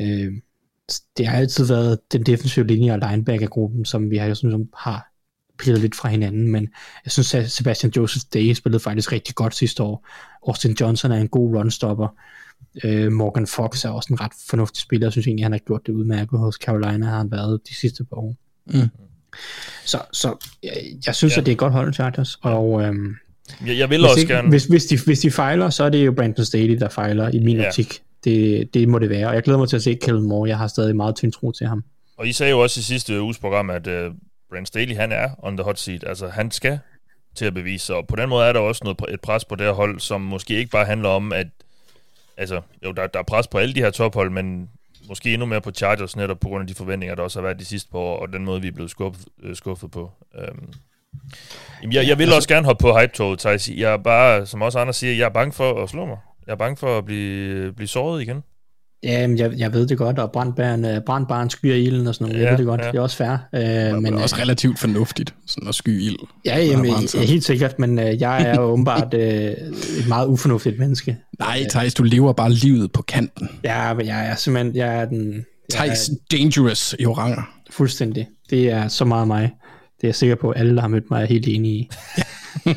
[0.00, 0.32] Øh,
[1.16, 5.12] det har altid været den defensive linje og linebacker-gruppen, som vi har, som har
[5.58, 6.68] pillet lidt fra hinanden, men
[7.04, 10.08] jeg synes, at Sebastian Joseph Day spillede faktisk rigtig godt sidste år.
[10.46, 12.08] Austin Johnson er en god runstopper.
[12.84, 15.06] Øh, Morgan Fox er også en ret fornuftig spiller.
[15.06, 18.04] Jeg synes egentlig, han har gjort det udmærket hos Carolina, har han været de sidste
[18.04, 18.36] par år.
[18.66, 18.88] Mm.
[19.84, 20.72] Så, så jeg,
[21.06, 21.40] jeg synes, ja.
[21.40, 23.16] at det er et godt hold, Chargers, og øhm,
[23.66, 24.48] jeg, jeg vil hvis også ikke, gerne...
[24.48, 27.38] Hvis, hvis, de, hvis de fejler, så er det jo Brandon Staley, der fejler i
[27.38, 27.66] min ja.
[27.66, 28.02] optik.
[28.24, 30.48] Det, det må det være, og jeg glæder mig til at se Kellen Moore.
[30.48, 31.84] Jeg har stadig meget tynd tro til ham.
[32.16, 33.92] Og I sagde jo også i sidste uges program, at uh,
[34.50, 36.04] Brandon Staley, han er on the hot seat.
[36.06, 36.78] Altså, han skal
[37.34, 39.54] til at bevise sig, og på den måde er der også noget, et pres på
[39.54, 41.46] det her hold, som måske ikke bare handler om, at
[42.36, 44.68] altså, jo, der, der er pres på alle de her tophold, men
[45.08, 47.58] måske endnu mere på Chargers, netop på grund af de forventninger, der også har været
[47.58, 50.10] de sidste par år, og den måde, vi er blevet skuffet, øh, skuffet på.
[50.34, 50.72] Um,
[51.82, 53.68] Jamen, jeg, jeg vil altså, også gerne hoppe på hype-toget, Thijs.
[53.68, 56.18] Jeg er bare, som også andre siger, jeg er bange for at slå mig.
[56.46, 58.42] Jeg er bange for at blive, blive såret igen.
[59.02, 62.40] Ja, jeg, jeg ved det godt, og brandbæren, øh, brandbæren skyer ilden og sådan noget.
[62.40, 62.90] Ja, jeg ved det godt, ja.
[62.90, 63.36] det er også fair.
[63.52, 66.16] Uh, men, men også relativt fornuftigt, sådan at sky ild.
[66.44, 70.78] Ja, jamen, ja, helt sikkert, men uh, jeg er jo åbenbart uh, et meget ufornuftigt
[70.78, 71.16] menneske.
[71.38, 73.48] Nej, Thijs, du lever bare livet på kanten.
[73.64, 75.44] Ja, men jeg er simpelthen, jeg er den...
[75.72, 77.42] Thijs Dangerous i oranger.
[77.70, 78.28] Fuldstændig.
[78.50, 79.50] Det er så meget mig.
[79.96, 81.90] Det er jeg sikker på, at alle, der har mødt mig, er helt enige i.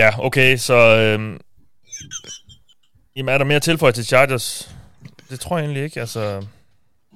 [0.00, 0.74] ja, okay, så...
[0.74, 1.36] Øhm,
[3.20, 4.76] jamen, er der mere tilføjet til Chargers?
[5.30, 6.46] Det tror jeg egentlig ikke, altså...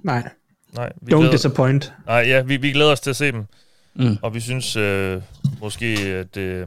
[0.03, 0.29] Nej.
[0.73, 1.93] Nej, vi Don't glæder, disappoint.
[2.07, 3.47] Nej, ja, vi, vi glæder os til at se dem.
[3.95, 4.17] Mm.
[4.23, 5.23] Og vi synes øh,
[5.61, 6.67] måske, at øh,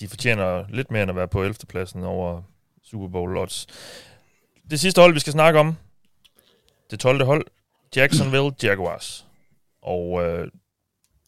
[0.00, 1.54] de fortjener lidt mere end at være på 11.
[1.68, 2.42] pladsen over
[2.84, 3.66] Super Bowl odds.
[4.70, 5.76] Det sidste hold, vi skal snakke om,
[6.90, 7.24] det 12.
[7.24, 7.46] hold,
[7.96, 9.26] Jacksonville Jaguars.
[9.82, 10.48] Og øh,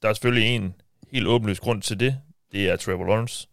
[0.03, 0.75] der er selvfølgelig en
[1.13, 2.17] helt åbenlyst grund til det.
[2.53, 3.49] Det er Trevor Lawrence.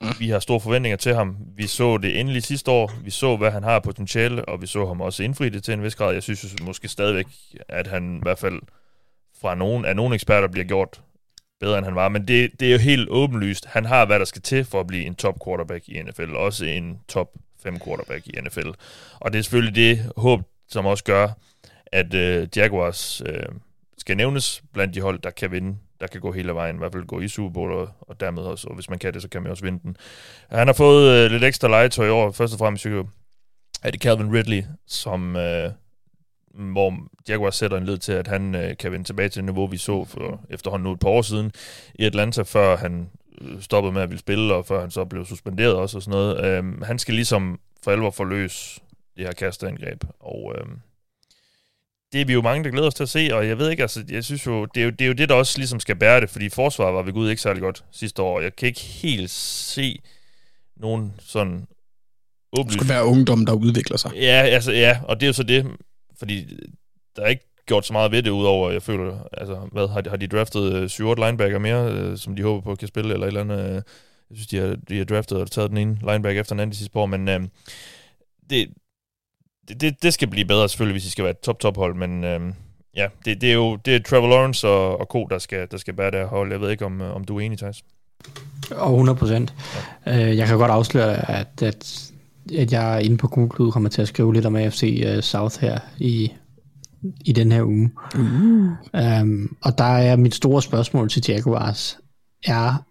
[0.00, 0.08] Mm.
[0.18, 1.36] Vi har store forventninger til ham.
[1.56, 2.92] Vi så det endelig sidste år.
[3.04, 5.82] Vi så, hvad han har potentiale, og vi så ham også indfri det til en
[5.82, 6.12] vis grad.
[6.12, 7.26] Jeg synes måske stadigvæk,
[7.68, 8.60] at han i hvert fald
[9.40, 11.00] fra nogen, af nogle eksperter bliver gjort
[11.60, 12.08] bedre, end han var.
[12.08, 13.66] Men det, det er jo helt åbenlyst.
[13.66, 16.34] Han har, hvad der skal til for at blive en top quarterback i NFL.
[16.34, 17.28] Også en top
[17.62, 18.68] 5 quarterback i NFL.
[19.20, 21.28] Og det er selvfølgelig det håb, som også gør,
[21.86, 23.42] at øh, Jaguars øh,
[23.98, 26.92] skal nævnes blandt de hold, der kan vinde, der kan gå hele vejen, i hvert
[26.92, 29.28] fald gå i Super Bowl, og, og dermed også, og hvis man kan det, så
[29.28, 29.96] kan man også vinde den.
[30.50, 32.86] Han har fået øh, lidt ekstra legetøj i år, først og fremmest
[33.82, 35.70] er det Calvin Ridley, som, øh,
[36.54, 36.94] hvor
[37.28, 39.76] Jaguars sætter en led til, at han øh, kan vende tilbage til det niveau, vi
[39.76, 41.52] så for efterhånden nu et par år siden
[41.94, 43.10] i Atlanta, før han
[43.40, 46.18] øh, stoppede med at ville spille, og før han så blev suspenderet også og sådan
[46.18, 46.44] noget.
[46.44, 48.80] Øh, han skal ligesom for alvor forløse
[49.16, 50.66] det her kasteangreb, og øh,
[52.12, 53.82] det er vi jo mange, der glæder os til at se, og jeg ved ikke,
[53.82, 55.96] altså, jeg synes jo, det er jo det, er jo det der også ligesom skal
[55.96, 58.80] bære det, fordi forsvaret var ved Gud ikke særlig godt sidste år, jeg kan ikke
[58.80, 59.98] helt se
[60.76, 61.66] nogen sådan
[62.52, 62.72] åbenlyst...
[62.72, 64.10] Det skulle være ungdom, der udvikler sig.
[64.14, 65.66] Ja, altså, ja, og det er jo så det,
[66.18, 66.56] fordi
[67.16, 70.10] der er ikke gjort så meget ved det, udover, jeg føler, altså, hvad, har de,
[70.10, 73.28] har de draftet 7-8 linebacker mere, øh, som de håber på kan spille, eller et
[73.28, 73.74] eller andet, øh,
[74.30, 76.72] jeg synes, de har, de har draftet og taget den ene linebacker efter den anden
[76.72, 77.40] de sidste år, men øh,
[78.50, 78.68] det,
[79.68, 82.54] det, det, det skal blive bedre selvfølgelig, hvis I skal være et top-top-hold, men øhm,
[82.96, 85.76] ja, det, det er jo det er Trevor Lawrence og, og Co., der skal, der
[85.76, 86.52] skal bære det her hold.
[86.52, 87.84] Jeg ved ikke, om, om du er enig, Thijs?
[88.70, 89.54] Og 100 procent.
[90.06, 90.28] Ja.
[90.28, 92.10] Øh, jeg kan godt afsløre, at, at,
[92.58, 95.78] at jeg inde på Google kommer til at skrive lidt om AFC øh, South her
[95.98, 96.32] i,
[97.20, 97.90] i den her uge.
[98.14, 98.20] Uh.
[99.22, 101.98] Um, og der er mit store spørgsmål til Jaguars,
[102.46, 102.84] er,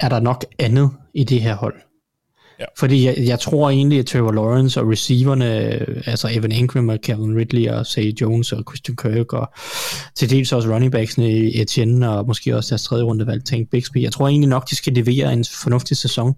[0.00, 1.74] er der nok andet i det her hold?
[2.60, 2.64] Ja.
[2.78, 5.46] Fordi jeg, jeg tror egentlig, at Trevor Lawrence og receiverne,
[6.08, 9.52] altså Evan Ingram og Kevin Ridley og Say Jones og Christian Kirk og
[10.14, 13.70] til dels også running backsene i Etienne og måske også deres tredje runde valg, Tank
[13.70, 14.02] Bixby.
[14.02, 16.34] Jeg tror egentlig nok, de skal levere en fornuftig sæson.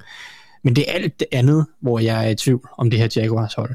[0.64, 3.54] Men det er alt det andet, hvor jeg er i tvivl om det her Jaguars
[3.54, 3.74] hold.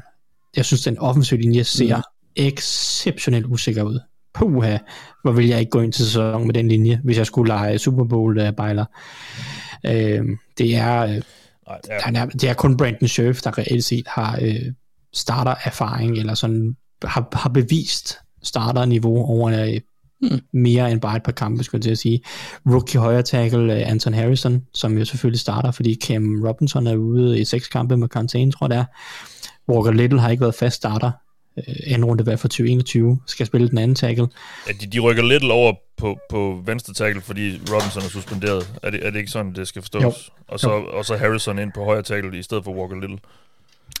[0.56, 2.02] Jeg synes, den offensive linje ser mm.
[2.36, 4.00] exceptionelt usikker ud.
[4.34, 4.78] Puha,
[5.22, 7.78] hvor vil jeg ikke gå ind til sæsonen med den linje, hvis jeg skulle lege
[7.78, 8.84] Super Bowl-bejler.
[9.86, 10.24] Øh,
[10.58, 11.22] det er øh,
[11.68, 11.98] Nej, ja.
[12.00, 14.72] Han er, det er kun Brandon Scherf, der reelt set har øh,
[15.14, 19.80] starter-erfaring, eller sådan har, har bevist starter-niveau over øh,
[20.20, 20.40] hmm.
[20.52, 22.20] mere end bare et par kampe, skulle jeg til at sige.
[22.66, 27.40] Rookie højre tackle øh, Anton Harrison, som jo selvfølgelig starter, fordi Cam Robinson er ude
[27.40, 28.84] i seks kampe med karantæne, tror jeg det er.
[29.72, 31.10] Walker Little har ikke været fast starter
[31.86, 34.28] anden runde valg for 2021, skal spille den anden tackle.
[34.68, 38.72] Ja, de, de rykker lidt over på, på venstre tackle, fordi Robinson er suspenderet.
[38.82, 40.02] Er det, er det ikke sådan, det skal forstås?
[40.02, 40.12] Jo.
[40.48, 43.18] Og, så, og så Harrison ind på højre tackle i stedet for Walker Little.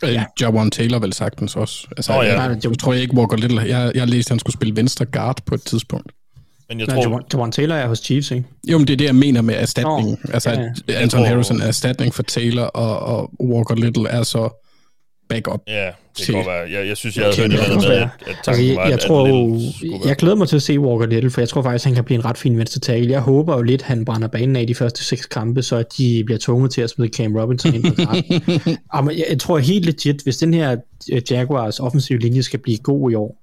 [0.04, 0.24] Øh, ja.
[0.40, 1.86] Jawan Taylor vel sagtens også.
[1.96, 2.42] Altså, oh, ja.
[2.42, 3.60] jeg, jeg, tror jeg ikke Walker Little.
[3.60, 6.12] Jeg, jeg læste, at han skulle spille venstre guard på et tidspunkt.
[6.68, 8.44] Men jeg Nej, tror, Jawan Taylor er hos Chiefs, ikke?
[8.68, 10.10] Jo, men det er det, jeg mener med erstatning.
[10.10, 11.00] Nå, altså, ja, ja.
[11.00, 14.62] Anton tror- Harrison er erstatning for Taylor, og, og Walker Little er så
[15.28, 15.60] backup.
[15.68, 15.86] ja,
[16.18, 16.32] det Se.
[16.32, 16.70] kan være.
[16.72, 17.58] Jeg, jeg synes, jeg havde hørt det
[17.88, 20.56] med, at, at Altså, tanken jeg, var, jeg, at tror, være- jeg glæder mig til
[20.56, 22.80] at se Walker Little, for jeg tror faktisk, han kan blive en ret fin venstre
[22.80, 23.10] tackle.
[23.10, 26.22] Jeg håber jo lidt, han brænder banen af de første seks kampe, så at de
[26.26, 28.02] bliver tvunget til at smide Cam Robinson ind på.
[28.96, 30.76] Jamen, jeg, jeg tror helt legit, hvis den her
[31.30, 33.36] Jaguars offensive linje skal blive god i år,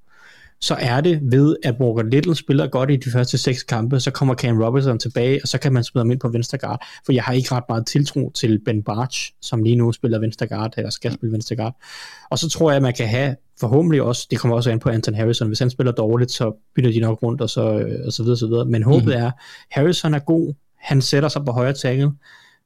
[0.63, 4.11] så er det ved, at Walker Little spiller godt i de første seks kampe, så
[4.11, 6.85] kommer Cam Robinson tilbage, og så kan man smide ham ind på venstre guard.
[7.05, 10.47] For jeg har ikke ret meget tiltro til Ben Barch, som lige nu spiller venstre
[10.47, 11.75] guard, eller skal spille venstre guard.
[12.29, 14.89] Og så tror jeg, at man kan have forhåbentlig også, det kommer også an på
[14.89, 18.13] Anton Harrison, hvis han spiller dårligt, så bytter de nok rundt, og så, øh, og
[18.13, 18.65] så videre, så videre.
[18.65, 19.23] Men håbet mm-hmm.
[19.23, 19.31] er,
[19.71, 22.11] Harrison er god, han sætter sig på højre tackle,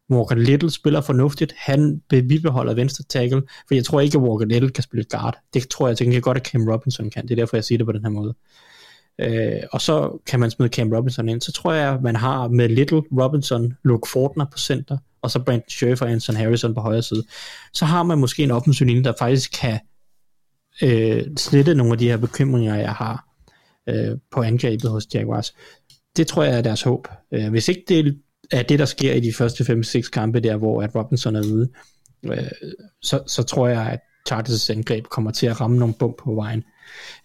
[0.10, 4.70] Walker Little spiller fornuftigt, han bibeholder venstre tackle, for jeg tror ikke, at Walker Little
[4.70, 5.38] kan spille guard.
[5.54, 7.24] Det tror jeg tænker godt, at Cam Robinson kan.
[7.24, 8.36] Det er derfor, jeg siger det på den her måde.
[9.22, 11.42] Øh, og så kan man smide Cam Robinson ind.
[11.42, 15.40] Så tror jeg, at man har med Little, Robinson, Luke Fortner på center, og så
[15.40, 17.24] Brandon Scherf og Anson Harrison på højre side.
[17.74, 19.80] Så har man måske en offensiv linje, der faktisk kan
[20.84, 23.28] øh, slette nogle af de her bekymringer, jeg har
[23.90, 25.56] øh, på angrebet hos Jaguars.
[26.18, 27.08] Det tror jeg er deres håb.
[27.32, 28.22] Øh, hvis ikke det
[28.52, 31.70] er det, der sker i de første 5-6 kampe der, hvor at Robinson er ude,
[32.26, 32.38] øh,
[33.02, 36.64] så, så tror jeg, at Chargers angreb kommer til at ramme nogle bump på vejen.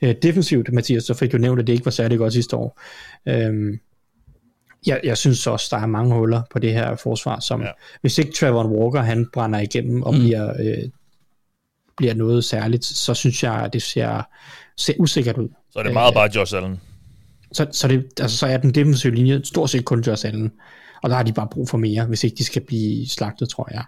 [0.02, 2.80] Øh, defensivt, Mathias, så fik du nævnt, at det ikke var særlig godt sidste år.
[3.28, 3.78] Øh,
[4.86, 7.68] jeg, jeg synes også, der er mange huller på det her forsvar, som Ja.
[8.00, 10.20] hvis ikke Trevor Walker, han brænder igennem og mm.
[10.20, 10.88] bliver, øh,
[11.96, 14.22] bliver noget særligt, så synes jeg, at det ser,
[14.76, 15.48] ser usikkert ud.
[15.70, 16.80] Så er det meget bare Josh Allen.
[17.52, 20.52] Så, så, det, altså, så er den defensive linje stort set kun Josh Allen.
[21.02, 23.68] Og der har de bare brug for mere, hvis ikke de skal blive slagtet, tror
[23.72, 23.84] jeg.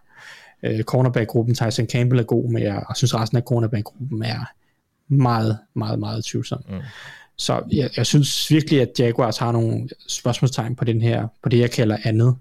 [0.62, 4.45] Øh, cornerback-gruppen, Tyson Campbell er god, men jeg, synes resten af cornerback-gruppen er
[5.09, 6.62] meget, meget, meget tvivlsom.
[6.69, 6.81] Mm.
[7.36, 11.59] Så jeg, jeg synes virkelig, at Jaguars har nogle spørgsmålstegn på den her, på det
[11.59, 12.36] jeg kalder andet,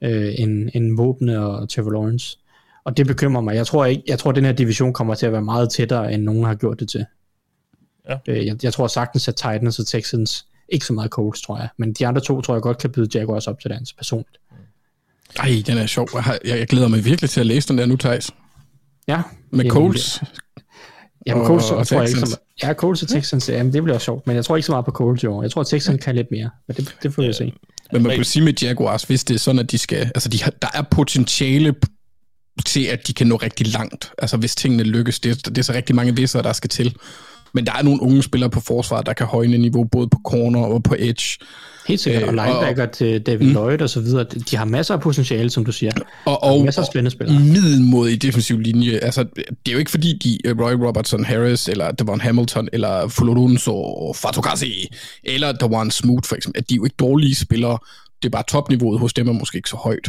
[0.00, 2.38] øh, end, end våbne og Trevor Lawrence.
[2.84, 3.54] Og det bekymrer mig.
[3.54, 6.12] Jeg tror ikke, jeg tror, at den her division kommer til at være meget tættere,
[6.12, 7.04] end nogen har gjort det til.
[8.08, 8.18] Ja.
[8.28, 11.68] Øh, jeg, jeg tror sagtens, at Titans og Texans, ikke så meget Colts, tror jeg,
[11.78, 14.36] men de andre to tror jeg godt kan byde Jaguars op til dans personligt.
[15.36, 16.08] Ej, den er sjov.
[16.14, 18.30] Jeg, har- jeg, jeg glæder mig virkelig til at læse den der nu, Thijs.
[19.08, 19.22] Ja.
[19.50, 20.22] Med Jamen, Coles.
[21.26, 22.38] Jamen, og- Colts og tror jeg ikke så Texans.
[22.62, 22.70] meget.
[22.70, 24.84] Ja, Colts og Texans, jamen, det bliver også sjovt, men jeg tror ikke så meget
[24.84, 25.42] på Colts i år.
[25.42, 27.52] Jeg tror, at Texans kan lidt mere, men det, det får vi se.
[27.92, 29.98] Men man kan sige med Jaguars, hvis det er sådan, at de skal...
[30.14, 31.74] Altså, de har, der er potentiale
[32.66, 34.12] til, at de kan nå rigtig langt.
[34.18, 35.20] Altså, hvis tingene lykkes.
[35.20, 36.96] Det, det er så rigtig mange visser, der skal til.
[37.54, 40.60] Men der er nogle unge spillere på forsvaret, der kan højne niveau, både på corner
[40.60, 41.38] og på edge.
[41.88, 43.52] Helt sikkert, Øh, og linebacker til David mm.
[43.52, 45.92] Lloyd og så videre, de har masser af potentiale, som du siger.
[46.24, 47.40] Og, og, masser af spændende spillere.
[47.40, 48.98] middelmodig defensiv linje.
[48.98, 53.08] Altså, det er jo ikke fordi, de øh, Roy Robertson Harris, eller Devon Hamilton, eller
[53.08, 54.88] Fulorunso Fatokasi,
[55.24, 57.78] eller Dewan Smoot for eksempel, at de er jo ikke dårlige spillere.
[58.22, 60.08] Det er bare topniveauet hos dem er måske ikke så højt.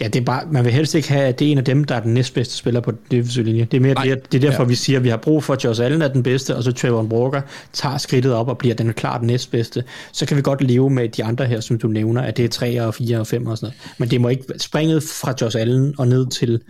[0.00, 1.84] Ja, det er bare, man vil helst ikke have, at det er en af dem,
[1.84, 3.64] der er den næstbedste spiller på den defensive linje.
[3.70, 4.04] Det er mere Nej.
[4.04, 4.68] det, det er derfor, Ja.
[4.68, 6.72] vi siger, at vi har brug for, at Josh Allen er den bedste, og så
[6.72, 7.40] Trevor Walker
[7.72, 9.84] tager skridtet op og bliver den klart næstbedste.
[10.12, 12.48] Så kan vi godt leve med de andre her, som du nævner, at det er
[12.48, 13.98] 3 og 4 og 5 og sådan noget.
[13.98, 16.60] Men det må ikke, springet fra Josh Allen og ned til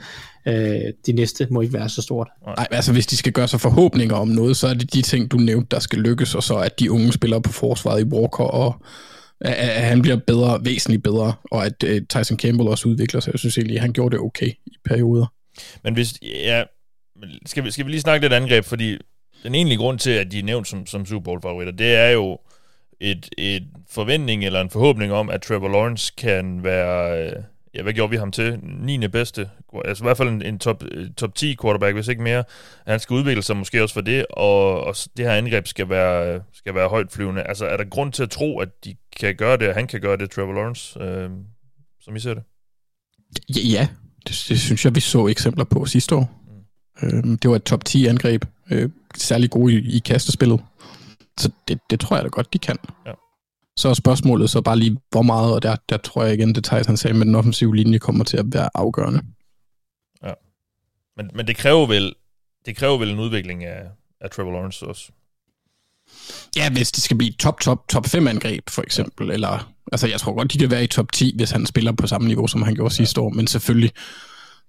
[0.48, 0.54] øh,
[1.06, 2.28] de næste, må ikke være så stort.
[2.46, 5.30] Nej, altså hvis de skal gøre sig forhåbninger om noget, så er det de ting,
[5.30, 8.44] du nævnte, der skal lykkes, og så at de unge spillere på forsvaret i Walker,
[8.44, 8.76] og
[9.44, 13.32] at, at han bliver bedre, væsentligt bedre, og at uh, Tyson Campbell også udvikler sig.
[13.32, 15.26] Jeg synes egentlig, han gjorde det okay i perioder.
[15.84, 16.64] Men hvis, ja,
[17.20, 18.98] men skal vi, skal vi lige snakke lidt angreb, fordi
[19.42, 22.38] den egentlige grund til, at de er nævnt som, som Super Bowl-favoritter, det er jo
[23.00, 27.42] et, et forventning eller en forhåbning om, at Trevor Lawrence kan være, øh,
[27.74, 28.58] ja, hvad gjorde vi ham til?
[28.62, 29.08] 9.
[29.08, 29.50] bedste,
[29.84, 32.44] altså i hvert fald en, en top, øh, top 10 quarterback, hvis ikke mere.
[32.86, 36.42] Han skal udvikle sig måske også for det, og, og det her angreb skal være,
[36.52, 37.42] skal være højt flyvende.
[37.42, 40.00] Altså er der grund til at tro, at de kan gøre det, og han kan
[40.00, 41.30] gøre det, Trevor Lawrence, øh,
[42.00, 42.42] som I ser det?
[43.48, 43.88] Ja.
[44.26, 46.42] Det, det synes jeg, vi så eksempler på sidste år.
[47.02, 47.08] Mm.
[47.08, 50.60] Øhm, det var et top 10 angreb, øh, særlig gode i, i kastespillet.
[51.38, 52.78] Så det, det tror jeg da godt, de kan.
[53.06, 53.12] Ja.
[53.76, 56.64] Så er spørgsmålet så bare lige, hvor meget, og der, der tror jeg igen, det
[56.64, 59.22] Thijs han sagde, med den offensive linje kommer til at være afgørende.
[61.16, 62.14] Men, men det kræver vel
[62.66, 63.82] det kræver vel en udvikling af,
[64.20, 65.10] af Trevor Lawrence også.
[66.56, 69.26] Ja, hvis det skal blive top, top, top 5 angreb, for eksempel.
[69.26, 69.32] Ja.
[69.32, 72.06] Eller, altså, jeg tror godt, de kan være i top 10, hvis han spiller på
[72.06, 72.96] samme niveau, som han gjorde ja.
[72.96, 73.30] sidste år.
[73.30, 73.92] Men selvfølgelig,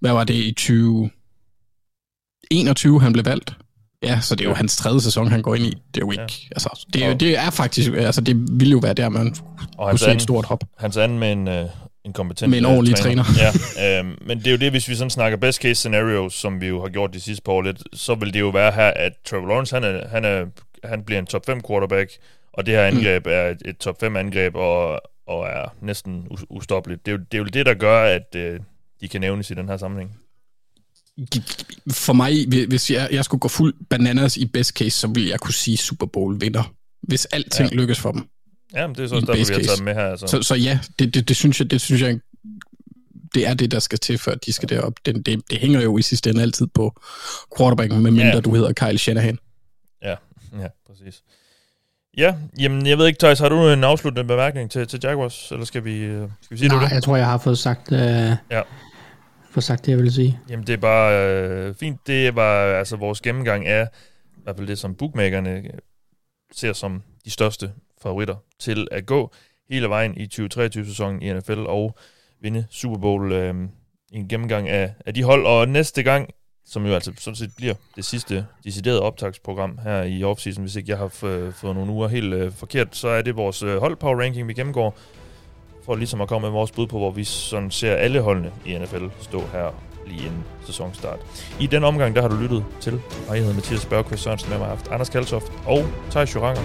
[0.00, 3.56] hvad var det i 2021, han blev valgt?
[4.02, 5.70] Ja, så det er jo hans tredje sæson, han går ind i.
[5.94, 6.22] Det er jo ikke...
[6.22, 6.48] Ja.
[6.50, 7.92] Altså, det, er, det er faktisk...
[7.92, 9.34] Altså, det ville jo være der, man
[9.78, 10.64] Og kunne se et anden, stort hop.
[10.78, 11.66] hans anden med en, øh,
[12.04, 13.24] en kompetent med en ordentlig træner.
[13.24, 13.52] træner.
[13.76, 16.60] ja, øh, men det er jo det, hvis vi sådan snakker best case scenarios, som
[16.60, 18.90] vi jo har gjort de sidste par år lidt, så vil det jo være her,
[18.96, 20.46] at Trevor Lawrence, han, er, han, er,
[20.84, 22.10] han bliver en top 5 quarterback,
[22.52, 23.32] og det her angreb mm.
[23.32, 27.06] er et, et top 5 angreb, og, og er næsten ustoppeligt.
[27.06, 28.60] Det er, jo, det er jo det, der gør, at øh,
[29.00, 30.18] de kan nævnes i den her sammenhæng.
[31.90, 35.40] For mig, hvis jeg, jeg skulle gå fuld bananas i best case, så ville jeg
[35.40, 36.72] kunne sige Super Bowl vinder.
[37.02, 37.76] Hvis alting ja.
[37.76, 38.28] lykkes for dem.
[38.74, 40.10] Ja, men det er så også derfor, vi har taget med her.
[40.10, 40.26] Altså.
[40.26, 42.20] Så, så ja, det, det, det, synes jeg, det synes jeg,
[43.34, 44.92] det er det, der skal til, før de skal derop.
[45.06, 47.00] Det, det, det hænger jo i sidste ende altid på
[47.58, 48.40] quarterbacken, medmindre ja.
[48.40, 49.38] du hedder Kyle Shanahan.
[50.02, 50.14] Ja,
[50.62, 51.22] ja, præcis.
[52.16, 55.64] Ja, jamen jeg ved ikke, Thijs, har du en afsluttende bemærkning til, til Jaguars, eller
[55.64, 56.92] skal vi, øh, skal vi sige Nej, det?
[56.92, 57.98] jeg tror, jeg har fået sagt, øh,
[58.50, 58.62] ja
[59.54, 60.40] få sagt det, jeg vil sige.
[60.50, 62.06] Jamen det er bare øh, fint.
[62.06, 63.88] Det var altså vores gennemgang af,
[64.36, 65.62] i hvert fald det, som bookmakerne
[66.52, 67.72] ser som de største
[68.02, 69.34] favoritter til at gå
[69.70, 71.96] hele vejen i 2023-sæsonen i NFL og
[72.40, 73.32] vinde Super Bowl.
[73.32, 73.54] Øh,
[74.12, 76.28] en gennemgang af, af de hold, og næste gang,
[76.66, 80.90] som jo altså sådan set bliver det sidste deciderede optagsprogram her i offseason, hvis ikke
[80.90, 84.20] jeg har fået nogle uger helt øh, forkert, så er det vores øh, hold power
[84.20, 84.98] ranking, vi gennemgår,
[85.84, 88.78] for ligesom at komme med vores bud på, hvor vi sådan ser alle holdene i
[88.78, 89.70] NFL stå her
[90.06, 91.18] lige inden sæsonstart.
[91.60, 94.58] I den omgang, der har du lyttet til, og jeg hedder Mathias Børkvist Sørensen, med
[94.58, 96.62] mig har haft Anders Kaltoft og Thijs Joranger.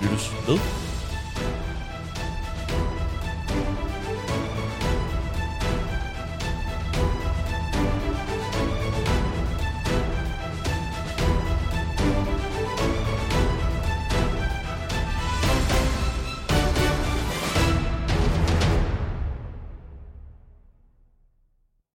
[0.00, 0.91] Vi lyttes ved.